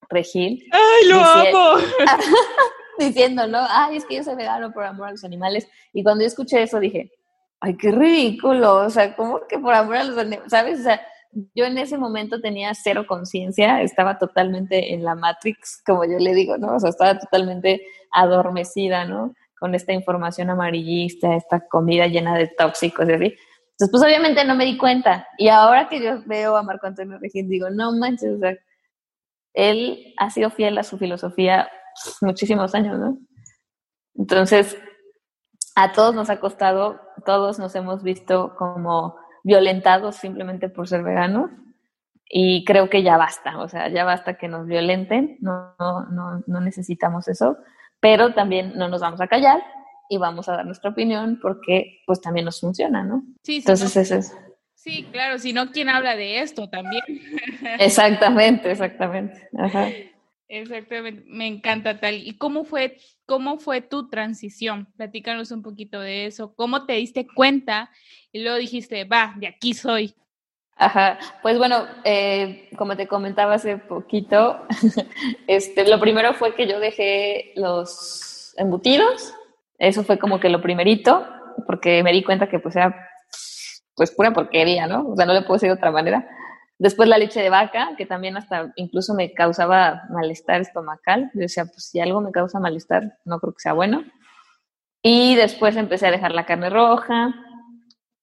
Regil. 0.08 0.64
¡Ay, 0.72 1.08
lo 1.08 1.16
amo! 1.16 1.80
diciendo, 2.98 3.46
¿no? 3.46 3.58
Ay, 3.68 3.96
es 3.96 4.04
que 4.04 4.16
yo 4.16 4.24
soy 4.24 4.36
vegano 4.36 4.72
por 4.72 4.84
amor 4.84 5.08
a 5.08 5.10
los 5.12 5.24
animales. 5.24 5.68
Y 5.92 6.02
cuando 6.02 6.22
yo 6.22 6.28
escuché 6.28 6.62
eso 6.62 6.78
dije, 6.80 7.12
ay, 7.60 7.76
qué 7.76 7.90
ridículo, 7.90 8.76
o 8.76 8.90
sea, 8.90 9.16
¿cómo 9.16 9.40
que 9.48 9.58
por 9.58 9.74
amor 9.74 9.96
a 9.96 10.04
los 10.04 10.18
animales? 10.18 10.50
¿Sabes? 10.50 10.80
O 10.80 10.82
sea, 10.82 11.00
yo 11.54 11.64
en 11.64 11.78
ese 11.78 11.98
momento 11.98 12.40
tenía 12.40 12.72
cero 12.74 13.06
conciencia, 13.08 13.82
estaba 13.82 14.18
totalmente 14.18 14.94
en 14.94 15.02
la 15.02 15.14
Matrix, 15.14 15.82
como 15.84 16.04
yo 16.04 16.18
le 16.18 16.32
digo, 16.34 16.56
¿no? 16.58 16.76
O 16.76 16.80
sea, 16.80 16.90
estaba 16.90 17.18
totalmente 17.18 17.84
adormecida, 18.12 19.04
¿no? 19.04 19.34
Con 19.64 19.74
esta 19.74 19.94
información 19.94 20.50
amarillista, 20.50 21.36
esta 21.36 21.66
comida 21.66 22.06
llena 22.06 22.36
de 22.36 22.48
tóxicos 22.48 23.08
y 23.08 23.12
así. 23.12 23.24
Entonces, 23.24 23.90
pues 23.90 24.02
obviamente 24.02 24.44
no 24.44 24.54
me 24.54 24.66
di 24.66 24.76
cuenta. 24.76 25.26
Y 25.38 25.48
ahora 25.48 25.88
que 25.88 26.02
yo 26.02 26.22
veo 26.26 26.54
a 26.58 26.62
Marco 26.62 26.86
Antonio 26.86 27.18
Regín, 27.18 27.48
digo, 27.48 27.70
no 27.70 27.92
manches, 27.92 28.36
o 28.36 28.38
sea, 28.38 28.58
él 29.54 30.12
ha 30.18 30.28
sido 30.28 30.50
fiel 30.50 30.76
a 30.76 30.82
su 30.82 30.98
filosofía 30.98 31.70
muchísimos 32.20 32.74
años, 32.74 32.98
¿no? 32.98 33.16
Entonces, 34.14 34.76
a 35.76 35.92
todos 35.92 36.14
nos 36.14 36.28
ha 36.28 36.40
costado, 36.40 37.00
todos 37.24 37.58
nos 37.58 37.74
hemos 37.74 38.02
visto 38.02 38.54
como 38.58 39.16
violentados 39.44 40.16
simplemente 40.16 40.68
por 40.68 40.86
ser 40.86 41.02
veganos 41.02 41.50
y 42.28 42.66
creo 42.66 42.90
que 42.90 43.02
ya 43.02 43.16
basta, 43.16 43.58
o 43.60 43.68
sea, 43.68 43.88
ya 43.88 44.04
basta 44.04 44.36
que 44.36 44.46
nos 44.46 44.66
violenten, 44.66 45.38
no, 45.40 45.74
no, 45.78 46.42
no 46.46 46.60
necesitamos 46.60 47.28
eso, 47.28 47.56
pero 48.04 48.34
también 48.34 48.74
no 48.76 48.90
nos 48.90 49.00
vamos 49.00 49.18
a 49.22 49.28
callar 49.28 49.64
y 50.10 50.18
vamos 50.18 50.46
a 50.50 50.52
dar 50.52 50.66
nuestra 50.66 50.90
opinión 50.90 51.38
porque 51.40 52.02
pues 52.04 52.20
también 52.20 52.44
nos 52.44 52.60
funciona, 52.60 53.02
¿no? 53.02 53.24
Sí, 53.42 53.56
Entonces, 53.56 53.96
eso 53.96 54.16
es. 54.16 54.36
Sí, 54.74 55.06
claro, 55.10 55.38
si 55.38 55.54
no, 55.54 55.72
¿quién 55.72 55.88
habla 55.88 56.14
de 56.14 56.40
esto 56.40 56.68
también? 56.68 57.02
Exactamente, 57.78 58.70
exactamente. 58.70 59.48
Ajá. 59.56 59.88
Exactamente, 60.48 61.24
me 61.26 61.46
encanta 61.46 61.98
tal. 61.98 62.16
¿Y 62.16 62.36
cómo 62.36 62.64
fue, 62.64 62.98
cómo 63.24 63.56
fue 63.56 63.80
tu 63.80 64.10
transición? 64.10 64.86
Platícanos 64.98 65.50
un 65.50 65.62
poquito 65.62 65.98
de 65.98 66.26
eso. 66.26 66.54
¿Cómo 66.54 66.84
te 66.84 66.92
diste 66.92 67.26
cuenta 67.26 67.90
y 68.32 68.42
luego 68.42 68.58
dijiste, 68.58 69.04
va, 69.04 69.32
de 69.38 69.46
aquí 69.46 69.72
soy? 69.72 70.14
Ajá, 70.76 71.18
pues 71.42 71.56
bueno, 71.58 71.86
eh, 72.04 72.68
como 72.76 72.96
te 72.96 73.06
comentaba 73.06 73.54
hace 73.54 73.78
poquito, 73.78 74.66
este, 75.46 75.88
lo 75.88 76.00
primero 76.00 76.34
fue 76.34 76.54
que 76.54 76.66
yo 76.66 76.80
dejé 76.80 77.52
los 77.54 78.54
embutidos, 78.56 79.34
eso 79.78 80.02
fue 80.02 80.18
como 80.18 80.40
que 80.40 80.48
lo 80.48 80.60
primerito, 80.60 81.26
porque 81.66 82.02
me 82.02 82.12
di 82.12 82.24
cuenta 82.24 82.48
que 82.48 82.58
pues 82.58 82.74
era 82.74 82.94
pues 83.94 84.10
pura 84.10 84.32
porquería, 84.32 84.86
¿no? 84.86 85.08
O 85.08 85.16
sea, 85.16 85.26
no 85.26 85.32
le 85.32 85.42
puedo 85.42 85.54
decir 85.54 85.68
de 85.68 85.76
otra 85.76 85.92
manera. 85.92 86.28
Después 86.78 87.08
la 87.08 87.18
leche 87.18 87.40
de 87.40 87.50
vaca, 87.50 87.90
que 87.96 88.06
también 88.06 88.36
hasta 88.36 88.72
incluso 88.74 89.14
me 89.14 89.32
causaba 89.32 90.02
malestar 90.10 90.60
estomacal. 90.60 91.30
Yo 91.34 91.40
decía, 91.42 91.64
pues 91.66 91.88
si 91.88 92.00
algo 92.00 92.20
me 92.20 92.32
causa 92.32 92.58
malestar, 92.58 93.18
no 93.24 93.38
creo 93.38 93.52
que 93.52 93.60
sea 93.60 93.72
bueno. 93.72 94.02
Y 95.00 95.36
después 95.36 95.76
empecé 95.76 96.08
a 96.08 96.10
dejar 96.10 96.32
la 96.32 96.46
carne 96.46 96.70
roja, 96.70 97.32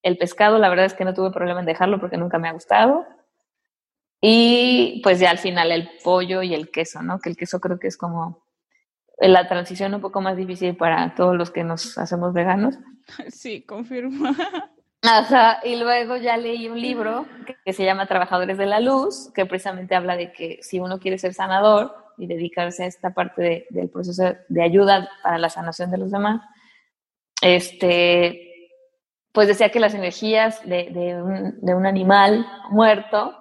el 0.03 0.17
pescado, 0.17 0.57
la 0.57 0.69
verdad 0.69 0.85
es 0.85 0.93
que 0.93 1.05
no 1.05 1.13
tuve 1.13 1.31
problema 1.31 1.59
en 1.59 1.65
dejarlo 1.65 1.99
porque 1.99 2.17
nunca 2.17 2.39
me 2.39 2.47
ha 2.47 2.53
gustado. 2.53 3.05
Y 4.21 5.01
pues 5.03 5.19
ya 5.19 5.31
al 5.31 5.39
final 5.39 5.71
el 5.71 5.89
pollo 6.03 6.43
y 6.43 6.53
el 6.53 6.69
queso, 6.69 7.01
¿no? 7.01 7.19
Que 7.19 7.29
el 7.29 7.37
queso 7.37 7.59
creo 7.59 7.79
que 7.79 7.87
es 7.87 7.97
como 7.97 8.43
la 9.17 9.47
transición 9.47 9.93
un 9.93 10.01
poco 10.01 10.21
más 10.21 10.37
difícil 10.37 10.75
para 10.75 11.15
todos 11.15 11.35
los 11.35 11.51
que 11.51 11.63
nos 11.63 11.97
hacemos 11.97 12.33
veganos. 12.33 12.77
Sí, 13.29 13.63
confirmo. 13.63 14.29
Ajá, 15.01 15.59
y 15.63 15.75
luego 15.77 16.15
ya 16.17 16.37
leí 16.37 16.69
un 16.69 16.79
libro 16.79 17.25
que, 17.65 17.73
se 17.73 17.83
llama 17.83 18.05
Trabajadores 18.05 18.57
de 18.59 18.67
la 18.67 18.79
Luz, 18.79 19.31
que 19.33 19.47
precisamente 19.47 19.95
habla 19.95 20.15
de 20.15 20.31
que 20.31 20.59
si 20.61 20.79
uno 20.79 20.99
quiere 20.99 21.17
ser 21.17 21.33
sanador 21.33 21.95
y 22.19 22.27
dedicarse 22.27 22.83
a 22.83 22.87
esta 22.87 23.11
parte 23.11 23.65
del 23.71 23.89
proceso 23.89 24.35
de 24.47 24.63
ayuda 24.63 25.09
para 25.23 25.39
la 25.39 25.49
sanación 25.49 25.89
de 25.89 25.97
los 25.97 26.11
demás, 26.11 26.41
este, 27.41 28.50
pues 29.31 29.47
decía 29.47 29.69
que 29.69 29.79
las 29.79 29.93
energías 29.93 30.61
de, 30.67 31.21
un, 31.63 31.85
animal 31.85 32.45
muerto 32.69 33.35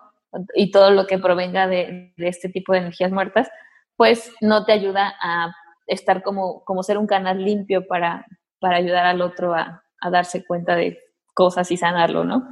y 0.55 0.71
todo 0.71 0.91
lo 0.91 1.07
que 1.07 1.19
provenga 1.19 1.67
de, 1.67 2.13
este 2.17 2.49
tipo 2.49 2.73
de 2.73 2.81
energías 2.81 3.11
muertas, 3.11 3.49
pues 3.97 4.33
no 4.41 4.65
te 4.65 4.73
ayuda 4.73 5.15
a 5.21 5.55
estar 5.87 6.23
como, 6.23 6.65
como 6.65 6.83
ser 6.83 6.99
un 6.99 7.07
canal 7.07 7.45
limpio 7.45 7.87
para, 7.87 8.27
para 8.61 8.77
ayudar 8.77 9.07
al 9.07 9.21
otro 9.21 9.55
a 9.55 9.83
darse 10.11 10.45
cuenta 10.45 10.77
de 10.77 10.99
cosas 11.35 11.71
y 11.71 11.77
sanarlo, 11.77 12.25
¿no? 12.25 12.49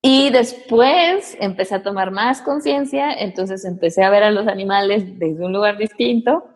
Y 0.00 0.30
después 0.30 1.36
empecé 1.40 1.74
a 1.74 1.82
tomar 1.82 2.12
más 2.12 2.40
conciencia, 2.40 3.12
entonces 3.12 3.64
empecé 3.64 4.04
a 4.04 4.10
ver 4.10 4.22
a 4.22 4.30
los 4.30 4.46
animales 4.46 5.18
desde 5.18 5.44
un 5.44 5.52
lugar 5.52 5.76
distinto, 5.76 6.48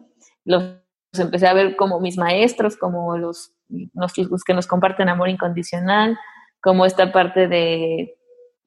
los 0.45 0.77
empecé 1.13 1.49
a 1.49 1.53
ver 1.53 1.75
como 1.77 1.99
mis 1.99 2.17
maestros, 2.17 2.77
como 2.77 3.19
los, 3.19 3.53
los 3.95 4.45
que 4.45 4.55
nos 4.55 4.67
comparten 4.67 5.09
amor 5.09 5.29
incondicional, 5.29 6.19
como 6.61 6.87
esta 6.87 7.13
parte 7.13 7.49
de, 7.49 8.17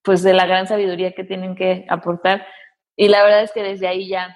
pues, 0.04 0.24
de 0.24 0.34
la 0.34 0.46
gran 0.46 0.68
sabiduría 0.68 1.14
que 1.14 1.24
tienen 1.24 1.56
que 1.56 1.86
aportar. 1.90 2.46
Y 2.96 3.08
la 3.10 3.24
verdad 3.24 3.44
es 3.44 3.52
que 3.52 3.64
desde 3.64 3.88
ahí 3.88 4.08
ya 4.08 4.36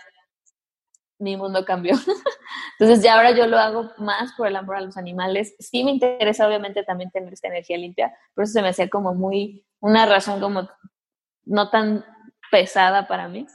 mi 1.19 1.35
mundo 1.35 1.65
cambió. 1.65 1.93
Entonces 2.79 3.03
ya 3.03 3.15
ahora 3.15 3.31
yo 3.31 3.45
lo 3.45 3.57
hago 3.57 3.91
más 3.97 4.33
por 4.33 4.47
el 4.47 4.55
amor 4.55 4.77
a 4.77 4.81
los 4.81 4.97
animales. 4.97 5.55
Sí 5.59 5.83
me 5.83 5.91
interesa 5.91 6.47
obviamente 6.47 6.83
también 6.83 7.11
tener 7.11 7.31
esta 7.33 7.49
energía 7.49 7.77
limpia, 7.77 8.15
pero 8.33 8.43
eso 8.43 8.53
se 8.53 8.61
me 8.61 8.69
hacía 8.69 8.89
como 8.89 9.13
muy, 9.13 9.65
una 9.81 10.05
razón 10.05 10.39
como 10.39 10.69
no 11.45 11.69
tan 11.69 12.05
pesada 12.51 13.07
para 13.07 13.27
mí, 13.27 13.45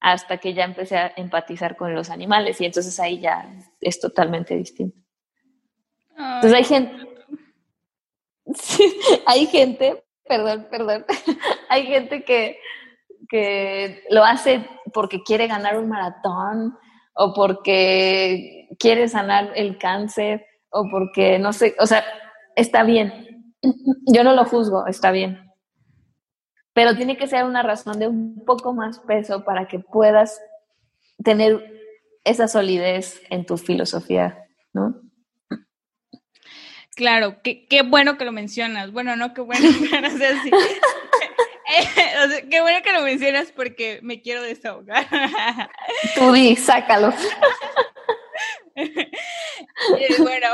hasta 0.00 0.38
que 0.38 0.54
ya 0.54 0.64
empecé 0.64 0.98
a 0.98 1.12
empatizar 1.16 1.76
con 1.76 1.94
los 1.94 2.10
animales 2.10 2.60
y 2.60 2.66
entonces 2.66 3.00
ahí 3.00 3.20
ya 3.20 3.48
es 3.80 4.00
totalmente 4.00 4.54
distinto. 4.54 4.98
Entonces 6.18 6.54
hay 6.54 6.64
gente, 6.64 7.08
hay 9.26 9.46
gente, 9.46 10.04
perdón, 10.26 10.66
perdón, 10.70 11.06
hay 11.68 11.86
gente 11.86 12.24
que, 12.24 12.58
que 13.28 14.02
lo 14.10 14.24
hace 14.24 14.68
porque 14.92 15.22
quiere 15.22 15.46
ganar 15.46 15.78
un 15.78 15.88
maratón 15.88 16.76
o 17.14 17.32
porque 17.34 18.68
quiere 18.78 19.08
sanar 19.08 19.52
el 19.54 19.78
cáncer 19.78 20.44
o 20.70 20.88
porque 20.90 21.38
no 21.38 21.52
sé, 21.52 21.76
o 21.78 21.86
sea, 21.86 22.04
está 22.56 22.82
bien. 22.82 23.54
Yo 24.12 24.24
no 24.24 24.34
lo 24.34 24.44
juzgo, 24.44 24.86
está 24.86 25.10
bien. 25.10 25.52
Pero 26.72 26.96
tiene 26.96 27.16
que 27.16 27.26
ser 27.26 27.44
una 27.44 27.62
razón 27.62 27.98
de 27.98 28.08
un 28.08 28.44
poco 28.44 28.72
más 28.72 29.00
peso 29.00 29.44
para 29.44 29.66
que 29.66 29.78
puedas 29.78 30.40
tener 31.24 31.64
esa 32.24 32.46
solidez 32.46 33.20
en 33.30 33.46
tu 33.46 33.56
filosofía, 33.56 34.44
¿no? 34.72 35.07
Claro, 36.98 37.40
qué, 37.44 37.64
qué 37.66 37.82
bueno 37.82 38.18
que 38.18 38.24
lo 38.24 38.32
mencionas. 38.32 38.90
Bueno, 38.90 39.14
no, 39.14 39.32
qué 39.32 39.40
bueno, 39.40 39.68
pero, 39.88 40.08
qué 42.50 42.60
bueno 42.60 42.82
que 42.82 42.92
lo 42.92 43.02
mencionas 43.02 43.52
porque 43.52 44.00
me 44.02 44.20
quiero 44.20 44.42
desahogar. 44.42 45.06
Tú 46.16 46.32
di, 46.32 46.56
sácalo. 46.56 47.14
Eh, 48.74 49.08
bueno, 50.18 50.48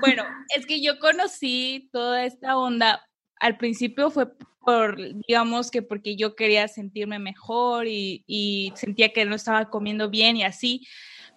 bueno, 0.00 0.24
es 0.56 0.66
que 0.66 0.82
yo 0.82 0.98
conocí 0.98 1.88
toda 1.92 2.24
esta 2.24 2.58
onda. 2.58 3.06
Al 3.38 3.56
principio 3.56 4.10
fue 4.10 4.26
por, 4.58 4.98
digamos 5.28 5.70
que 5.70 5.82
porque 5.82 6.16
yo 6.16 6.34
quería 6.34 6.66
sentirme 6.66 7.20
mejor 7.20 7.86
y, 7.86 8.24
y 8.26 8.72
sentía 8.74 9.12
que 9.12 9.24
no 9.26 9.36
estaba 9.36 9.70
comiendo 9.70 10.10
bien 10.10 10.36
y 10.36 10.42
así. 10.42 10.88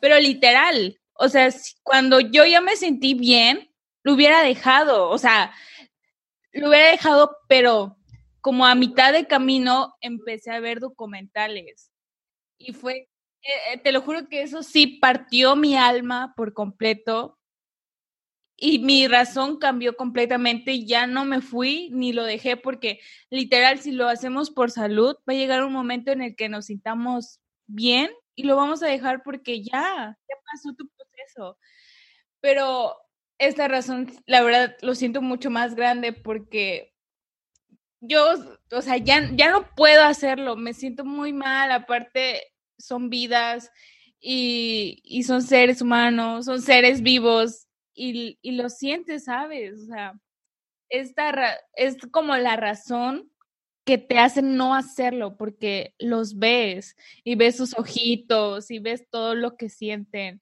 Pero 0.02 0.20
literal, 0.20 1.00
o 1.14 1.30
sea, 1.30 1.54
cuando 1.84 2.20
yo 2.20 2.44
ya 2.44 2.60
me 2.60 2.76
sentí 2.76 3.14
bien, 3.14 3.70
lo 4.04 4.14
hubiera 4.14 4.44
dejado, 4.44 5.10
o 5.10 5.18
sea, 5.18 5.54
lo 6.52 6.70
hubiera 6.70 6.92
dejado, 6.92 7.38
pero 7.48 7.98
como 8.42 8.66
a 8.66 8.76
mitad 8.76 9.14
de 9.14 9.28
camino 9.28 9.96
empecé 10.02 10.52
a 10.52 10.60
ver 10.60 10.80
documentales 10.80 11.92
y 12.58 12.74
fue, 12.74 13.10
eh, 13.42 13.74
eh, 13.74 13.78
te 13.78 13.92
lo 13.92 14.02
juro 14.02 14.28
que 14.28 14.42
eso 14.42 14.64
sí 14.64 15.00
partió 15.02 15.56
mi 15.56 15.78
alma 15.78 16.34
por 16.36 16.54
completo 16.54 17.40
y 18.56 18.80
mi 18.80 19.08
razón 19.08 19.58
cambió 19.58 19.96
completamente, 19.96 20.86
ya 20.86 21.08
no 21.08 21.26
me 21.26 21.42
fui 21.42 21.90
ni 21.92 22.14
lo 22.14 22.24
dejé 22.24 22.56
porque 22.58 23.00
literal 23.30 23.80
si 23.80 23.92
lo 23.92 24.08
hacemos 24.08 24.52
por 24.52 24.72
salud 24.72 25.16
va 25.28 25.34
a 25.34 25.38
llegar 25.38 25.64
un 25.64 25.74
momento 25.74 26.12
en 26.12 26.22
el 26.22 26.36
que 26.36 26.50
nos 26.50 26.66
sintamos 26.68 27.40
bien 27.66 28.12
y 28.36 28.44
lo 28.44 28.56
vamos 28.56 28.84
a 28.84 28.88
dejar 28.88 29.24
porque 29.24 29.62
ya, 29.64 30.18
ya 30.30 30.36
pasó 30.52 30.74
tu 30.76 30.88
proceso. 30.90 31.58
Pero 32.42 32.96
esta 33.38 33.68
razón, 33.68 34.12
la 34.26 34.42
verdad, 34.44 34.76
lo 34.82 34.96
siento 34.96 35.22
mucho 35.22 35.50
más 35.50 35.76
grande 35.76 36.14
porque 36.14 36.94
yo, 38.00 38.22
o 38.72 38.82
sea, 38.82 38.98
ya, 38.98 39.30
ya 39.34 39.52
no 39.52 39.68
puedo 39.76 40.04
hacerlo, 40.04 40.56
me 40.56 40.74
siento 40.74 41.06
muy 41.06 41.34
mal, 41.34 41.72
aparte 41.72 42.44
son 42.78 43.10
vidas 43.10 43.72
y, 44.20 45.02
y 45.04 45.24
son 45.24 45.42
seres 45.42 45.82
humanos, 45.82 46.46
son 46.46 46.62
seres 46.62 47.02
vivos 47.02 47.68
y, 47.94 48.38
y 48.42 48.52
lo 48.54 48.70
sientes, 48.70 49.26
¿sabes? 49.26 49.82
O 49.84 49.86
sea, 49.86 50.20
esta 50.90 51.60
es 51.76 51.98
como 52.12 52.36
la 52.38 52.56
razón 52.56 53.32
que 53.86 53.98
te 53.98 54.18
hace 54.18 54.42
no 54.42 54.76
hacerlo 54.76 55.38
porque 55.38 55.94
los 56.00 56.38
ves 56.38 56.96
y 57.24 57.36
ves 57.36 57.58
sus 57.58 57.78
ojitos 57.78 58.72
y 58.72 58.80
ves 58.80 59.08
todo 59.10 59.36
lo 59.36 59.58
que 59.58 59.70
sienten 59.70 60.42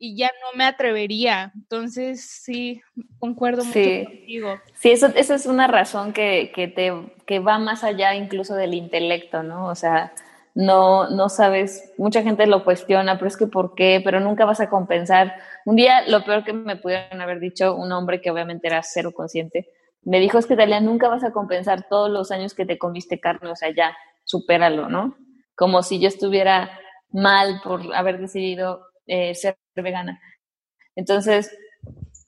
y 0.00 0.16
ya 0.16 0.32
no 0.42 0.56
me 0.56 0.64
atrevería. 0.64 1.52
Entonces, 1.54 2.22
sí, 2.22 2.80
concuerdo 3.18 3.64
mucho 3.64 3.78
contigo. 4.04 4.58
Sí, 4.74 4.90
eso, 4.90 5.08
esa 5.14 5.34
es 5.34 5.44
una 5.46 5.66
razón 5.66 6.14
que, 6.14 6.50
que, 6.54 6.66
te, 6.66 6.92
que 7.26 7.38
va 7.38 7.58
más 7.58 7.84
allá 7.84 8.14
incluso 8.14 8.54
del 8.54 8.72
intelecto, 8.72 9.42
¿no? 9.42 9.66
O 9.68 9.74
sea, 9.74 10.12
no, 10.54 11.10
no 11.10 11.28
sabes, 11.28 11.92
mucha 11.98 12.22
gente 12.22 12.46
lo 12.46 12.64
cuestiona, 12.64 13.18
pero 13.18 13.28
es 13.28 13.36
que 13.36 13.46
¿por 13.46 13.74
qué? 13.74 14.00
Pero 14.02 14.20
nunca 14.20 14.46
vas 14.46 14.60
a 14.60 14.70
compensar. 14.70 15.34
Un 15.66 15.76
día, 15.76 16.02
lo 16.08 16.24
peor 16.24 16.44
que 16.44 16.54
me 16.54 16.76
pudieron 16.76 17.20
haber 17.20 17.38
dicho, 17.38 17.76
un 17.76 17.92
hombre 17.92 18.22
que 18.22 18.30
obviamente 18.30 18.68
era 18.68 18.82
cero 18.82 19.12
consciente, 19.14 19.68
me 20.02 20.18
dijo 20.18 20.38
es 20.38 20.46
que 20.46 20.56
Dalia, 20.56 20.80
nunca 20.80 21.08
vas 21.08 21.24
a 21.24 21.32
compensar 21.32 21.86
todos 21.90 22.10
los 22.10 22.30
años 22.30 22.54
que 22.54 22.64
te 22.64 22.78
comiste 22.78 23.20
carne, 23.20 23.50
o 23.50 23.56
sea, 23.56 23.68
ya, 23.76 23.94
supéralo, 24.24 24.88
¿no? 24.88 25.14
Como 25.54 25.82
si 25.82 26.00
yo 26.00 26.08
estuviera 26.08 26.70
mal 27.10 27.60
por 27.62 27.94
haber 27.94 28.18
decidido 28.18 28.86
eh, 29.06 29.34
ser 29.34 29.58
vegana. 29.74 30.20
Entonces, 30.96 31.56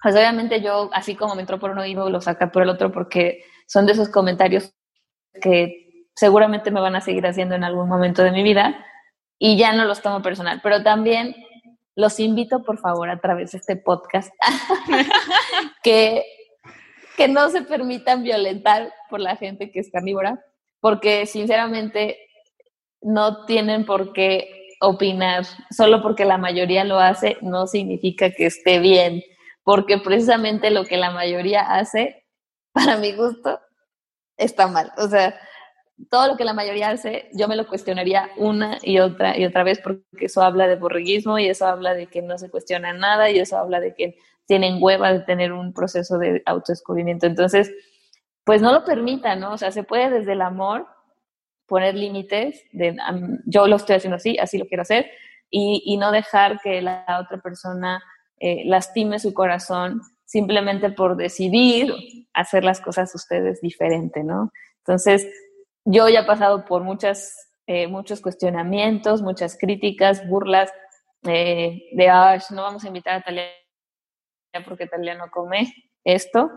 pues 0.02 0.14
obviamente 0.14 0.60
yo, 0.60 0.90
así 0.92 1.14
como 1.14 1.34
me 1.34 1.42
entró 1.42 1.58
por 1.58 1.70
un 1.70 1.78
oído, 1.78 2.10
lo 2.10 2.20
saca 2.20 2.50
por 2.50 2.62
el 2.62 2.68
otro 2.68 2.90
porque 2.90 3.44
son 3.66 3.86
de 3.86 3.92
esos 3.92 4.08
comentarios 4.08 4.74
que 5.40 6.06
seguramente 6.14 6.70
me 6.70 6.80
van 6.80 6.96
a 6.96 7.00
seguir 7.00 7.26
haciendo 7.26 7.54
en 7.54 7.64
algún 7.64 7.88
momento 7.88 8.22
de 8.22 8.32
mi 8.32 8.42
vida 8.42 8.84
y 9.38 9.56
ya 9.56 9.72
no 9.72 9.84
los 9.84 10.02
tomo 10.02 10.22
personal, 10.22 10.60
pero 10.62 10.82
también 10.82 11.34
los 11.94 12.20
invito 12.20 12.62
por 12.62 12.78
favor 12.78 13.10
a 13.10 13.20
través 13.20 13.52
de 13.52 13.58
este 13.58 13.76
podcast 13.76 14.32
que, 15.82 16.24
que 17.16 17.28
no 17.28 17.50
se 17.50 17.62
permitan 17.62 18.22
violentar 18.22 18.92
por 19.10 19.20
la 19.20 19.36
gente 19.36 19.70
que 19.70 19.80
es 19.80 19.90
carnívora, 19.90 20.44
porque 20.80 21.26
sinceramente 21.26 22.18
no 23.00 23.44
tienen 23.44 23.84
por 23.84 24.12
qué 24.12 24.61
opinar, 24.82 25.44
solo 25.70 26.02
porque 26.02 26.24
la 26.24 26.38
mayoría 26.38 26.84
lo 26.84 26.98
hace 26.98 27.38
no 27.40 27.66
significa 27.66 28.30
que 28.30 28.46
esté 28.46 28.80
bien, 28.80 29.22
porque 29.62 29.98
precisamente 29.98 30.70
lo 30.70 30.84
que 30.84 30.96
la 30.96 31.12
mayoría 31.12 31.60
hace, 31.60 32.26
para 32.72 32.96
mi 32.96 33.12
gusto, 33.12 33.60
está 34.36 34.66
mal. 34.66 34.92
O 34.98 35.08
sea, 35.08 35.34
todo 36.10 36.28
lo 36.28 36.36
que 36.36 36.44
la 36.44 36.54
mayoría 36.54 36.90
hace, 36.90 37.30
yo 37.32 37.46
me 37.48 37.56
lo 37.56 37.66
cuestionaría 37.68 38.30
una 38.36 38.78
y 38.82 38.98
otra 38.98 39.38
y 39.38 39.44
otra 39.44 39.62
vez 39.62 39.80
porque 39.80 40.02
eso 40.26 40.42
habla 40.42 40.66
de 40.66 40.76
borreguismo 40.76 41.38
y 41.38 41.46
eso 41.46 41.66
habla 41.66 41.94
de 41.94 42.08
que 42.08 42.22
no 42.22 42.38
se 42.38 42.50
cuestiona 42.50 42.92
nada 42.92 43.30
y 43.30 43.38
eso 43.38 43.56
habla 43.56 43.78
de 43.78 43.94
que 43.94 44.16
tienen 44.46 44.78
hueva 44.80 45.12
de 45.12 45.20
tener 45.20 45.52
un 45.52 45.72
proceso 45.72 46.18
de 46.18 46.42
autodescubrimiento. 46.44 47.26
Entonces, 47.26 47.72
pues 48.44 48.60
no 48.60 48.72
lo 48.72 48.84
permitan, 48.84 49.38
¿no? 49.38 49.52
O 49.52 49.58
sea, 49.58 49.70
se 49.70 49.84
puede 49.84 50.10
desde 50.10 50.32
el 50.32 50.42
amor 50.42 50.88
poner 51.72 51.94
límites 51.94 52.66
de 52.72 52.94
yo 53.46 53.66
lo 53.66 53.76
estoy 53.76 53.96
haciendo 53.96 54.16
así, 54.16 54.36
así 54.36 54.58
lo 54.58 54.66
quiero 54.66 54.82
hacer 54.82 55.10
y, 55.48 55.82
y 55.86 55.96
no 55.96 56.12
dejar 56.12 56.60
que 56.60 56.82
la 56.82 57.06
otra 57.18 57.38
persona 57.40 58.02
eh, 58.38 58.64
lastime 58.66 59.18
su 59.18 59.32
corazón 59.32 60.02
simplemente 60.26 60.90
por 60.90 61.16
decidir 61.16 61.94
hacer 62.34 62.62
las 62.62 62.82
cosas 62.82 63.14
ustedes 63.14 63.62
diferente, 63.62 64.22
¿no? 64.22 64.52
Entonces, 64.80 65.26
yo 65.86 66.10
ya 66.10 66.20
he 66.20 66.24
pasado 66.26 66.66
por 66.66 66.82
muchas, 66.82 67.50
eh, 67.66 67.86
muchos 67.86 68.20
cuestionamientos, 68.20 69.22
muchas 69.22 69.56
críticas, 69.56 70.28
burlas 70.28 70.70
eh, 71.26 71.84
de, 71.92 72.08
ah, 72.10 72.38
no 72.50 72.64
vamos 72.64 72.84
a 72.84 72.88
invitar 72.88 73.14
a 73.14 73.22
Talia 73.22 73.46
porque 74.66 74.86
Talia 74.86 75.14
no 75.14 75.30
come 75.30 75.72
esto, 76.04 76.50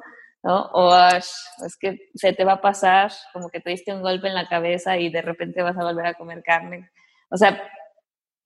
¿no? 0.46 0.62
O 0.74 0.96
es 0.96 1.76
que 1.80 2.12
se 2.14 2.32
te 2.32 2.46
va 2.46 2.54
a 2.54 2.62
pasar, 2.62 3.12
como 3.34 3.50
que 3.50 3.60
te 3.60 3.72
diste 3.72 3.92
un 3.92 4.04
golpe 4.04 4.28
en 4.28 4.36
la 4.36 4.48
cabeza 4.48 4.96
y 4.96 5.10
de 5.10 5.24
repente 5.24 5.64
vas 5.64 5.76
a 5.76 5.84
volver 5.84 6.06
a 6.06 6.14
comer 6.14 6.44
carne. 6.44 6.92
O 7.32 7.38
sea, 7.38 7.68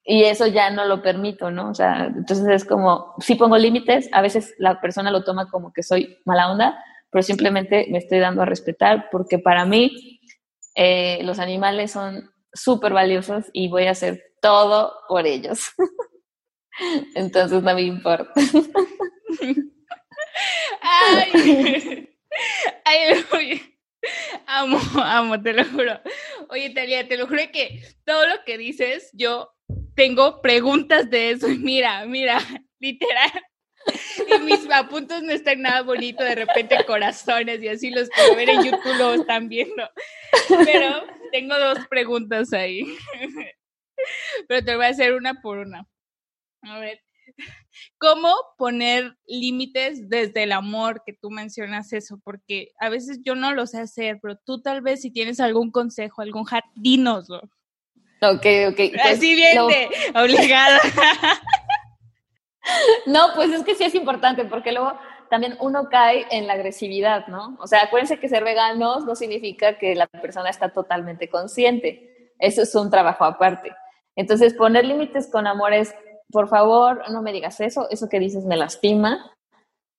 y 0.02 0.24
eso 0.24 0.46
ya 0.46 0.70
no 0.70 0.86
lo 0.86 1.02
permito, 1.02 1.50
¿no? 1.50 1.68
O 1.68 1.74
sea, 1.74 2.06
entonces 2.06 2.48
es 2.48 2.64
como, 2.64 3.14
si 3.18 3.34
pongo 3.34 3.58
límites, 3.58 4.08
a 4.12 4.22
veces 4.22 4.54
la 4.56 4.80
persona 4.80 5.10
lo 5.10 5.24
toma 5.24 5.50
como 5.50 5.74
que 5.74 5.82
soy 5.82 6.16
mala 6.24 6.50
onda, 6.50 6.82
pero 7.10 7.22
simplemente 7.22 7.86
me 7.90 7.98
estoy 7.98 8.18
dando 8.18 8.40
a 8.40 8.46
respetar 8.46 9.10
porque 9.12 9.38
para 9.38 9.66
mí 9.66 10.20
eh, 10.76 11.20
los 11.22 11.38
animales 11.38 11.90
son 11.90 12.30
súper 12.50 12.94
valiosos 12.94 13.50
y 13.52 13.68
voy 13.68 13.88
a 13.88 13.90
hacer 13.90 14.22
todo 14.40 14.94
por 15.06 15.26
ellos. 15.26 15.72
Entonces 17.14 17.62
no 17.62 17.74
me 17.74 17.82
importa. 17.82 18.32
Ay, 20.82 22.08
ay, 22.84 23.76
amo, 24.46 24.78
amo, 25.02 25.42
te 25.42 25.52
lo 25.52 25.64
juro. 25.64 26.00
Oye, 26.48 26.70
Talia, 26.70 27.06
te 27.06 27.16
lo 27.16 27.26
juro 27.26 27.42
que 27.52 27.82
todo 28.04 28.26
lo 28.26 28.44
que 28.44 28.58
dices, 28.58 29.10
yo 29.12 29.52
tengo 29.94 30.40
preguntas 30.40 31.10
de 31.10 31.30
eso 31.30 31.48
mira, 31.48 32.04
mira, 32.06 32.38
literal, 32.78 33.30
y 34.26 34.38
mis 34.42 34.70
apuntos 34.70 35.22
no 35.22 35.32
están 35.32 35.62
nada 35.62 35.82
bonito, 35.82 36.22
de 36.22 36.34
repente 36.34 36.84
corazones 36.84 37.62
y 37.62 37.68
así 37.68 37.90
los 37.90 38.08
que 38.10 38.34
ver 38.34 38.50
en 38.50 38.64
YouTube 38.64 38.98
lo 38.98 39.14
están 39.14 39.48
viendo. 39.48 39.88
Pero 40.64 41.06
tengo 41.32 41.58
dos 41.58 41.86
preguntas 41.88 42.52
ahí. 42.52 42.84
Pero 44.48 44.64
te 44.64 44.76
voy 44.76 44.86
a 44.86 44.88
hacer 44.88 45.14
una 45.14 45.40
por 45.40 45.58
una. 45.58 45.86
A 46.62 46.78
ver, 46.78 47.00
¿cómo 47.98 48.34
poner 48.56 49.16
límites 49.26 50.08
desde 50.08 50.44
el 50.44 50.52
amor 50.52 51.02
que 51.04 51.12
tú 51.12 51.30
mencionas 51.30 51.92
eso? 51.92 52.20
Porque 52.24 52.72
a 52.78 52.88
veces 52.88 53.20
yo 53.22 53.34
no 53.34 53.52
lo 53.52 53.66
sé 53.66 53.80
hacer, 53.80 54.18
pero 54.22 54.36
tú 54.36 54.60
tal 54.60 54.80
vez 54.82 55.02
si 55.02 55.10
tienes 55.10 55.40
algún 55.40 55.70
consejo, 55.70 56.22
algún 56.22 56.46
hat, 56.50 56.64
dínoslo. 56.74 57.40
Ok, 58.22 58.46
ok. 58.68 58.76
Pues 58.76 59.06
así 59.06 59.34
bien, 59.34 59.58
obligada. 59.58 60.80
No, 63.06 63.28
pues 63.34 63.50
es 63.50 63.64
que 63.64 63.74
sí 63.74 63.84
es 63.84 63.94
importante 63.94 64.44
porque 64.44 64.72
luego 64.72 64.92
también 65.28 65.56
uno 65.60 65.88
cae 65.88 66.26
en 66.30 66.46
la 66.46 66.54
agresividad, 66.54 67.26
¿no? 67.28 67.56
O 67.60 67.66
sea, 67.66 67.84
acuérdense 67.84 68.18
que 68.18 68.28
ser 68.28 68.44
veganos 68.44 69.06
no 69.06 69.14
significa 69.14 69.78
que 69.78 69.94
la 69.94 70.06
persona 70.06 70.50
está 70.50 70.70
totalmente 70.70 71.28
consciente. 71.28 72.32
Eso 72.38 72.62
es 72.62 72.74
un 72.74 72.90
trabajo 72.90 73.24
aparte. 73.24 73.72
Entonces, 74.16 74.54
poner 74.54 74.84
límites 74.84 75.30
con 75.30 75.46
amor 75.46 75.72
es, 75.72 75.94
por 76.32 76.48
favor, 76.48 77.02
no 77.10 77.22
me 77.22 77.32
digas 77.32 77.60
eso, 77.60 77.88
eso 77.90 78.08
que 78.08 78.20
dices 78.20 78.44
me 78.44 78.56
lastima. 78.56 79.32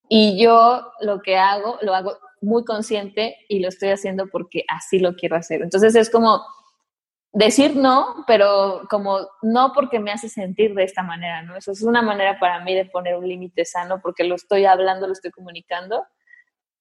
Y 0.10 0.42
yo 0.42 0.92
lo 1.00 1.22
que 1.22 1.38
hago, 1.38 1.78
lo 1.82 1.96
hago 1.96 2.18
muy 2.42 2.66
consciente 2.66 3.38
y 3.48 3.60
lo 3.60 3.70
estoy 3.70 3.90
haciendo 3.90 4.28
porque 4.28 4.66
así 4.68 5.00
lo 5.00 5.16
quiero 5.16 5.38
hacer. 5.38 5.62
Entonces 5.62 5.96
es 5.96 6.10
como, 6.10 6.42
decir 7.34 7.76
no, 7.76 8.24
pero 8.28 8.82
como 8.90 9.20
no 9.42 9.72
porque 9.74 10.00
me 10.00 10.12
hace 10.12 10.28
sentir 10.28 10.74
de 10.74 10.84
esta 10.84 11.04
manera, 11.04 11.42
¿no? 11.44 11.56
Eso 11.56 11.72
es 11.72 11.82
una 11.82 12.02
manera 12.02 12.40
para 12.40 12.60
mí 12.64 12.76
de 12.76 12.86
poner 12.86 13.16
un 13.16 13.28
límite 13.28 13.66
sano 13.66 14.02
porque 14.02 14.24
lo 14.24 14.36
estoy 14.36 14.66
hablando, 14.66 15.08
lo 15.08 15.14
estoy 15.14 15.32
comunicando 15.32 16.06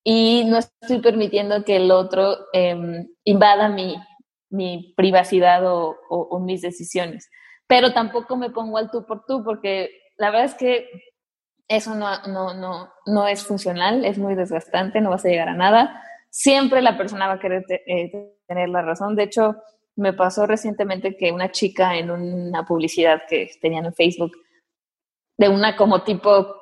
y 0.03 0.45
no 0.47 0.59
estoy 0.59 1.01
permitiendo 1.01 1.65
que 1.65 1.77
el 1.77 1.91
otro 1.91 2.37
em, 2.53 3.09
invada 3.25 3.69
mi, 3.69 3.97
mi 4.51 4.93
privacidad 4.97 5.65
o, 5.67 5.97
o, 6.09 6.41
mis 6.41 6.63
decisiones. 6.63 7.31
Pero 7.71 7.93
tampoco 7.93 8.37
me 8.37 8.51
pongo 8.51 8.79
al 8.79 8.91
tú 8.91 9.07
por 9.07 9.25
tú 9.27 9.45
porque 9.45 9.91
la 10.17 10.31
verdad 10.31 10.47
es 10.47 10.55
que 10.55 10.91
eso 11.69 11.95
no, 11.95 12.21
no, 12.27 12.53
no, 12.53 12.93
no 13.07 13.29
es 13.29 13.45
funcional, 13.45 14.05
es 14.05 14.19
muy 14.19 14.35
desgastante, 14.35 15.01
no 15.01 15.11
vas 15.11 15.25
a 15.25 15.29
llegar 15.29 15.49
a 15.49 15.55
nada. 15.55 16.03
Siempre 16.31 16.83
la 16.83 16.99
persona 16.99 17.29
va 17.29 17.35
a 17.35 17.39
querer 17.39 17.65
eh, 17.69 18.35
tener 18.49 18.71
la 18.71 18.83
razón. 18.83 19.15
De 19.15 19.23
hecho, 19.23 19.63
me 19.95 20.13
pasó 20.13 20.47
recientemente 20.47 21.17
que 21.17 21.31
una 21.31 21.53
chica 21.53 21.97
en 21.97 22.11
una 22.11 22.65
publicidad 22.65 23.23
que 23.29 23.49
tenían 23.63 23.87
en 23.87 23.95
Facebook, 23.95 24.33
de 25.39 25.49
una 25.49 25.77
como 25.77 26.03
tipo, 26.03 26.57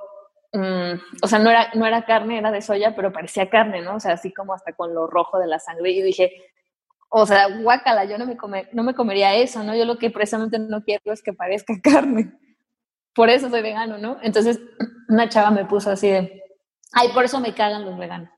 mm, 0.52 0.92
o 1.22 1.26
sea, 1.26 1.38
no 1.38 1.48
era, 1.48 1.70
no 1.72 1.86
era 1.86 2.04
carne, 2.04 2.36
era 2.36 2.50
de 2.50 2.60
soya, 2.60 2.94
pero 2.94 3.14
parecía 3.14 3.48
carne, 3.48 3.80
¿no? 3.80 3.94
O 3.94 4.00
sea, 4.00 4.12
así 4.12 4.30
como 4.30 4.52
hasta 4.52 4.74
con 4.74 4.92
lo 4.94 5.06
rojo 5.06 5.38
de 5.38 5.46
la 5.46 5.58
sangre. 5.58 5.90
Y 5.90 6.02
dije, 6.02 6.32
o 7.10 7.26
sea, 7.26 7.48
guácala, 7.62 8.04
yo 8.04 8.18
no 8.18 8.26
me, 8.26 8.36
comer, 8.36 8.68
no 8.72 8.82
me 8.82 8.94
comería 8.94 9.34
eso, 9.34 9.62
¿no? 9.62 9.74
Yo 9.74 9.84
lo 9.84 9.98
que 9.98 10.10
precisamente 10.10 10.58
no 10.58 10.82
quiero 10.82 11.12
es 11.12 11.22
que 11.22 11.32
parezca 11.32 11.74
carne. 11.82 12.32
Por 13.14 13.30
eso 13.30 13.48
soy 13.48 13.62
vegano, 13.62 13.98
¿no? 13.98 14.18
Entonces, 14.22 14.60
una 15.08 15.28
chava 15.28 15.50
me 15.50 15.64
puso 15.64 15.90
así 15.90 16.08
de, 16.08 16.42
ay, 16.92 17.08
por 17.14 17.24
eso 17.24 17.40
me 17.40 17.54
cagan 17.54 17.84
los 17.84 17.98
veganos, 17.98 18.30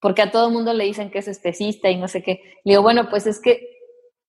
porque 0.00 0.22
a 0.22 0.30
todo 0.30 0.50
mundo 0.50 0.74
le 0.74 0.84
dicen 0.84 1.10
que 1.10 1.18
es 1.18 1.28
especista 1.28 1.88
y 1.88 1.96
no 1.96 2.08
sé 2.08 2.22
qué. 2.22 2.42
Le 2.64 2.72
digo, 2.72 2.82
bueno, 2.82 3.08
pues 3.08 3.26
es 3.26 3.40
que 3.40 3.66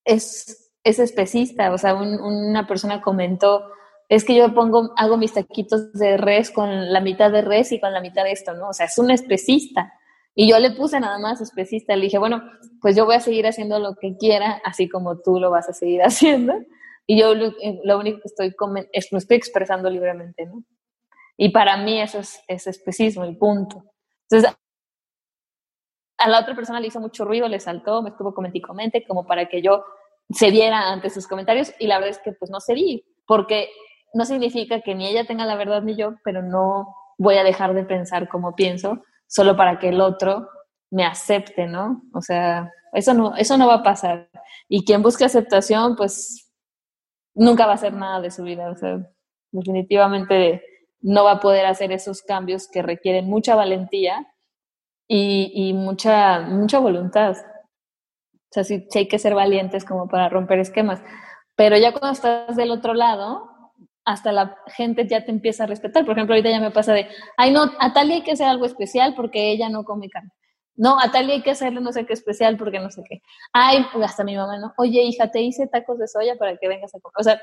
es, 0.05 0.71
es 0.83 0.99
especista, 0.99 1.71
o 1.71 1.77
sea, 1.77 1.95
una 1.95 2.67
persona 2.67 3.01
comentó, 3.01 3.65
es 4.09 4.23
que 4.23 4.35
yo 4.35 4.53
pongo, 4.53 4.93
hago 4.97 5.17
mis 5.17 5.33
taquitos 5.33 5.93
de 5.93 6.17
res 6.17 6.51
con 6.51 6.91
la 6.91 7.01
mitad 7.01 7.31
de 7.31 7.41
res 7.41 7.71
y 7.71 7.79
con 7.79 7.93
la 7.93 8.01
mitad 8.01 8.23
de 8.23 8.31
esto, 8.31 8.53
¿no? 8.53 8.69
O 8.69 8.73
sea, 8.73 8.85
es 8.85 8.97
un 8.97 9.11
especista. 9.11 9.93
Y 10.35 10.49
yo 10.49 10.59
le 10.59 10.71
puse 10.71 10.99
nada 10.99 11.19
más 11.19 11.41
especista, 11.41 11.95
le 11.95 12.05
dije, 12.05 12.17
bueno, 12.17 12.41
pues 12.81 12.95
yo 12.95 13.05
voy 13.05 13.15
a 13.15 13.19
seguir 13.19 13.45
haciendo 13.45 13.79
lo 13.79 13.95
que 13.95 14.17
quiera, 14.17 14.61
así 14.65 14.89
como 14.89 15.19
tú 15.21 15.39
lo 15.39 15.51
vas 15.51 15.69
a 15.69 15.73
seguir 15.73 16.01
haciendo. 16.03 16.53
Y 17.05 17.19
yo 17.19 17.35
lo, 17.35 17.47
eh, 17.61 17.95
único 17.95 18.19
que 18.21 18.27
estoy, 18.27 18.55
es, 18.93 19.11
lo 19.11 19.17
estoy 19.17 19.37
expresando 19.37 19.89
libremente, 19.89 20.45
¿no? 20.45 20.63
Y 21.35 21.49
para 21.49 21.77
mí 21.77 21.99
eso 22.01 22.19
es, 22.19 22.41
es 22.47 22.67
especismo, 22.67 23.23
el 23.23 23.37
punto. 23.37 23.83
Entonces, 24.29 24.55
a 26.17 26.29
la 26.29 26.39
otra 26.39 26.55
persona 26.55 26.79
le 26.79 26.87
hizo 26.87 26.99
mucho 26.99 27.25
ruido, 27.25 27.47
le 27.47 27.59
saltó, 27.59 28.01
me 28.01 28.09
estuvo 28.09 28.33
comente 28.33 28.59
y 28.59 28.61
comente, 28.61 29.05
como 29.05 29.25
para 29.25 29.47
que 29.47 29.61
yo 29.61 29.83
cediera 30.33 30.91
ante 30.91 31.09
sus 31.09 31.27
comentarios, 31.27 31.73
y 31.79 31.87
la 31.87 31.97
verdad 31.97 32.11
es 32.11 32.19
que 32.19 32.31
pues 32.31 32.49
no 32.49 32.59
cedí, 32.61 33.03
porque 33.27 33.69
no 34.13 34.25
significa 34.25 34.81
que 34.81 34.95
ni 34.95 35.07
ella 35.07 35.25
tenga 35.25 35.45
la 35.45 35.55
verdad 35.55 35.81
ni 35.81 35.95
yo, 35.95 36.15
pero 36.23 36.41
no 36.41 36.95
voy 37.17 37.35
a 37.35 37.43
dejar 37.43 37.73
de 37.73 37.83
pensar 37.83 38.29
como 38.29 38.55
pienso, 38.55 39.03
solo 39.33 39.57
para 39.57 39.79
que 39.79 39.89
el 39.89 39.99
otro 39.99 40.47
me 40.91 41.05
acepte, 41.05 41.65
¿no? 41.65 42.03
O 42.13 42.21
sea, 42.21 42.71
eso 42.91 43.15
no, 43.15 43.35
eso 43.35 43.57
no 43.57 43.67
va 43.67 43.75
a 43.75 43.83
pasar. 43.83 44.29
Y 44.69 44.85
quien 44.85 45.01
busque 45.01 45.25
aceptación, 45.25 45.95
pues 45.95 46.51
nunca 47.33 47.65
va 47.65 47.71
a 47.71 47.75
hacer 47.75 47.93
nada 47.93 48.21
de 48.21 48.29
su 48.29 48.43
vida. 48.43 48.69
O 48.69 48.75
sea, 48.75 48.99
definitivamente 49.51 50.63
no 51.01 51.23
va 51.23 51.33
a 51.33 51.39
poder 51.39 51.65
hacer 51.65 51.91
esos 51.91 52.21
cambios 52.21 52.67
que 52.67 52.83
requieren 52.83 53.25
mucha 53.25 53.55
valentía 53.55 54.27
y, 55.07 55.73
mucha, 55.73 56.41
mucha 56.41 56.77
voluntad. 56.77 57.31
O 57.31 58.51
sea, 58.51 58.63
sí, 58.63 58.87
hay 58.93 59.07
que 59.07 59.17
ser 59.17 59.33
valientes 59.33 59.83
como 59.83 60.07
para 60.07 60.29
romper 60.29 60.59
esquemas. 60.59 61.01
Pero 61.55 61.75
ya 61.77 61.91
cuando 61.91 62.11
estás 62.11 62.55
del 62.55 62.69
otro 62.69 62.93
lado, 62.93 63.49
hasta 64.05 64.31
la 64.31 64.57
gente 64.67 65.07
ya 65.07 65.23
te 65.23 65.31
empieza 65.31 65.63
a 65.63 65.67
respetar. 65.67 66.05
Por 66.05 66.13
ejemplo, 66.13 66.35
ahorita 66.35 66.49
ya 66.49 66.59
me 66.59 66.71
pasa 66.71 66.93
de, 66.93 67.07
ay, 67.37 67.51
no, 67.51 67.71
a 67.79 67.93
Talia 67.93 68.15
hay 68.15 68.23
que 68.23 68.33
hacer 68.33 68.47
algo 68.47 68.65
especial 68.65 69.13
porque 69.15 69.51
ella 69.51 69.69
no 69.69 69.83
come 69.83 70.09
carne. 70.09 70.31
No, 70.75 70.99
a 70.99 71.11
Talia 71.11 71.35
hay 71.35 71.41
que 71.43 71.51
hacerle 71.51 71.81
no 71.81 71.91
sé 71.93 72.05
qué 72.05 72.13
especial 72.13 72.57
porque 72.57 72.79
no 72.79 72.89
sé 72.89 73.03
qué. 73.07 73.21
Ay, 73.53 73.85
hasta 74.03 74.23
mi 74.23 74.35
mamá, 74.35 74.57
¿no? 74.57 74.73
Oye, 74.77 75.03
hija, 75.03 75.31
te 75.31 75.41
hice 75.41 75.67
tacos 75.67 75.99
de 75.99 76.07
soya 76.07 76.35
para 76.35 76.57
que 76.57 76.67
vengas 76.67 76.93
a 76.95 76.99
comer. 76.99 77.13
O 77.17 77.23
sea, 77.23 77.39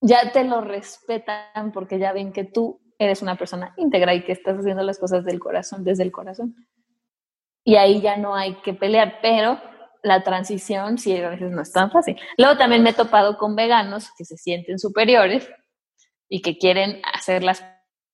ya 0.00 0.32
te 0.32 0.44
lo 0.44 0.60
respetan 0.60 1.72
porque 1.72 1.98
ya 1.98 2.12
ven 2.12 2.32
que 2.32 2.44
tú 2.44 2.80
eres 2.98 3.22
una 3.22 3.36
persona 3.36 3.74
íntegra 3.76 4.14
y 4.14 4.24
que 4.24 4.32
estás 4.32 4.58
haciendo 4.58 4.82
las 4.82 4.98
cosas 4.98 5.24
del 5.24 5.40
corazón, 5.40 5.84
desde 5.84 6.02
el 6.02 6.12
corazón. 6.12 6.54
Y 7.64 7.76
ahí 7.76 8.00
ya 8.00 8.16
no 8.16 8.34
hay 8.34 8.54
que 8.56 8.74
pelear, 8.74 9.18
pero 9.22 9.58
la 10.04 10.22
transición 10.22 10.98
sí 10.98 11.16
a 11.16 11.30
veces 11.30 11.50
no 11.50 11.62
es 11.62 11.72
tan 11.72 11.90
fácil. 11.90 12.16
Luego 12.36 12.56
también 12.56 12.82
me 12.82 12.90
he 12.90 12.94
topado 12.94 13.38
con 13.38 13.56
veganos 13.56 14.10
que 14.16 14.24
se 14.24 14.36
sienten 14.36 14.78
superiores 14.78 15.50
y 16.28 16.42
que 16.42 16.58
quieren 16.58 17.00
hacer 17.12 17.42
las 17.42 17.64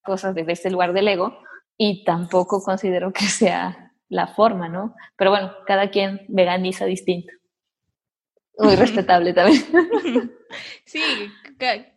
cosas 0.03 0.35
desde 0.35 0.53
este 0.53 0.70
lugar 0.70 0.92
del 0.92 1.09
ego 1.09 1.37
y 1.76 2.05
tampoco 2.05 2.62
considero 2.62 3.12
que 3.12 3.24
sea 3.24 3.92
la 4.09 4.29
forma, 4.29 4.68
¿no? 4.68 4.94
Pero 5.16 5.31
bueno, 5.31 5.53
cada 5.66 5.90
quien 5.90 6.24
veganiza 6.29 6.85
distinto. 6.87 7.33
Muy 8.59 8.76
respetable 8.76 9.33
también. 9.33 9.62
Sí, 10.85 11.00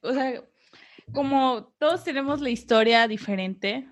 o 0.03 0.13
sea, 0.13 0.43
como 1.11 1.73
todos 1.79 2.03
tenemos 2.03 2.39
la 2.39 2.51
historia 2.51 3.07
diferente, 3.07 3.89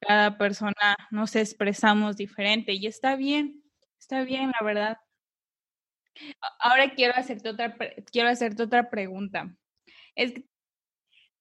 cada 0.00 0.36
persona 0.36 0.96
nos 1.12 1.36
expresamos 1.36 2.16
diferente 2.16 2.72
y 2.72 2.88
está 2.88 3.14
bien, 3.14 3.62
está 4.00 4.24
bien, 4.24 4.50
la 4.58 4.66
verdad. 4.66 4.98
Ahora 6.58 6.94
quiero 6.94 7.14
hacerte 7.16 7.48
otra, 7.48 7.74
quiero 8.10 8.28
hacerte 8.28 8.62
otra 8.62 8.90
pregunta. 8.90 9.54
Es, 10.14 10.34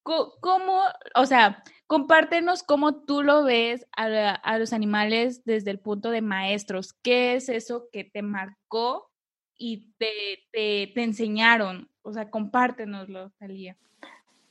¿cómo, 0.03 0.81
o 1.15 1.25
sea, 1.25 1.63
compártenos 1.87 2.63
cómo 2.63 3.03
tú 3.03 3.21
lo 3.21 3.43
ves 3.43 3.85
a, 3.95 4.57
los 4.57 4.73
animales 4.73 5.43
desde 5.43 5.71
el 5.71 5.79
punto 5.79 6.09
de 6.09 6.21
maestros? 6.21 6.93
¿Qué 6.93 7.35
es 7.35 7.49
eso 7.49 7.89
que 7.91 8.03
te 8.03 8.21
marcó 8.21 9.09
y 9.57 9.93
te, 9.97 10.11
te, 10.51 11.03
enseñaron? 11.03 11.89
O 12.01 12.13
sea, 12.13 12.29
compártenoslo, 12.29 13.31
Talía. 13.37 13.77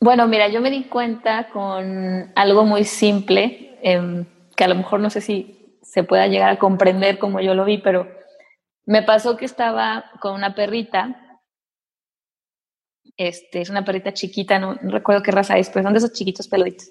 Bueno, 0.01 0.27
mira, 0.29 0.49
yo 0.49 0.61
me 0.61 0.71
di 0.71 0.85
cuenta 0.85 1.49
con 1.49 2.33
algo 2.35 2.65
muy 2.65 2.85
simple, 2.85 3.79
em, 3.83 4.25
que 4.57 4.65
a 4.65 4.69
lo 4.69 4.75
mejor 4.75 5.01
no 5.01 5.11
sé 5.11 5.21
si 5.21 5.79
se 5.83 6.05
pueda 6.05 6.27
llegar 6.27 6.51
a 6.51 6.59
comprender 6.59 7.19
como 7.19 7.41
yo 7.41 7.55
lo 7.55 7.65
vi, 7.65 7.79
pero 7.79 8.20
me 8.91 9.05
pasó 9.05 9.37
que 9.37 9.45
estaba 9.45 10.11
con 10.21 10.35
una 10.35 10.53
perrita, 10.53 11.41
este, 13.17 13.61
es 13.61 13.71
una 13.71 13.85
perrita 13.85 14.13
chiquita, 14.13 14.59
no, 14.59 14.75
recuerdo 14.83 15.23
qué 15.23 15.31
raza 15.31 15.57
es, 15.57 15.71
pero 15.71 15.85
son 15.85 15.93
de 15.93 15.99
esos 15.99 16.13
chiquitos 16.13 16.49
peluditos. 16.49 16.91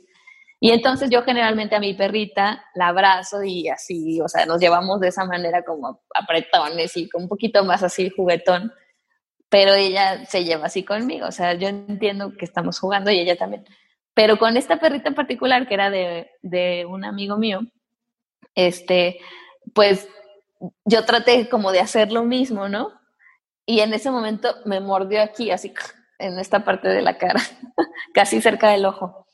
Y 0.62 0.72
entonces 0.72 1.10
yo 1.10 1.24
generalmente 1.24 1.76
a 1.76 1.82
mi 1.82 1.94
perrita 1.96 2.64
la 2.74 2.88
abrazo 2.88 3.44
y 3.44 3.68
así, 3.68 4.22
o 4.22 4.30
sea, 4.30 4.46
nos 4.46 4.62
llevamos 4.62 5.02
de 5.02 5.10
esa 5.10 5.26
manera 5.26 5.66
como 5.66 6.02
apretones 6.16 6.96
y 6.96 7.10
un 7.16 7.28
poquito 7.28 7.66
más 7.66 7.84
así 7.84 8.10
juguetón, 8.10 8.72
pero 9.50 9.74
ella 9.74 10.24
se 10.26 10.46
lleva 10.46 10.68
así 10.68 10.84
conmigo, 10.86 11.28
o 11.28 11.34
sea, 11.34 11.56
yo 11.56 11.68
entiendo 11.68 12.32
que 12.38 12.46
estamos 12.46 12.80
jugando 12.80 13.12
y 13.12 13.20
ella 13.20 13.36
también. 13.36 13.66
Pero 14.14 14.40
con 14.40 14.56
esta 14.56 14.80
perrita 14.80 15.10
en 15.10 15.16
particular, 15.16 15.68
que 15.68 15.74
era 15.74 15.90
de, 15.90 16.32
de 16.44 16.86
un 16.86 17.04
amigo 17.04 17.36
mío, 17.36 17.60
este, 18.56 19.20
pues 19.74 20.08
yo 20.86 21.06
traté 21.06 21.50
como 21.50 21.72
de 21.72 21.80
hacer 21.80 22.12
lo 22.12 22.24
mismo, 22.24 22.68
¿no? 22.70 22.92
Y 23.66 23.82
en 23.82 23.94
ese 23.94 24.12
momento 24.12 24.56
me 24.66 24.80
mordió 24.80 25.22
aquí, 25.22 25.52
así 25.52 25.74
en 26.18 26.38
esta 26.40 26.64
parte 26.64 26.90
de 26.90 27.02
la 27.02 27.18
cara, 27.18 27.42
casi 28.14 28.42
cerca 28.42 28.70
del 28.70 28.86
ojo. 28.86 29.26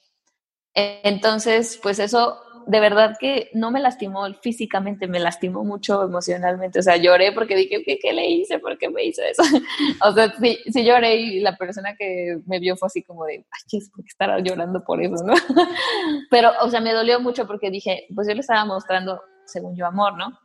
Entonces, 0.73 1.79
pues 1.81 1.99
eso 1.99 2.41
de 2.67 2.79
verdad 2.79 3.15
que 3.19 3.49
no 3.53 3.71
me 3.71 3.79
lastimó 3.79 4.25
físicamente, 4.41 5.07
me 5.07 5.19
lastimó 5.19 5.63
mucho 5.63 6.03
emocionalmente. 6.03 6.79
O 6.79 6.81
sea, 6.81 6.97
lloré 6.97 7.31
porque 7.31 7.55
dije, 7.55 7.83
¿qué, 7.83 7.99
qué 7.99 8.13
le 8.13 8.27
hice? 8.27 8.59
¿Por 8.59 8.77
qué 8.77 8.89
me 8.89 9.03
hizo 9.03 9.21
eso? 9.21 9.43
o 10.03 10.11
sea, 10.11 10.33
sí, 10.39 10.59
sí, 10.71 10.83
lloré 10.83 11.15
y 11.15 11.39
la 11.41 11.55
persona 11.55 11.95
que 11.95 12.39
me 12.45 12.59
vio 12.59 12.75
fue 12.75 12.87
así 12.87 13.03
como 13.03 13.25
de, 13.25 13.45
ay, 13.51 13.79
¿por 13.93 14.03
qué 14.03 14.09
estará 14.09 14.39
llorando 14.39 14.83
por 14.83 15.01
eso? 15.01 15.23
¿no? 15.23 15.33
Pero, 16.29 16.51
o 16.61 16.69
sea, 16.69 16.81
me 16.81 16.93
dolió 16.93 17.19
mucho 17.19 17.45
porque 17.45 17.69
dije, 17.69 18.07
pues 18.13 18.27
yo 18.27 18.33
le 18.33 18.41
estaba 18.41 18.65
mostrando, 18.65 19.21
según 19.45 19.75
yo, 19.75 19.85
amor, 19.85 20.17
¿no? 20.17 20.37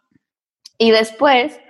Y 0.82 0.92
después, 0.92 1.60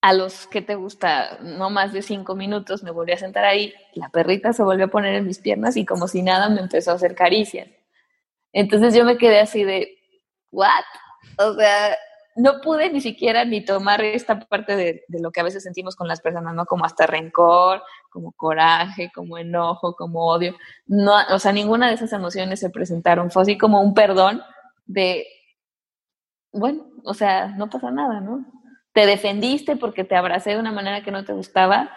a 0.00 0.12
los 0.12 0.46
que 0.46 0.62
te 0.62 0.76
gusta, 0.76 1.38
no 1.40 1.70
más 1.70 1.92
de 1.92 2.02
cinco 2.02 2.36
minutos, 2.36 2.84
me 2.84 2.92
volví 2.92 3.10
a 3.10 3.18
sentar 3.18 3.44
ahí, 3.44 3.74
la 3.94 4.10
perrita 4.10 4.52
se 4.52 4.62
volvió 4.62 4.84
a 4.84 4.90
poner 4.90 5.16
en 5.16 5.26
mis 5.26 5.40
piernas 5.40 5.76
y 5.76 5.84
como 5.84 6.06
si 6.06 6.22
nada 6.22 6.48
me 6.48 6.60
empezó 6.60 6.92
a 6.92 6.94
hacer 6.94 7.16
caricias. 7.16 7.68
Entonces 8.52 8.94
yo 8.94 9.04
me 9.04 9.18
quedé 9.18 9.40
así 9.40 9.64
de, 9.64 9.98
¿what? 10.52 10.84
O 11.36 11.54
sea, 11.54 11.96
no 12.36 12.60
pude 12.60 12.92
ni 12.92 13.00
siquiera 13.00 13.44
ni 13.44 13.64
tomar 13.64 14.04
esta 14.04 14.38
parte 14.38 14.76
de, 14.76 15.02
de, 15.08 15.20
lo 15.20 15.32
que 15.32 15.40
a 15.40 15.44
veces 15.44 15.64
sentimos 15.64 15.96
con 15.96 16.06
las 16.06 16.20
personas, 16.20 16.54
¿no? 16.54 16.64
Como 16.64 16.84
hasta 16.84 17.08
rencor, 17.08 17.82
como 18.08 18.30
coraje, 18.30 19.10
como 19.12 19.36
enojo, 19.36 19.96
como 19.96 20.26
odio. 20.28 20.54
No, 20.86 21.14
o 21.28 21.40
sea, 21.40 21.50
ninguna 21.50 21.88
de 21.88 21.94
esas 21.94 22.12
emociones 22.12 22.60
se 22.60 22.70
presentaron. 22.70 23.32
Fue 23.32 23.42
así 23.42 23.58
como 23.58 23.80
un 23.80 23.94
perdón 23.94 24.42
de, 24.86 25.26
bueno, 26.52 26.84
o 27.04 27.14
sea, 27.14 27.48
no 27.48 27.68
pasa 27.70 27.90
nada, 27.90 28.20
¿no? 28.20 28.44
Te 28.92 29.06
defendiste 29.06 29.76
porque 29.76 30.04
te 30.04 30.16
abracé 30.16 30.50
de 30.50 30.58
una 30.58 30.72
manera 30.72 31.02
que 31.02 31.10
no 31.10 31.24
te 31.24 31.32
gustaba 31.32 31.90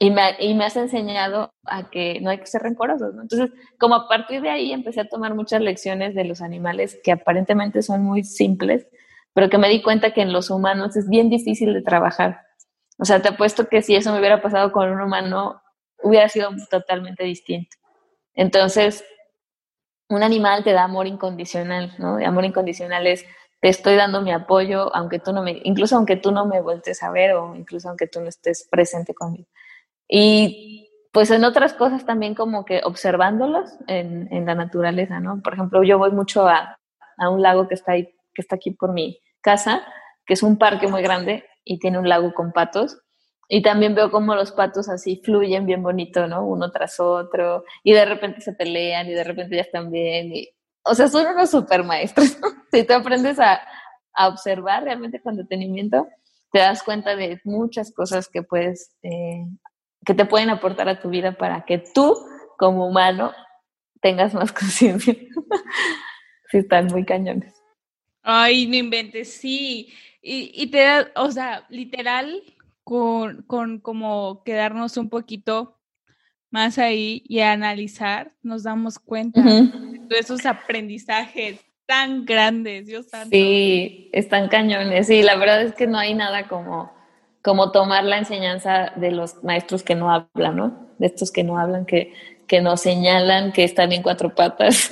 y 0.00 0.10
me, 0.10 0.22
y 0.40 0.54
me 0.54 0.64
has 0.64 0.76
enseñado 0.76 1.50
a 1.64 1.90
que 1.90 2.20
no 2.20 2.30
hay 2.30 2.38
que 2.38 2.46
ser 2.46 2.62
rencorosos, 2.62 3.14
¿no? 3.14 3.22
Entonces, 3.22 3.50
como 3.78 3.94
a 3.94 4.08
partir 4.08 4.42
de 4.42 4.50
ahí 4.50 4.72
empecé 4.72 5.00
a 5.00 5.08
tomar 5.08 5.34
muchas 5.34 5.60
lecciones 5.62 6.14
de 6.14 6.24
los 6.24 6.42
animales 6.42 6.98
que 7.04 7.12
aparentemente 7.12 7.82
son 7.82 8.02
muy 8.02 8.24
simples, 8.24 8.86
pero 9.32 9.48
que 9.48 9.58
me 9.58 9.68
di 9.68 9.82
cuenta 9.82 10.12
que 10.12 10.22
en 10.22 10.32
los 10.32 10.50
humanos 10.50 10.96
es 10.96 11.08
bien 11.08 11.30
difícil 11.30 11.72
de 11.72 11.82
trabajar. 11.82 12.40
O 12.98 13.04
sea, 13.04 13.22
te 13.22 13.28
apuesto 13.28 13.68
que 13.68 13.82
si 13.82 13.94
eso 13.94 14.12
me 14.12 14.18
hubiera 14.18 14.42
pasado 14.42 14.72
con 14.72 14.90
un 14.90 15.00
humano, 15.00 15.60
hubiera 16.02 16.28
sido 16.28 16.50
totalmente 16.70 17.24
distinto. 17.24 17.76
Entonces, 18.34 19.04
un 20.08 20.22
animal 20.22 20.64
te 20.64 20.72
da 20.72 20.84
amor 20.84 21.06
incondicional, 21.06 21.94
¿no? 21.98 22.20
Y 22.20 22.24
amor 22.24 22.44
incondicional 22.44 23.06
es 23.06 23.24
te 23.64 23.70
estoy 23.70 23.96
dando 23.96 24.20
mi 24.20 24.30
apoyo, 24.30 24.94
aunque 24.94 25.18
tú 25.18 25.32
no 25.32 25.42
me, 25.42 25.58
incluso 25.64 25.96
aunque 25.96 26.16
tú 26.16 26.32
no 26.32 26.44
me 26.44 26.60
vueltes 26.60 27.02
a 27.02 27.10
ver 27.10 27.32
o 27.32 27.56
incluso 27.56 27.88
aunque 27.88 28.06
tú 28.06 28.20
no 28.20 28.28
estés 28.28 28.68
presente 28.70 29.14
conmigo. 29.14 29.46
Y 30.06 30.90
pues 31.10 31.30
en 31.30 31.44
otras 31.44 31.72
cosas 31.72 32.04
también 32.04 32.34
como 32.34 32.66
que 32.66 32.82
observándolos 32.84 33.70
en, 33.86 34.28
en 34.30 34.44
la 34.44 34.54
naturaleza, 34.54 35.18
¿no? 35.18 35.40
Por 35.42 35.54
ejemplo, 35.54 35.82
yo 35.82 35.96
voy 35.96 36.10
mucho 36.10 36.46
a, 36.46 36.78
a, 37.16 37.30
un 37.30 37.40
lago 37.40 37.66
que 37.66 37.72
está 37.72 37.92
ahí, 37.92 38.14
que 38.34 38.42
está 38.42 38.56
aquí 38.56 38.72
por 38.72 38.92
mi 38.92 39.18
casa, 39.40 39.82
que 40.26 40.34
es 40.34 40.42
un 40.42 40.58
parque 40.58 40.86
muy 40.86 41.00
grande 41.00 41.46
y 41.64 41.78
tiene 41.78 41.98
un 41.98 42.06
lago 42.06 42.34
con 42.34 42.52
patos. 42.52 42.98
Y 43.48 43.62
también 43.62 43.94
veo 43.94 44.10
cómo 44.10 44.34
los 44.34 44.52
patos 44.52 44.90
así 44.90 45.22
fluyen 45.24 45.64
bien 45.64 45.82
bonito, 45.82 46.26
¿no? 46.26 46.46
Uno 46.46 46.70
tras 46.70 47.00
otro, 47.00 47.64
y 47.82 47.94
de 47.94 48.04
repente 48.04 48.42
se 48.42 48.52
pelean 48.52 49.06
y 49.06 49.14
de 49.14 49.24
repente 49.24 49.56
ya 49.56 49.62
están 49.62 49.90
bien. 49.90 50.34
Y 50.34 50.53
o 50.84 50.94
sea, 50.94 51.08
son 51.08 51.26
unos 51.26 51.50
super 51.50 51.82
maestros. 51.82 52.36
si 52.72 52.84
tú 52.84 52.92
aprendes 52.92 53.38
a, 53.40 53.60
a, 54.12 54.28
observar 54.28 54.84
realmente 54.84 55.20
con 55.20 55.36
detenimiento, 55.36 56.08
te 56.52 56.60
das 56.60 56.82
cuenta 56.82 57.16
de 57.16 57.40
muchas 57.44 57.92
cosas 57.92 58.28
que 58.28 58.42
puedes, 58.42 58.94
eh, 59.02 59.46
que 60.04 60.14
te 60.14 60.26
pueden 60.26 60.50
aportar 60.50 60.88
a 60.88 61.00
tu 61.00 61.08
vida 61.08 61.32
para 61.32 61.64
que 61.64 61.78
tú, 61.78 62.16
como 62.58 62.86
humano, 62.86 63.32
tengas 64.00 64.34
más 64.34 64.52
conciencia. 64.52 65.14
sí, 66.50 66.58
están 66.58 66.86
muy 66.86 67.04
cañones. 67.04 67.54
Ay, 68.22 68.66
no 68.66 68.76
inventes, 68.76 69.34
sí. 69.34 69.92
Y, 70.22 70.50
y 70.54 70.68
te 70.68 70.78
da, 70.78 71.08
o 71.16 71.30
sea, 71.30 71.66
literal, 71.68 72.42
con, 72.84 73.42
con 73.42 73.80
como 73.80 74.42
quedarnos 74.44 74.96
un 74.96 75.08
poquito 75.08 75.78
más 76.50 76.78
ahí 76.78 77.24
y 77.26 77.40
analizar, 77.40 78.32
nos 78.42 78.62
damos 78.62 78.98
cuenta 79.00 79.42
de 79.42 79.93
esos 80.18 80.46
aprendizajes 80.46 81.60
tan 81.86 82.24
grandes, 82.24 82.86
Dios 82.86 83.06
santo. 83.08 83.30
Sí, 83.30 84.10
están 84.12 84.48
cañones. 84.48 85.06
Sí, 85.06 85.22
la 85.22 85.36
verdad 85.36 85.62
es 85.62 85.74
que 85.74 85.86
no 85.86 85.98
hay 85.98 86.14
nada 86.14 86.48
como, 86.48 86.92
como 87.42 87.72
tomar 87.72 88.04
la 88.04 88.18
enseñanza 88.18 88.92
de 88.96 89.10
los 89.10 89.42
maestros 89.44 89.82
que 89.82 89.94
no 89.94 90.10
hablan, 90.10 90.56
¿no? 90.56 90.88
De 90.98 91.06
estos 91.06 91.30
que 91.30 91.44
no 91.44 91.58
hablan, 91.58 91.84
que, 91.84 92.14
que 92.46 92.60
nos 92.60 92.80
señalan 92.80 93.52
que 93.52 93.64
están 93.64 93.92
en 93.92 94.02
cuatro 94.02 94.34
patas. 94.34 94.88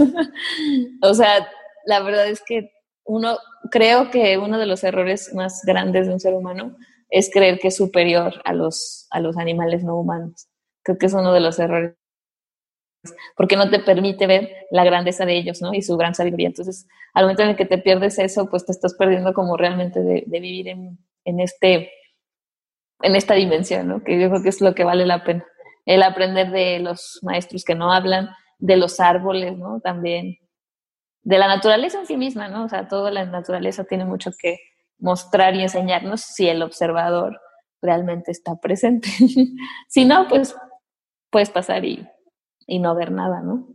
o 1.02 1.14
sea, 1.14 1.48
la 1.86 2.00
verdad 2.00 2.26
es 2.28 2.42
que 2.46 2.70
uno, 3.04 3.38
creo 3.70 4.10
que 4.10 4.38
uno 4.38 4.58
de 4.58 4.66
los 4.66 4.84
errores 4.84 5.32
más 5.34 5.62
grandes 5.64 6.06
de 6.06 6.12
un 6.12 6.20
ser 6.20 6.34
humano 6.34 6.76
es 7.08 7.30
creer 7.32 7.58
que 7.58 7.68
es 7.68 7.76
superior 7.76 8.40
a 8.44 8.52
los, 8.52 9.06
a 9.10 9.20
los 9.20 9.36
animales 9.36 9.84
no 9.84 9.96
humanos. 9.98 10.48
Creo 10.82 10.98
que 10.98 11.06
es 11.06 11.12
uno 11.12 11.32
de 11.32 11.40
los 11.40 11.58
errores 11.58 11.94
porque 13.36 13.56
no 13.56 13.68
te 13.70 13.80
permite 13.80 14.26
ver 14.26 14.50
la 14.70 14.84
grandeza 14.84 15.24
de 15.24 15.36
ellos, 15.36 15.60
¿no? 15.60 15.74
Y 15.74 15.82
su 15.82 15.96
gran 15.96 16.14
sabiduría. 16.14 16.48
Entonces, 16.48 16.86
al 17.14 17.24
momento 17.24 17.42
en 17.42 17.50
el 17.50 17.56
que 17.56 17.64
te 17.64 17.78
pierdes 17.78 18.18
eso, 18.18 18.48
pues 18.48 18.64
te 18.64 18.72
estás 18.72 18.94
perdiendo 18.94 19.32
como 19.32 19.56
realmente 19.56 20.00
de, 20.00 20.24
de 20.26 20.40
vivir 20.40 20.68
en, 20.68 20.98
en, 21.24 21.40
este, 21.40 21.90
en 23.00 23.16
esta 23.16 23.34
dimensión, 23.34 23.88
¿no? 23.88 24.02
Que 24.02 24.20
yo 24.20 24.28
creo 24.30 24.42
que 24.42 24.48
es 24.48 24.60
lo 24.60 24.74
que 24.74 24.84
vale 24.84 25.06
la 25.06 25.24
pena. 25.24 25.44
El 25.84 26.02
aprender 26.02 26.50
de 26.50 26.78
los 26.78 27.18
maestros 27.22 27.64
que 27.64 27.74
no 27.74 27.92
hablan, 27.92 28.30
de 28.58 28.76
los 28.76 29.00
árboles, 29.00 29.58
¿no? 29.58 29.80
También, 29.80 30.38
de 31.22 31.38
la 31.38 31.48
naturaleza 31.48 31.98
en 31.98 32.06
sí 32.06 32.16
misma, 32.16 32.48
¿no? 32.48 32.64
O 32.64 32.68
sea, 32.68 32.86
toda 32.86 33.10
la 33.10 33.24
naturaleza 33.24 33.84
tiene 33.84 34.04
mucho 34.04 34.30
que 34.38 34.58
mostrar 34.98 35.56
y 35.56 35.62
enseñarnos 35.62 36.20
si 36.20 36.48
el 36.48 36.62
observador 36.62 37.40
realmente 37.80 38.30
está 38.30 38.60
presente. 38.60 39.08
si 39.88 40.04
no, 40.04 40.28
pues 40.28 40.54
puedes 41.30 41.50
pasar 41.50 41.84
y, 41.84 42.06
y 42.72 42.78
no 42.78 42.94
ver 42.94 43.12
nada, 43.12 43.42
¿no? 43.42 43.68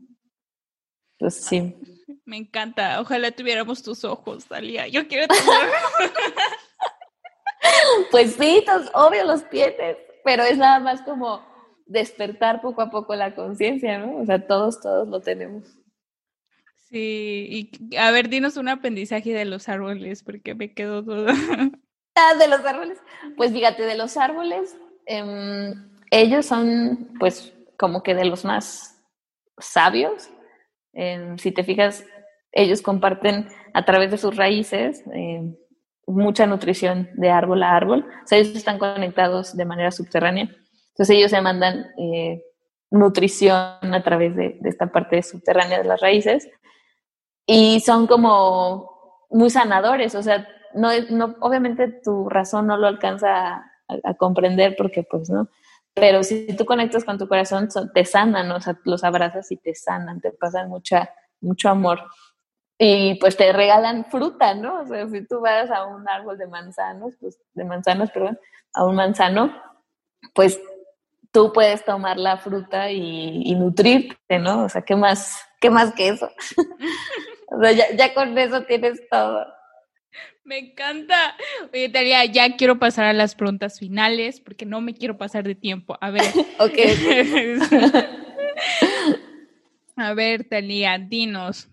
Pues 1.19 1.35
sí. 1.35 1.75
Me 2.25 2.37
encanta. 2.37 2.99
Ojalá 2.99 3.29
tuviéramos 3.29 3.83
tus 3.83 4.03
ojos, 4.03 4.49
Dalia. 4.49 4.87
Yo 4.87 5.07
quiero 5.07 5.27
tener. 5.27 5.69
pues 8.11 8.33
sí, 8.33 8.65
obvio 8.95 9.23
los 9.23 9.47
tienes, 9.51 9.97
pero 10.23 10.43
es 10.43 10.57
nada 10.57 10.79
más 10.79 11.03
como 11.03 11.45
despertar 11.85 12.59
poco 12.59 12.81
a 12.81 12.89
poco 12.89 13.15
la 13.15 13.35
conciencia, 13.35 13.99
¿no? 13.99 14.17
O 14.17 14.25
sea, 14.25 14.47
todos, 14.47 14.81
todos 14.81 15.07
lo 15.07 15.21
tenemos. 15.21 15.77
Sí, 16.89 17.69
y 17.79 17.95
a 17.97 18.09
ver, 18.09 18.29
dinos 18.29 18.57
un 18.57 18.67
aprendizaje 18.67 19.31
de 19.31 19.45
los 19.45 19.69
árboles, 19.69 20.23
porque 20.23 20.55
me 20.55 20.73
quedo 20.73 21.05
todo. 21.05 21.27
ah, 22.15 22.33
de 22.39 22.47
los 22.47 22.65
árboles. 22.65 22.97
Pues 23.35 23.51
fíjate, 23.51 23.83
de 23.83 23.95
los 23.95 24.17
árboles, 24.17 24.75
eh, 25.05 25.75
ellos 26.09 26.47
son, 26.47 27.13
pues, 27.19 27.53
como 27.77 28.03
que 28.03 28.15
de 28.15 28.25
los 28.25 28.45
más 28.45 29.03
sabios. 29.59 30.29
Eh, 30.93 31.35
si 31.37 31.51
te 31.51 31.63
fijas, 31.63 32.05
ellos 32.51 32.81
comparten 32.81 33.47
a 33.73 33.85
través 33.85 34.11
de 34.11 34.17
sus 34.17 34.35
raíces 34.35 35.03
eh, 35.13 35.41
mucha 36.07 36.47
nutrición 36.47 37.09
de 37.15 37.29
árbol 37.29 37.63
a 37.63 37.75
árbol. 37.75 38.07
O 38.23 38.27
sea, 38.27 38.37
ellos 38.37 38.55
están 38.55 38.79
conectados 38.79 39.55
de 39.55 39.65
manera 39.65 39.91
subterránea. 39.91 40.49
Entonces 40.89 41.15
ellos 41.15 41.31
se 41.31 41.41
mandan 41.41 41.87
eh, 41.99 42.43
nutrición 42.89 43.93
a 43.93 44.03
través 44.03 44.35
de, 44.35 44.57
de, 44.61 44.69
esta 44.69 44.91
parte 44.91 45.21
subterránea 45.21 45.79
de 45.79 45.83
las 45.83 46.01
raíces 46.01 46.49
y 47.45 47.81
son 47.81 48.07
como 48.07 49.27
muy 49.29 49.49
sanadores. 49.49 50.15
O 50.15 50.23
sea, 50.23 50.47
no, 50.73 50.89
no 51.09 51.35
obviamente 51.41 51.87
tu 52.03 52.29
razón 52.29 52.67
no 52.67 52.77
lo 52.77 52.87
alcanza 52.87 53.55
a, 53.55 53.71
a 54.03 54.13
comprender 54.15 54.75
porque 54.77 55.03
pues 55.03 55.29
no, 55.29 55.49
pero 55.99 56.23
si 56.23 56.55
tú 56.55 56.63
conectas 56.65 57.03
con 57.03 57.17
tu 57.17 57.27
corazón, 57.27 57.69
te 57.91 58.05
sanan, 58.05 58.51
o 58.51 58.61
sea, 58.61 58.79
los 58.83 59.03
abrazas 59.03 59.51
y 59.51 59.57
te 59.57 59.73
sanan, 59.73 60.21
te 60.21 60.31
pasan 60.31 60.69
mucha, 60.69 61.09
mucho 61.41 61.69
amor. 61.69 62.03
Y 62.77 63.15
pues 63.15 63.35
te 63.35 63.51
regalan 63.51 64.05
fruta, 64.05 64.53
¿no? 64.53 64.81
O 64.81 64.85
sea, 64.85 65.07
si 65.07 65.25
tú 65.25 65.41
vas 65.41 65.71
a 65.71 65.85
un 65.85 66.07
árbol 66.07 66.37
de 66.37 66.45
manzanos, 66.45 67.15
pues 67.19 67.39
de 67.55 67.65
manzanos, 67.65 68.11
perdón, 68.11 68.39
a 68.73 68.85
un 68.85 68.95
manzano, 68.95 69.51
pues 70.35 70.59
tú 71.31 71.51
puedes 71.51 71.83
tomar 71.83 72.17
la 72.17 72.37
fruta 72.37 72.91
y, 72.91 73.55
nutrirte, 73.55 74.37
¿no? 74.37 74.65
O 74.65 74.69
sea, 74.69 74.83
¿qué 74.83 74.95
más, 74.95 75.41
qué 75.59 75.71
más 75.71 75.95
que 75.95 76.09
eso? 76.09 76.29
o 77.47 77.59
sea, 77.59 77.71
ya 77.71 78.13
con 78.13 78.37
eso 78.37 78.61
tienes 78.65 79.01
todo. 79.09 79.47
Me 80.47 80.59
encanta. 80.59 81.35
Oye, 81.73 81.89
Talia, 81.89 82.23
ya 82.23 82.55
quiero 82.55 82.79
pasar 82.79 83.03
a 83.03 83.11
las 83.11 83.35
preguntas 83.35 83.79
finales 83.79 84.39
porque 84.39 84.65
no 84.65 84.79
me 84.79 84.93
quiero 84.93 85.17
pasar 85.17 85.43
de 85.43 85.55
tiempo. 85.55 85.97
A 85.99 86.09
ver. 86.09 86.23
ok. 86.59 86.73
a 89.97 90.13
ver, 90.13 90.45
Talia, 90.45 90.97
dinos. 90.99 91.67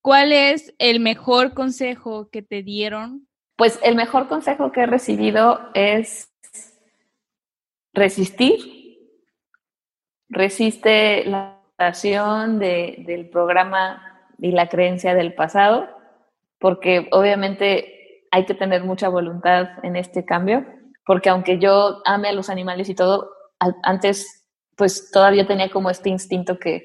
¿Cuál 0.00 0.32
es 0.32 0.74
el 0.78 1.00
mejor 1.00 1.52
consejo 1.52 2.30
que 2.30 2.40
te 2.40 2.62
dieron? 2.62 3.28
Pues 3.56 3.78
el 3.82 3.94
mejor 3.94 4.26
consejo 4.26 4.72
que 4.72 4.80
he 4.80 4.86
recibido 4.86 5.60
es 5.74 6.32
resistir. 7.92 8.96
Resiste 10.30 11.26
la 11.26 11.60
pasión 11.76 12.58
de, 12.58 13.04
del 13.06 13.28
programa 13.28 14.32
y 14.38 14.52
la 14.52 14.70
creencia 14.70 15.14
del 15.14 15.34
pasado 15.34 15.99
porque 16.60 17.08
obviamente 17.10 18.26
hay 18.30 18.44
que 18.44 18.54
tener 18.54 18.84
mucha 18.84 19.08
voluntad 19.08 19.68
en 19.82 19.96
este 19.96 20.24
cambio, 20.24 20.64
porque 21.04 21.30
aunque 21.30 21.58
yo 21.58 22.02
ame 22.04 22.28
a 22.28 22.32
los 22.32 22.50
animales 22.50 22.88
y 22.88 22.94
todo, 22.94 23.30
antes 23.82 24.46
pues 24.76 25.10
todavía 25.10 25.46
tenía 25.46 25.70
como 25.70 25.90
este 25.90 26.08
instinto 26.08 26.58
que 26.58 26.82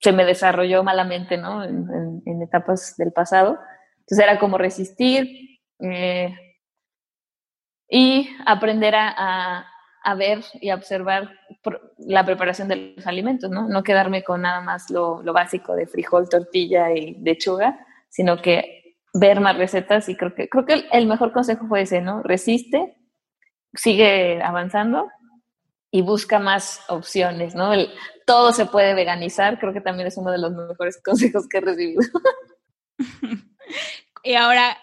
se 0.00 0.12
me 0.12 0.24
desarrolló 0.24 0.82
malamente, 0.82 1.36
¿no? 1.36 1.62
En, 1.62 1.88
en, 1.90 2.22
en 2.26 2.42
etapas 2.42 2.96
del 2.96 3.12
pasado. 3.12 3.58
Entonces 4.00 4.24
era 4.24 4.38
como 4.38 4.58
resistir 4.58 5.60
eh, 5.78 6.34
y 7.88 8.28
aprender 8.44 8.94
a, 8.94 9.14
a, 9.16 9.66
a, 10.02 10.14
ver 10.14 10.40
y 10.60 10.70
a 10.70 10.74
observar 10.74 11.30
la 11.98 12.24
preparación 12.24 12.68
de 12.68 12.94
los 12.96 13.06
alimentos, 13.06 13.50
¿no? 13.50 13.68
No 13.68 13.82
quedarme 13.82 14.24
con 14.24 14.42
nada 14.42 14.60
más 14.60 14.90
lo, 14.90 15.22
lo 15.22 15.32
básico 15.32 15.74
de 15.74 15.86
frijol, 15.86 16.28
tortilla 16.28 16.92
y 16.92 17.14
lechuga, 17.22 17.78
sino 18.08 18.42
que 18.42 18.81
ver 19.12 19.40
más 19.40 19.56
recetas 19.56 20.08
y 20.08 20.16
creo 20.16 20.34
que, 20.34 20.48
creo 20.48 20.64
que 20.64 20.86
el 20.90 21.06
mejor 21.06 21.32
consejo 21.32 21.66
fue 21.66 21.82
ese, 21.82 22.00
¿no? 22.00 22.22
Resiste, 22.22 22.96
sigue 23.74 24.42
avanzando 24.42 25.08
y 25.90 26.02
busca 26.02 26.38
más 26.38 26.80
opciones, 26.88 27.54
¿no? 27.54 27.72
El, 27.72 27.90
todo 28.26 28.52
se 28.52 28.66
puede 28.66 28.94
veganizar, 28.94 29.58
creo 29.58 29.72
que 29.72 29.80
también 29.80 30.06
es 30.08 30.16
uno 30.16 30.30
de 30.30 30.38
los 30.38 30.52
mejores 30.52 31.00
consejos 31.04 31.46
que 31.48 31.58
he 31.58 31.60
recibido. 31.60 32.02
y 34.24 34.34
ahora, 34.34 34.78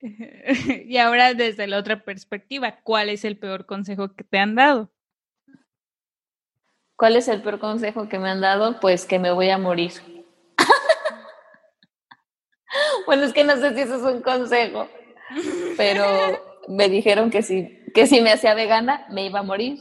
y 0.00 0.96
ahora 0.96 1.34
desde 1.34 1.66
la 1.66 1.78
otra 1.78 2.04
perspectiva, 2.04 2.80
¿cuál 2.82 3.10
es 3.10 3.24
el 3.24 3.38
peor 3.38 3.66
consejo 3.66 4.14
que 4.14 4.24
te 4.24 4.38
han 4.38 4.54
dado? 4.54 4.90
¿Cuál 6.96 7.16
es 7.16 7.28
el 7.28 7.42
peor 7.42 7.58
consejo 7.58 8.08
que 8.08 8.18
me 8.18 8.30
han 8.30 8.40
dado? 8.40 8.78
Pues 8.80 9.04
que 9.04 9.18
me 9.18 9.32
voy 9.32 9.50
a 9.50 9.58
morir. 9.58 9.92
Bueno, 13.06 13.24
es 13.24 13.32
que 13.32 13.44
no 13.44 13.56
sé 13.56 13.74
si 13.74 13.80
eso 13.80 13.96
es 13.96 14.14
un 14.14 14.22
consejo, 14.22 14.88
pero 15.76 16.04
me 16.68 16.88
dijeron 16.88 17.30
que 17.30 17.42
si, 17.42 17.80
que 17.94 18.06
si 18.06 18.20
me 18.20 18.32
hacía 18.32 18.54
vegana 18.54 19.06
me 19.10 19.26
iba 19.26 19.40
a 19.40 19.44
morir 19.44 19.78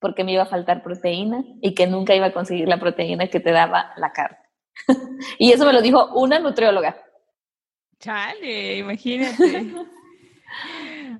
porque 0.00 0.24
me 0.24 0.32
iba 0.32 0.44
a 0.44 0.46
faltar 0.46 0.82
proteína 0.82 1.44
y 1.60 1.74
que 1.74 1.86
nunca 1.86 2.14
iba 2.14 2.26
a 2.26 2.32
conseguir 2.32 2.68
la 2.68 2.80
proteína 2.80 3.28
que 3.28 3.40
te 3.40 3.52
daba 3.52 3.92
la 3.96 4.12
carne. 4.12 4.38
y 5.38 5.52
eso 5.52 5.66
me 5.66 5.72
lo 5.72 5.82
dijo 5.82 6.12
una 6.14 6.38
nutrióloga. 6.38 6.96
Chale, 7.98 8.78
imagínate. 8.78 9.74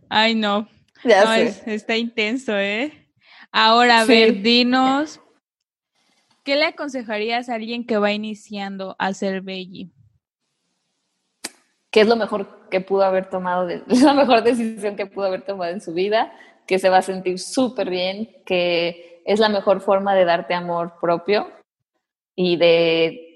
Ay, 0.08 0.34
no. 0.34 0.66
Ya 1.04 1.24
no, 1.24 1.32
es, 1.34 1.66
está 1.66 1.96
intenso, 1.96 2.56
¿eh? 2.56 3.08
Ahora, 3.52 4.00
a 4.00 4.06
sí. 4.06 4.12
ver, 4.12 4.42
dinos, 4.42 5.20
¿qué 6.42 6.56
le 6.56 6.66
aconsejarías 6.66 7.48
a 7.48 7.54
alguien 7.54 7.86
que 7.86 7.98
va 7.98 8.12
iniciando 8.12 8.96
a 8.98 9.12
ser 9.12 9.42
veggie? 9.42 9.90
Que 11.90 12.00
es 12.00 12.06
lo 12.06 12.16
mejor 12.16 12.68
que 12.70 12.80
pudo 12.80 13.02
haber 13.02 13.28
tomado, 13.28 13.66
de, 13.66 13.82
la 14.02 14.14
mejor 14.14 14.42
decisión 14.42 14.96
que 14.96 15.06
pudo 15.06 15.26
haber 15.26 15.42
tomado 15.42 15.72
en 15.72 15.80
su 15.80 15.92
vida, 15.92 16.32
que 16.66 16.78
se 16.78 16.88
va 16.88 16.98
a 16.98 17.02
sentir 17.02 17.38
súper 17.38 17.90
bien, 17.90 18.30
que 18.46 19.22
es 19.24 19.40
la 19.40 19.48
mejor 19.48 19.80
forma 19.80 20.14
de 20.14 20.24
darte 20.24 20.54
amor 20.54 20.94
propio 21.00 21.50
y 22.34 22.56
de 22.56 23.26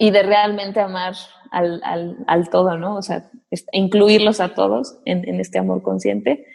y 0.00 0.12
de 0.12 0.22
realmente 0.22 0.78
amar 0.78 1.14
al, 1.50 1.82
al, 1.82 2.50
todo, 2.50 2.78
¿no? 2.78 2.94
O 2.96 3.02
sea, 3.02 3.28
incluirlos 3.72 4.38
a 4.40 4.54
todos 4.54 5.00
en, 5.04 5.28
en, 5.28 5.40
este 5.40 5.58
amor 5.58 5.82
consciente 5.82 6.46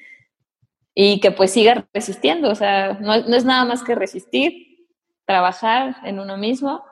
y 0.95 1.19
que 1.19 1.31
pues 1.31 1.51
siga 1.51 1.85
resistiendo, 1.93 2.49
o 2.49 2.55
sea, 2.55 2.93
no, 2.93 3.17
no 3.17 3.35
es 3.35 3.43
nada 3.43 3.65
más 3.65 3.83
que 3.83 3.95
resistir, 3.95 4.87
trabajar 5.25 5.97
en 6.05 6.19
uno 6.19 6.37
mismo 6.37 6.83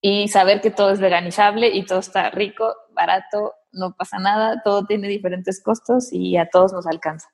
y 0.00 0.28
saber 0.28 0.62
que 0.62 0.70
todo 0.70 0.92
es 0.92 1.00
veganizable 1.00 1.68
y 1.68 1.84
todo 1.84 1.98
está 1.98 2.30
rico, 2.30 2.74
barato, 2.92 3.52
no 3.72 3.94
pasa 3.94 4.18
nada, 4.18 4.62
todo 4.64 4.86
tiene 4.86 5.08
diferentes 5.08 5.62
costos 5.62 6.12
y 6.12 6.36
a 6.36 6.48
todos 6.48 6.72
nos 6.72 6.86
alcanza. 6.86 7.28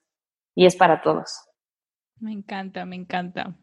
Y 0.55 0.67
es 0.67 0.77
para 0.77 1.03
todos. 1.03 1.49
Me 2.21 2.33
encanta, 2.33 2.85
me 2.85 2.97
encanta. 2.97 3.57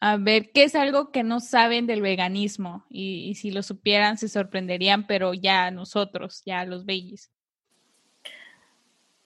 A 0.00 0.18
ver, 0.18 0.52
¿qué 0.52 0.64
es 0.64 0.74
algo 0.74 1.10
que 1.10 1.22
no 1.22 1.40
saben 1.40 1.86
del 1.86 2.02
veganismo? 2.02 2.84
Y, 2.90 3.34
si 3.36 3.50
lo 3.50 3.62
supieran 3.62 4.18
se 4.18 4.28
sorprenderían, 4.28 5.06
pero 5.06 5.32
ya 5.34 5.70
nosotros, 5.70 6.42
ya 6.44 6.64
los 6.64 6.84
bellis. 6.84 7.30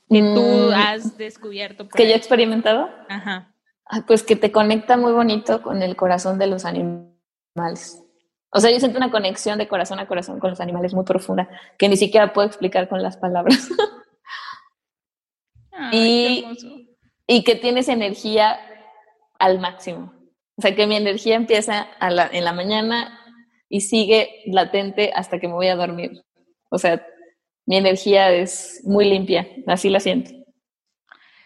Que 0.08 0.20
tú 0.20 0.42
mm, 0.42 0.72
has 0.74 1.16
descubierto. 1.16 1.88
que 1.88 2.06
yo 2.06 2.14
he 2.14 2.16
experimentado. 2.16 2.88
Ajá. 3.08 3.54
Pues 4.06 4.22
que 4.22 4.36
te 4.36 4.52
conecta 4.52 4.96
muy 4.96 5.12
bonito 5.12 5.62
con 5.62 5.82
el 5.82 5.96
corazón 5.96 6.38
de 6.38 6.46
los 6.46 6.64
animales. 6.64 8.02
O 8.52 8.60
sea, 8.60 8.70
yo 8.70 8.80
siento 8.80 8.98
una 8.98 9.10
conexión 9.10 9.58
de 9.58 9.68
corazón 9.68 10.00
a 10.00 10.08
corazón 10.08 10.40
con 10.40 10.50
los 10.50 10.60
animales 10.60 10.92
muy 10.92 11.04
profunda, 11.04 11.48
que 11.78 11.88
ni 11.88 11.96
siquiera 11.96 12.32
puedo 12.32 12.48
explicar 12.48 12.88
con 12.88 13.02
las 13.02 13.16
palabras. 13.16 13.68
y, 15.92 16.44
y, 17.26 17.44
que 17.44 17.54
tienes 17.54 17.88
energía 17.88 18.58
al 19.38 19.60
máximo. 19.60 20.12
O 20.56 20.62
sea, 20.62 20.74
que 20.74 20.86
mi 20.86 20.96
energía 20.96 21.36
empieza 21.36 21.88
en 22.00 22.44
la 22.44 22.52
mañana 22.52 23.18
y 23.68 23.82
sigue 23.82 24.42
latente 24.46 25.12
hasta 25.14 25.38
que 25.38 25.46
me 25.46 25.54
voy 25.54 25.68
a 25.68 25.76
dormir. 25.76 26.22
O 26.70 26.78
sea, 26.78 27.06
mi 27.66 27.76
energía 27.76 28.32
es 28.32 28.82
muy 28.84 29.08
limpia, 29.08 29.46
así 29.68 29.90
la 29.90 30.00
siento. 30.00 30.32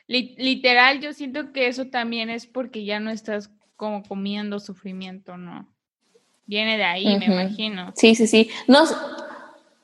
Literal, 0.06 1.00
yo 1.00 1.12
siento 1.12 1.52
que 1.52 1.66
eso 1.66 1.86
también 1.86 2.30
es 2.30 2.46
porque 2.46 2.84
ya 2.84 2.98
no 2.98 3.10
estás 3.10 3.50
como 3.76 4.02
comiendo 4.02 4.58
sufrimiento, 4.58 5.36
¿no? 5.36 5.73
Viene 6.46 6.76
de 6.76 6.84
ahí, 6.84 7.18
me 7.18 7.26
imagino. 7.26 7.92
Sí, 7.96 8.14
sí, 8.14 8.26
sí. 8.26 8.50
No, 8.68 8.84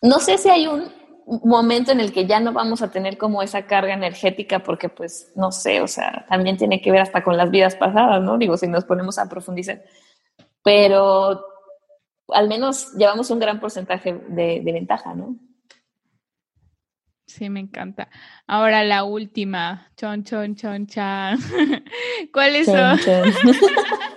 no 0.02 0.18
sé 0.18 0.38
si 0.38 0.48
hay 0.48 0.66
un 0.66 0.92
momento 1.44 1.92
en 1.92 2.00
el 2.00 2.12
que 2.12 2.26
ya 2.26 2.40
no 2.40 2.52
vamos 2.52 2.82
a 2.82 2.90
tener 2.90 3.16
como 3.16 3.42
esa 3.42 3.66
carga 3.66 3.94
energética, 3.94 4.60
porque 4.62 4.88
pues 4.88 5.32
no 5.36 5.52
sé, 5.52 5.80
o 5.80 5.86
sea, 5.86 6.26
también 6.28 6.56
tiene 6.56 6.80
que 6.80 6.90
ver 6.90 7.00
hasta 7.00 7.22
con 7.22 7.36
las 7.36 7.50
vidas 7.50 7.76
pasadas, 7.76 8.22
¿no? 8.22 8.36
Digo, 8.36 8.56
si 8.56 8.66
nos 8.66 8.84
ponemos 8.84 9.18
a 9.18 9.28
profundizar. 9.28 9.82
Pero 10.62 11.44
al 12.28 12.48
menos 12.48 12.92
llevamos 12.94 13.30
un 13.30 13.38
gran 13.38 13.60
porcentaje 13.60 14.12
de, 14.28 14.60
ventaja, 14.64 15.14
¿no? 15.14 15.36
Sí, 17.26 17.48
me 17.48 17.60
encanta. 17.60 18.08
Ahora 18.46 18.82
la 18.82 19.04
última. 19.04 19.88
Chon, 19.96 20.24
chon, 20.24 20.56
chon, 20.56 20.86
chan. 20.88 21.38
¿Cuáles 22.32 22.66
son? 22.66 22.98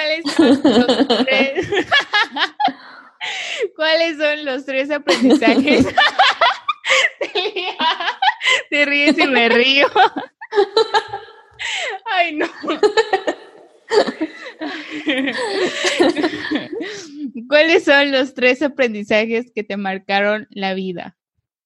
¿Cuáles 0.00 0.24
son 0.34 0.60
los 0.64 1.08
tres? 1.26 1.68
¿Cuáles 3.76 4.16
son 4.16 4.46
los 4.46 4.64
tres 4.64 4.90
aprendizajes? 4.90 5.86
Te 8.70 8.86
ríes 8.86 9.18
y 9.18 9.26
me 9.26 9.50
río. 9.50 9.86
Ay, 12.06 12.36
no. 12.36 12.46
¿Cuáles 17.48 17.84
son 17.84 18.10
los 18.10 18.32
tres 18.32 18.62
aprendizajes 18.62 19.52
que 19.54 19.64
te 19.64 19.76
marcaron 19.76 20.46
la 20.48 20.72
vida? 20.72 21.18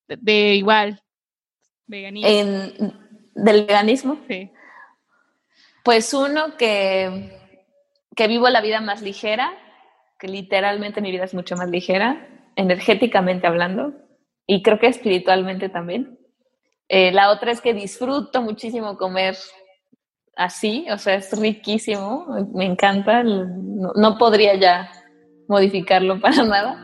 De, 0.09 0.57
igual, 0.57 1.05
veganismo. 1.87 2.29
En, 2.29 2.73
¿Del 3.35 3.67
veganismo? 3.67 4.21
Sí. 4.29 4.51
Pues 5.85 6.13
uno 6.15 6.57
que 6.57 7.44
que 8.17 8.29
vivo 8.29 8.49
la 8.49 8.61
vida 8.61 8.81
más 8.81 9.03
ligera, 9.03 9.53
que 10.19 10.29
literalmente 10.29 11.01
mi 11.01 11.11
vida 11.11 11.25
es 11.25 11.35
mucho 11.35 11.57
más 11.57 11.69
ligera, 11.69 12.29
energéticamente 12.57 13.47
hablando, 13.47 13.93
y 14.47 14.63
creo 14.63 14.79
que 14.79 14.87
espiritualmente 14.87 15.69
también. 15.69 16.19
Eh, 16.89 17.13
la 17.13 17.31
otra 17.31 17.51
es 17.51 17.61
que 17.61 17.75
disfruto 17.75 18.43
muchísimo 18.43 18.97
comer 18.97 19.37
así, 20.37 20.87
o 20.91 20.99
sea, 20.99 21.15
es 21.15 21.39
riquísimo, 21.39 22.27
me 22.53 22.67
encanta, 22.67 23.23
no, 23.23 24.19
podría 24.19 24.55
ya 24.55 24.91
modificarlo 25.49 26.21
para 26.21 26.45
nada. 26.45 26.81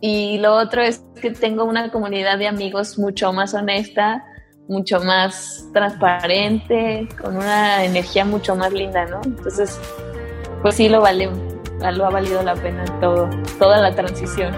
Y 0.00 0.38
lo 0.38 0.54
otro 0.54 0.82
es 0.82 1.04
que 1.20 1.30
tengo 1.30 1.64
una 1.64 1.90
comunidad 1.90 2.38
de 2.38 2.46
amigos 2.46 2.98
mucho 2.98 3.32
más 3.32 3.54
honesta, 3.54 4.24
mucho 4.68 5.00
más 5.00 5.66
transparente, 5.72 7.08
con 7.20 7.36
una 7.36 7.84
energía 7.84 8.24
mucho 8.24 8.54
más 8.54 8.72
linda, 8.72 9.06
¿no? 9.06 9.20
Entonces, 9.24 9.80
pues 10.62 10.76
sí 10.76 10.88
lo 10.88 11.00
vale, 11.00 11.30
lo 11.92 12.06
ha 12.06 12.10
valido 12.10 12.42
la 12.42 12.54
pena 12.54 12.84
todo, 13.00 13.28
toda 13.58 13.80
la 13.80 13.94
transición. 13.94 14.54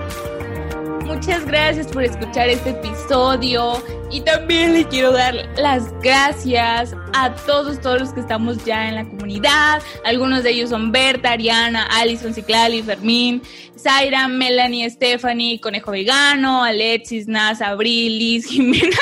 Muchas 1.07 1.45
gracias 1.45 1.89
por 1.89 2.05
escuchar 2.05 2.49
este 2.49 2.71
episodio 2.71 3.83
y 4.11 4.21
también 4.21 4.75
le 4.75 4.87
quiero 4.87 5.13
dar 5.13 5.35
las 5.57 5.93
gracias 6.01 6.95
a 7.15 7.35
todos, 7.35 7.81
todos 7.81 8.01
los 8.01 8.13
que 8.13 8.21
estamos 8.21 8.65
ya 8.65 8.89
en 8.89 8.95
la 8.95 9.05
comunidad. 9.05 9.83
Algunos 10.05 10.43
de 10.43 10.51
ellos 10.51 10.71
son 10.71 10.93
Berta, 10.93 11.33
Ariana, 11.33 11.87
Alison 11.91 12.33
Ciclali, 12.33 12.83
Fermín, 12.83 13.43
Zaira, 13.77 14.29
Melanie, 14.29 14.89
Stephanie, 14.89 15.61
Conejo 15.61 15.91
Vegano, 15.91 16.63
Alexis, 16.63 17.27
Naz, 17.27 17.61
Abril, 17.61 18.19
Liz, 18.19 18.47
Jimena, 18.51 18.97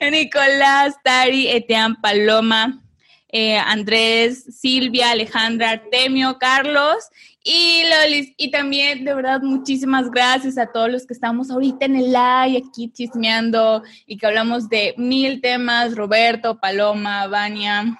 Nicolás, 0.10 0.94
Tari, 1.02 1.48
Etean, 1.48 2.00
Paloma, 2.00 2.82
eh, 3.30 3.56
Andrés, 3.56 4.44
Silvia, 4.58 5.10
Alejandra, 5.10 5.70
Artemio, 5.70 6.38
Carlos 6.38 6.96
y 7.42 7.82
Lolis. 7.88 8.32
Y 8.36 8.50
también, 8.50 9.04
de 9.04 9.14
verdad, 9.14 9.40
muchísimas 9.42 10.10
gracias 10.10 10.58
a 10.58 10.66
todos 10.66 10.90
los 10.90 11.06
que 11.06 11.14
estamos 11.14 11.50
ahorita 11.50 11.86
en 11.86 11.96
el 11.96 12.06
live, 12.06 12.62
aquí 12.66 12.90
chismeando 12.92 13.82
y 14.06 14.16
que 14.16 14.26
hablamos 14.26 14.68
de 14.68 14.94
mil 14.96 15.40
temas. 15.40 15.94
Roberto, 15.94 16.58
Paloma, 16.58 17.26
Vania, 17.26 17.98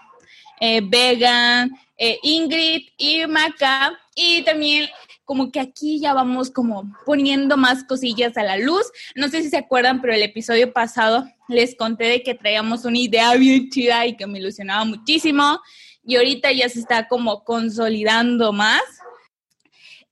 eh, 0.61 0.81
Vegan, 0.83 1.71
eh, 1.97 2.19
Ingrid 2.23 2.89
y 2.97 3.27
Maca. 3.27 3.99
Y 4.15 4.43
también 4.43 4.89
como 5.29 5.53
que 5.53 5.61
aquí 5.61 6.01
ya 6.01 6.15
vamos 6.15 6.51
como 6.51 6.91
poniendo 7.05 7.59
más 7.59 7.85
cosillas 7.85 8.39
a 8.39 8.43
la 8.43 8.57
luz. 8.57 8.91
No 9.15 9.29
sé 9.29 9.43
si 9.43 9.51
se 9.51 9.59
acuerdan, 9.59 10.01
pero 10.01 10.15
el 10.15 10.23
episodio 10.23 10.73
pasado 10.73 11.29
les 11.49 11.77
conté 11.77 12.05
de 12.05 12.23
que 12.23 12.35
traíamos 12.35 12.87
una 12.87 12.97
idea 12.97 13.35
bien 13.35 13.69
chida 13.69 14.07
y 14.07 14.17
que 14.17 14.27
me 14.27 14.39
ilusionaba 14.39 14.87
muchísimo. 14.87 15.61
Y 16.03 16.17
ahorita 16.17 16.51
ya 16.53 16.71
se 16.71 16.79
está 16.79 17.09
como 17.09 17.45
consolidando 17.45 18.55
más. 18.55 18.81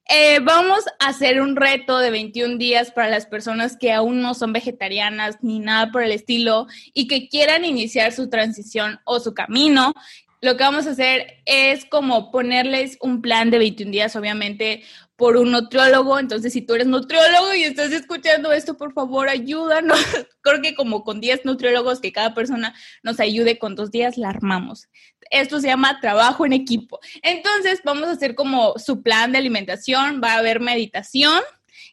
Eh, 0.07 0.39
vamos 0.43 0.85
a 0.99 1.07
hacer 1.07 1.41
un 1.41 1.55
reto 1.55 1.97
de 1.97 2.11
21 2.11 2.57
días 2.59 2.91
para 2.91 3.09
las 3.09 3.25
personas 3.25 3.75
que 3.75 3.93
aún 3.93 4.21
no 4.21 4.35
son 4.35 4.53
vegetarianas 4.53 5.37
ni 5.41 5.57
nada 5.57 5.91
por 5.91 6.03
el 6.03 6.11
estilo 6.11 6.67
y 6.93 7.07
que 7.07 7.27
quieran 7.27 7.65
iniciar 7.65 8.13
su 8.13 8.29
transición 8.29 8.99
o 9.03 9.19
su 9.19 9.33
camino 9.33 9.95
lo 10.41 10.55
que 10.55 10.63
vamos 10.63 10.85
a 10.87 10.91
hacer 10.91 11.41
es 11.45 11.85
como 11.85 12.31
ponerles 12.31 12.97
un 13.01 13.21
plan 13.21 13.49
de 13.49 13.57
21 13.57 13.91
días, 13.91 14.15
obviamente, 14.15 14.83
por 15.17 15.35
un 15.35 15.51
nutriólogo. 15.51 16.19
Entonces, 16.19 16.53
si 16.53 16.61
tú 16.61 16.75
eres 16.75 16.87
nutriólogo 16.87 17.53
y 17.55 17.63
estás 17.63 17.91
escuchando 17.91 18.53
esto, 18.53 18.77
por 18.77 18.93
favor, 18.93 19.27
ayúdanos. 19.27 19.99
Creo 20.41 20.61
que 20.61 20.75
como 20.75 21.03
con 21.03 21.19
10 21.19 21.43
nutriólogos 21.43 21.99
que 21.99 22.13
cada 22.13 22.33
persona 22.33 22.73
nos 23.03 23.19
ayude 23.19 23.57
con 23.57 23.75
dos 23.75 23.91
días, 23.91 24.17
la 24.17 24.29
armamos. 24.29 24.87
Esto 25.29 25.59
se 25.59 25.67
llama 25.67 25.99
trabajo 25.99 26.45
en 26.45 26.53
equipo. 26.53 26.99
Entonces, 27.23 27.81
vamos 27.83 28.07
a 28.07 28.11
hacer 28.11 28.35
como 28.35 28.75
su 28.77 29.01
plan 29.01 29.31
de 29.33 29.39
alimentación, 29.39 30.21
va 30.23 30.33
a 30.33 30.37
haber 30.37 30.61
meditación. 30.61 31.41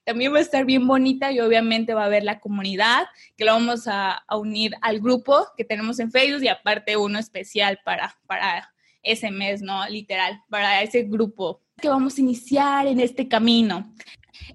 También 0.04 0.32
va 0.34 0.38
a 0.38 0.42
estar 0.42 0.66
bien 0.66 0.86
bonita 0.86 1.32
y 1.32 1.40
obviamente 1.40 1.94
va 1.94 2.02
a 2.02 2.06
haber 2.06 2.24
la 2.24 2.38
comunidad 2.38 3.06
que 3.38 3.46
lo 3.46 3.52
vamos 3.52 3.88
a, 3.88 4.12
a 4.12 4.36
unir 4.36 4.74
al 4.82 5.00
grupo 5.00 5.46
que 5.56 5.64
tenemos 5.64 5.98
en 5.98 6.10
Facebook 6.10 6.42
y 6.42 6.48
aparte 6.48 6.98
uno 6.98 7.18
especial 7.18 7.80
para, 7.86 8.14
para 8.26 8.70
ese 9.02 9.30
mes, 9.30 9.62
¿no? 9.62 9.86
Literal, 9.88 10.42
para 10.50 10.82
ese 10.82 11.04
grupo 11.04 11.63
que 11.80 11.88
vamos 11.88 12.16
a 12.16 12.20
iniciar 12.20 12.86
en 12.86 13.00
este 13.00 13.28
camino. 13.28 13.92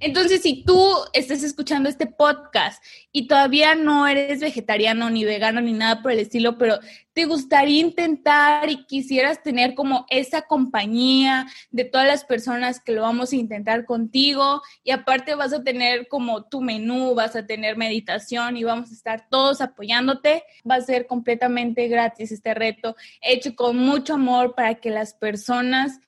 Entonces, 0.01 0.41
si 0.41 0.63
tú 0.63 0.95
estás 1.13 1.43
escuchando 1.43 1.89
este 1.89 2.05
podcast 2.05 2.81
y 3.11 3.27
todavía 3.27 3.75
no 3.75 4.07
eres 4.07 4.39
vegetariano 4.39 5.09
ni 5.09 5.25
vegano 5.25 5.59
ni 5.59 5.73
nada 5.73 6.01
por 6.01 6.11
el 6.11 6.19
estilo, 6.19 6.57
pero 6.57 6.79
te 7.13 7.25
gustaría 7.25 7.81
intentar 7.81 8.69
y 8.69 8.85
quisieras 8.85 9.43
tener 9.43 9.75
como 9.75 10.05
esa 10.09 10.43
compañía 10.43 11.47
de 11.71 11.83
todas 11.83 12.07
las 12.07 12.23
personas 12.23 12.79
que 12.79 12.93
lo 12.93 13.01
vamos 13.01 13.33
a 13.33 13.35
intentar 13.35 13.85
contigo 13.85 14.61
y 14.83 14.91
aparte 14.91 15.35
vas 15.35 15.51
a 15.51 15.63
tener 15.63 16.07
como 16.07 16.43
tu 16.43 16.61
menú, 16.61 17.13
vas 17.15 17.35
a 17.35 17.45
tener 17.45 17.75
meditación 17.75 18.55
y 18.55 18.63
vamos 18.63 18.91
a 18.91 18.93
estar 18.93 19.27
todos 19.29 19.59
apoyándote, 19.59 20.43
va 20.69 20.75
a 20.75 20.81
ser 20.81 21.07
completamente 21.07 21.87
gratis 21.89 22.31
este 22.31 22.53
reto, 22.53 22.95
hecho 23.21 23.53
con 23.55 23.77
mucho 23.77 24.13
amor 24.13 24.55
para 24.55 24.75
que 24.75 24.91
las 24.91 25.13
personas 25.13 25.99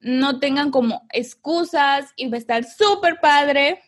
no 0.00 0.38
tengan 0.38 0.70
como 0.70 1.06
excusas 1.12 2.12
y 2.16 2.28
va 2.28 2.36
a 2.36 2.40
estar 2.40 2.64
súper 2.64 3.20
padre. 3.20 3.82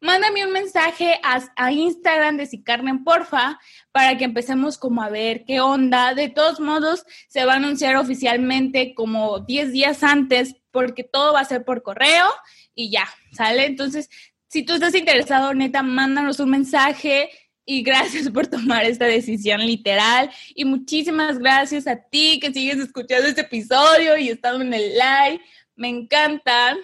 Mándame 0.00 0.44
un 0.44 0.52
mensaje 0.52 1.20
a, 1.22 1.72
Instagram 1.72 2.36
de 2.36 2.46
Si 2.46 2.62
Carmen, 2.62 3.04
porfa, 3.04 3.58
para 3.92 4.16
que 4.16 4.24
empecemos 4.24 4.76
como 4.76 5.02
a 5.02 5.08
ver 5.08 5.44
qué 5.44 5.60
onda. 5.60 6.14
De 6.14 6.28
todos 6.28 6.60
modos, 6.60 7.04
se 7.28 7.44
va 7.44 7.54
a 7.54 7.56
anunciar 7.56 7.96
oficialmente 7.96 8.94
como 8.94 9.40
10 9.40 9.72
días 9.72 10.02
antes, 10.02 10.56
porque 10.70 11.04
todo 11.04 11.32
va 11.32 11.40
a 11.40 11.44
ser 11.44 11.64
por 11.64 11.82
correo 11.82 12.26
y 12.74 12.90
ya, 12.90 13.08
¿sale? 13.32 13.66
Entonces, 13.66 14.10
si 14.48 14.62
tú 14.62 14.74
estás 14.74 14.94
interesado, 14.94 15.54
neta, 15.54 15.82
mándanos 15.82 16.40
un 16.40 16.50
mensaje 16.50 17.30
y 17.68 17.82
gracias 17.82 18.30
por 18.30 18.46
tomar 18.46 18.86
esta 18.86 19.04
decisión 19.04 19.60
literal. 19.60 20.30
Y 20.54 20.64
muchísimas 20.64 21.38
gracias 21.38 21.86
a 21.86 21.96
ti 21.96 22.40
que 22.40 22.50
sigues 22.50 22.78
escuchando 22.78 23.28
este 23.28 23.42
episodio 23.42 24.16
y 24.16 24.30
estando 24.30 24.64
en 24.64 24.72
el 24.72 24.94
live. 24.94 25.42
Me 25.76 25.88
encanta. 25.88 26.74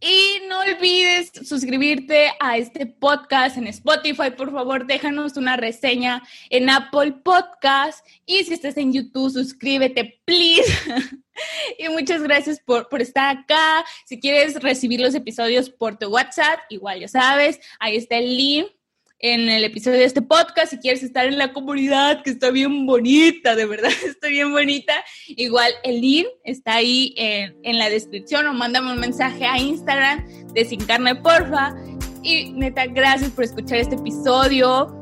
Y 0.00 0.40
no 0.48 0.60
olvides 0.60 1.30
suscribirte 1.44 2.32
a 2.40 2.56
este 2.56 2.86
podcast 2.86 3.56
en 3.56 3.68
Spotify. 3.68 4.32
Por 4.36 4.50
favor, 4.50 4.84
déjanos 4.84 5.36
una 5.36 5.56
reseña 5.56 6.24
en 6.50 6.70
Apple 6.70 7.12
Podcast. 7.24 8.04
Y 8.26 8.42
si 8.42 8.54
estás 8.54 8.76
en 8.78 8.92
YouTube, 8.92 9.30
suscríbete, 9.30 10.20
please. 10.24 10.72
y 11.78 11.88
muchas 11.88 12.22
gracias 12.24 12.58
por, 12.58 12.88
por 12.88 13.00
estar 13.00 13.36
acá. 13.36 13.84
Si 14.06 14.18
quieres 14.18 14.60
recibir 14.60 15.00
los 15.00 15.14
episodios 15.14 15.70
por 15.70 15.96
tu 15.98 16.08
WhatsApp, 16.08 16.58
igual 16.68 16.98
ya 16.98 17.06
sabes, 17.06 17.60
ahí 17.78 17.94
está 17.94 18.16
el 18.16 18.36
link 18.36 18.66
en 19.18 19.48
el 19.48 19.64
episodio 19.64 19.98
de 19.98 20.04
este 20.04 20.22
podcast. 20.22 20.70
Si 20.70 20.78
quieres 20.78 21.02
estar 21.02 21.26
en 21.26 21.38
la 21.38 21.52
comunidad, 21.52 22.22
que 22.22 22.30
está 22.30 22.50
bien 22.50 22.86
bonita, 22.86 23.56
de 23.56 23.66
verdad, 23.66 23.90
está 24.06 24.28
bien 24.28 24.52
bonita. 24.52 24.92
Igual 25.28 25.72
el 25.84 26.00
link 26.00 26.26
está 26.44 26.74
ahí 26.74 27.14
en, 27.16 27.56
en 27.62 27.78
la 27.78 27.90
descripción 27.90 28.46
o 28.46 28.54
mándame 28.54 28.92
un 28.92 29.00
mensaje 29.00 29.44
a 29.44 29.58
Instagram 29.58 30.24
de 30.52 30.64
Sin 30.64 30.80
Carne 30.80 31.16
Porfa. 31.16 31.74
Y 32.22 32.50
neta, 32.50 32.86
gracias 32.86 33.30
por 33.30 33.44
escuchar 33.44 33.78
este 33.78 33.94
episodio. 33.94 34.97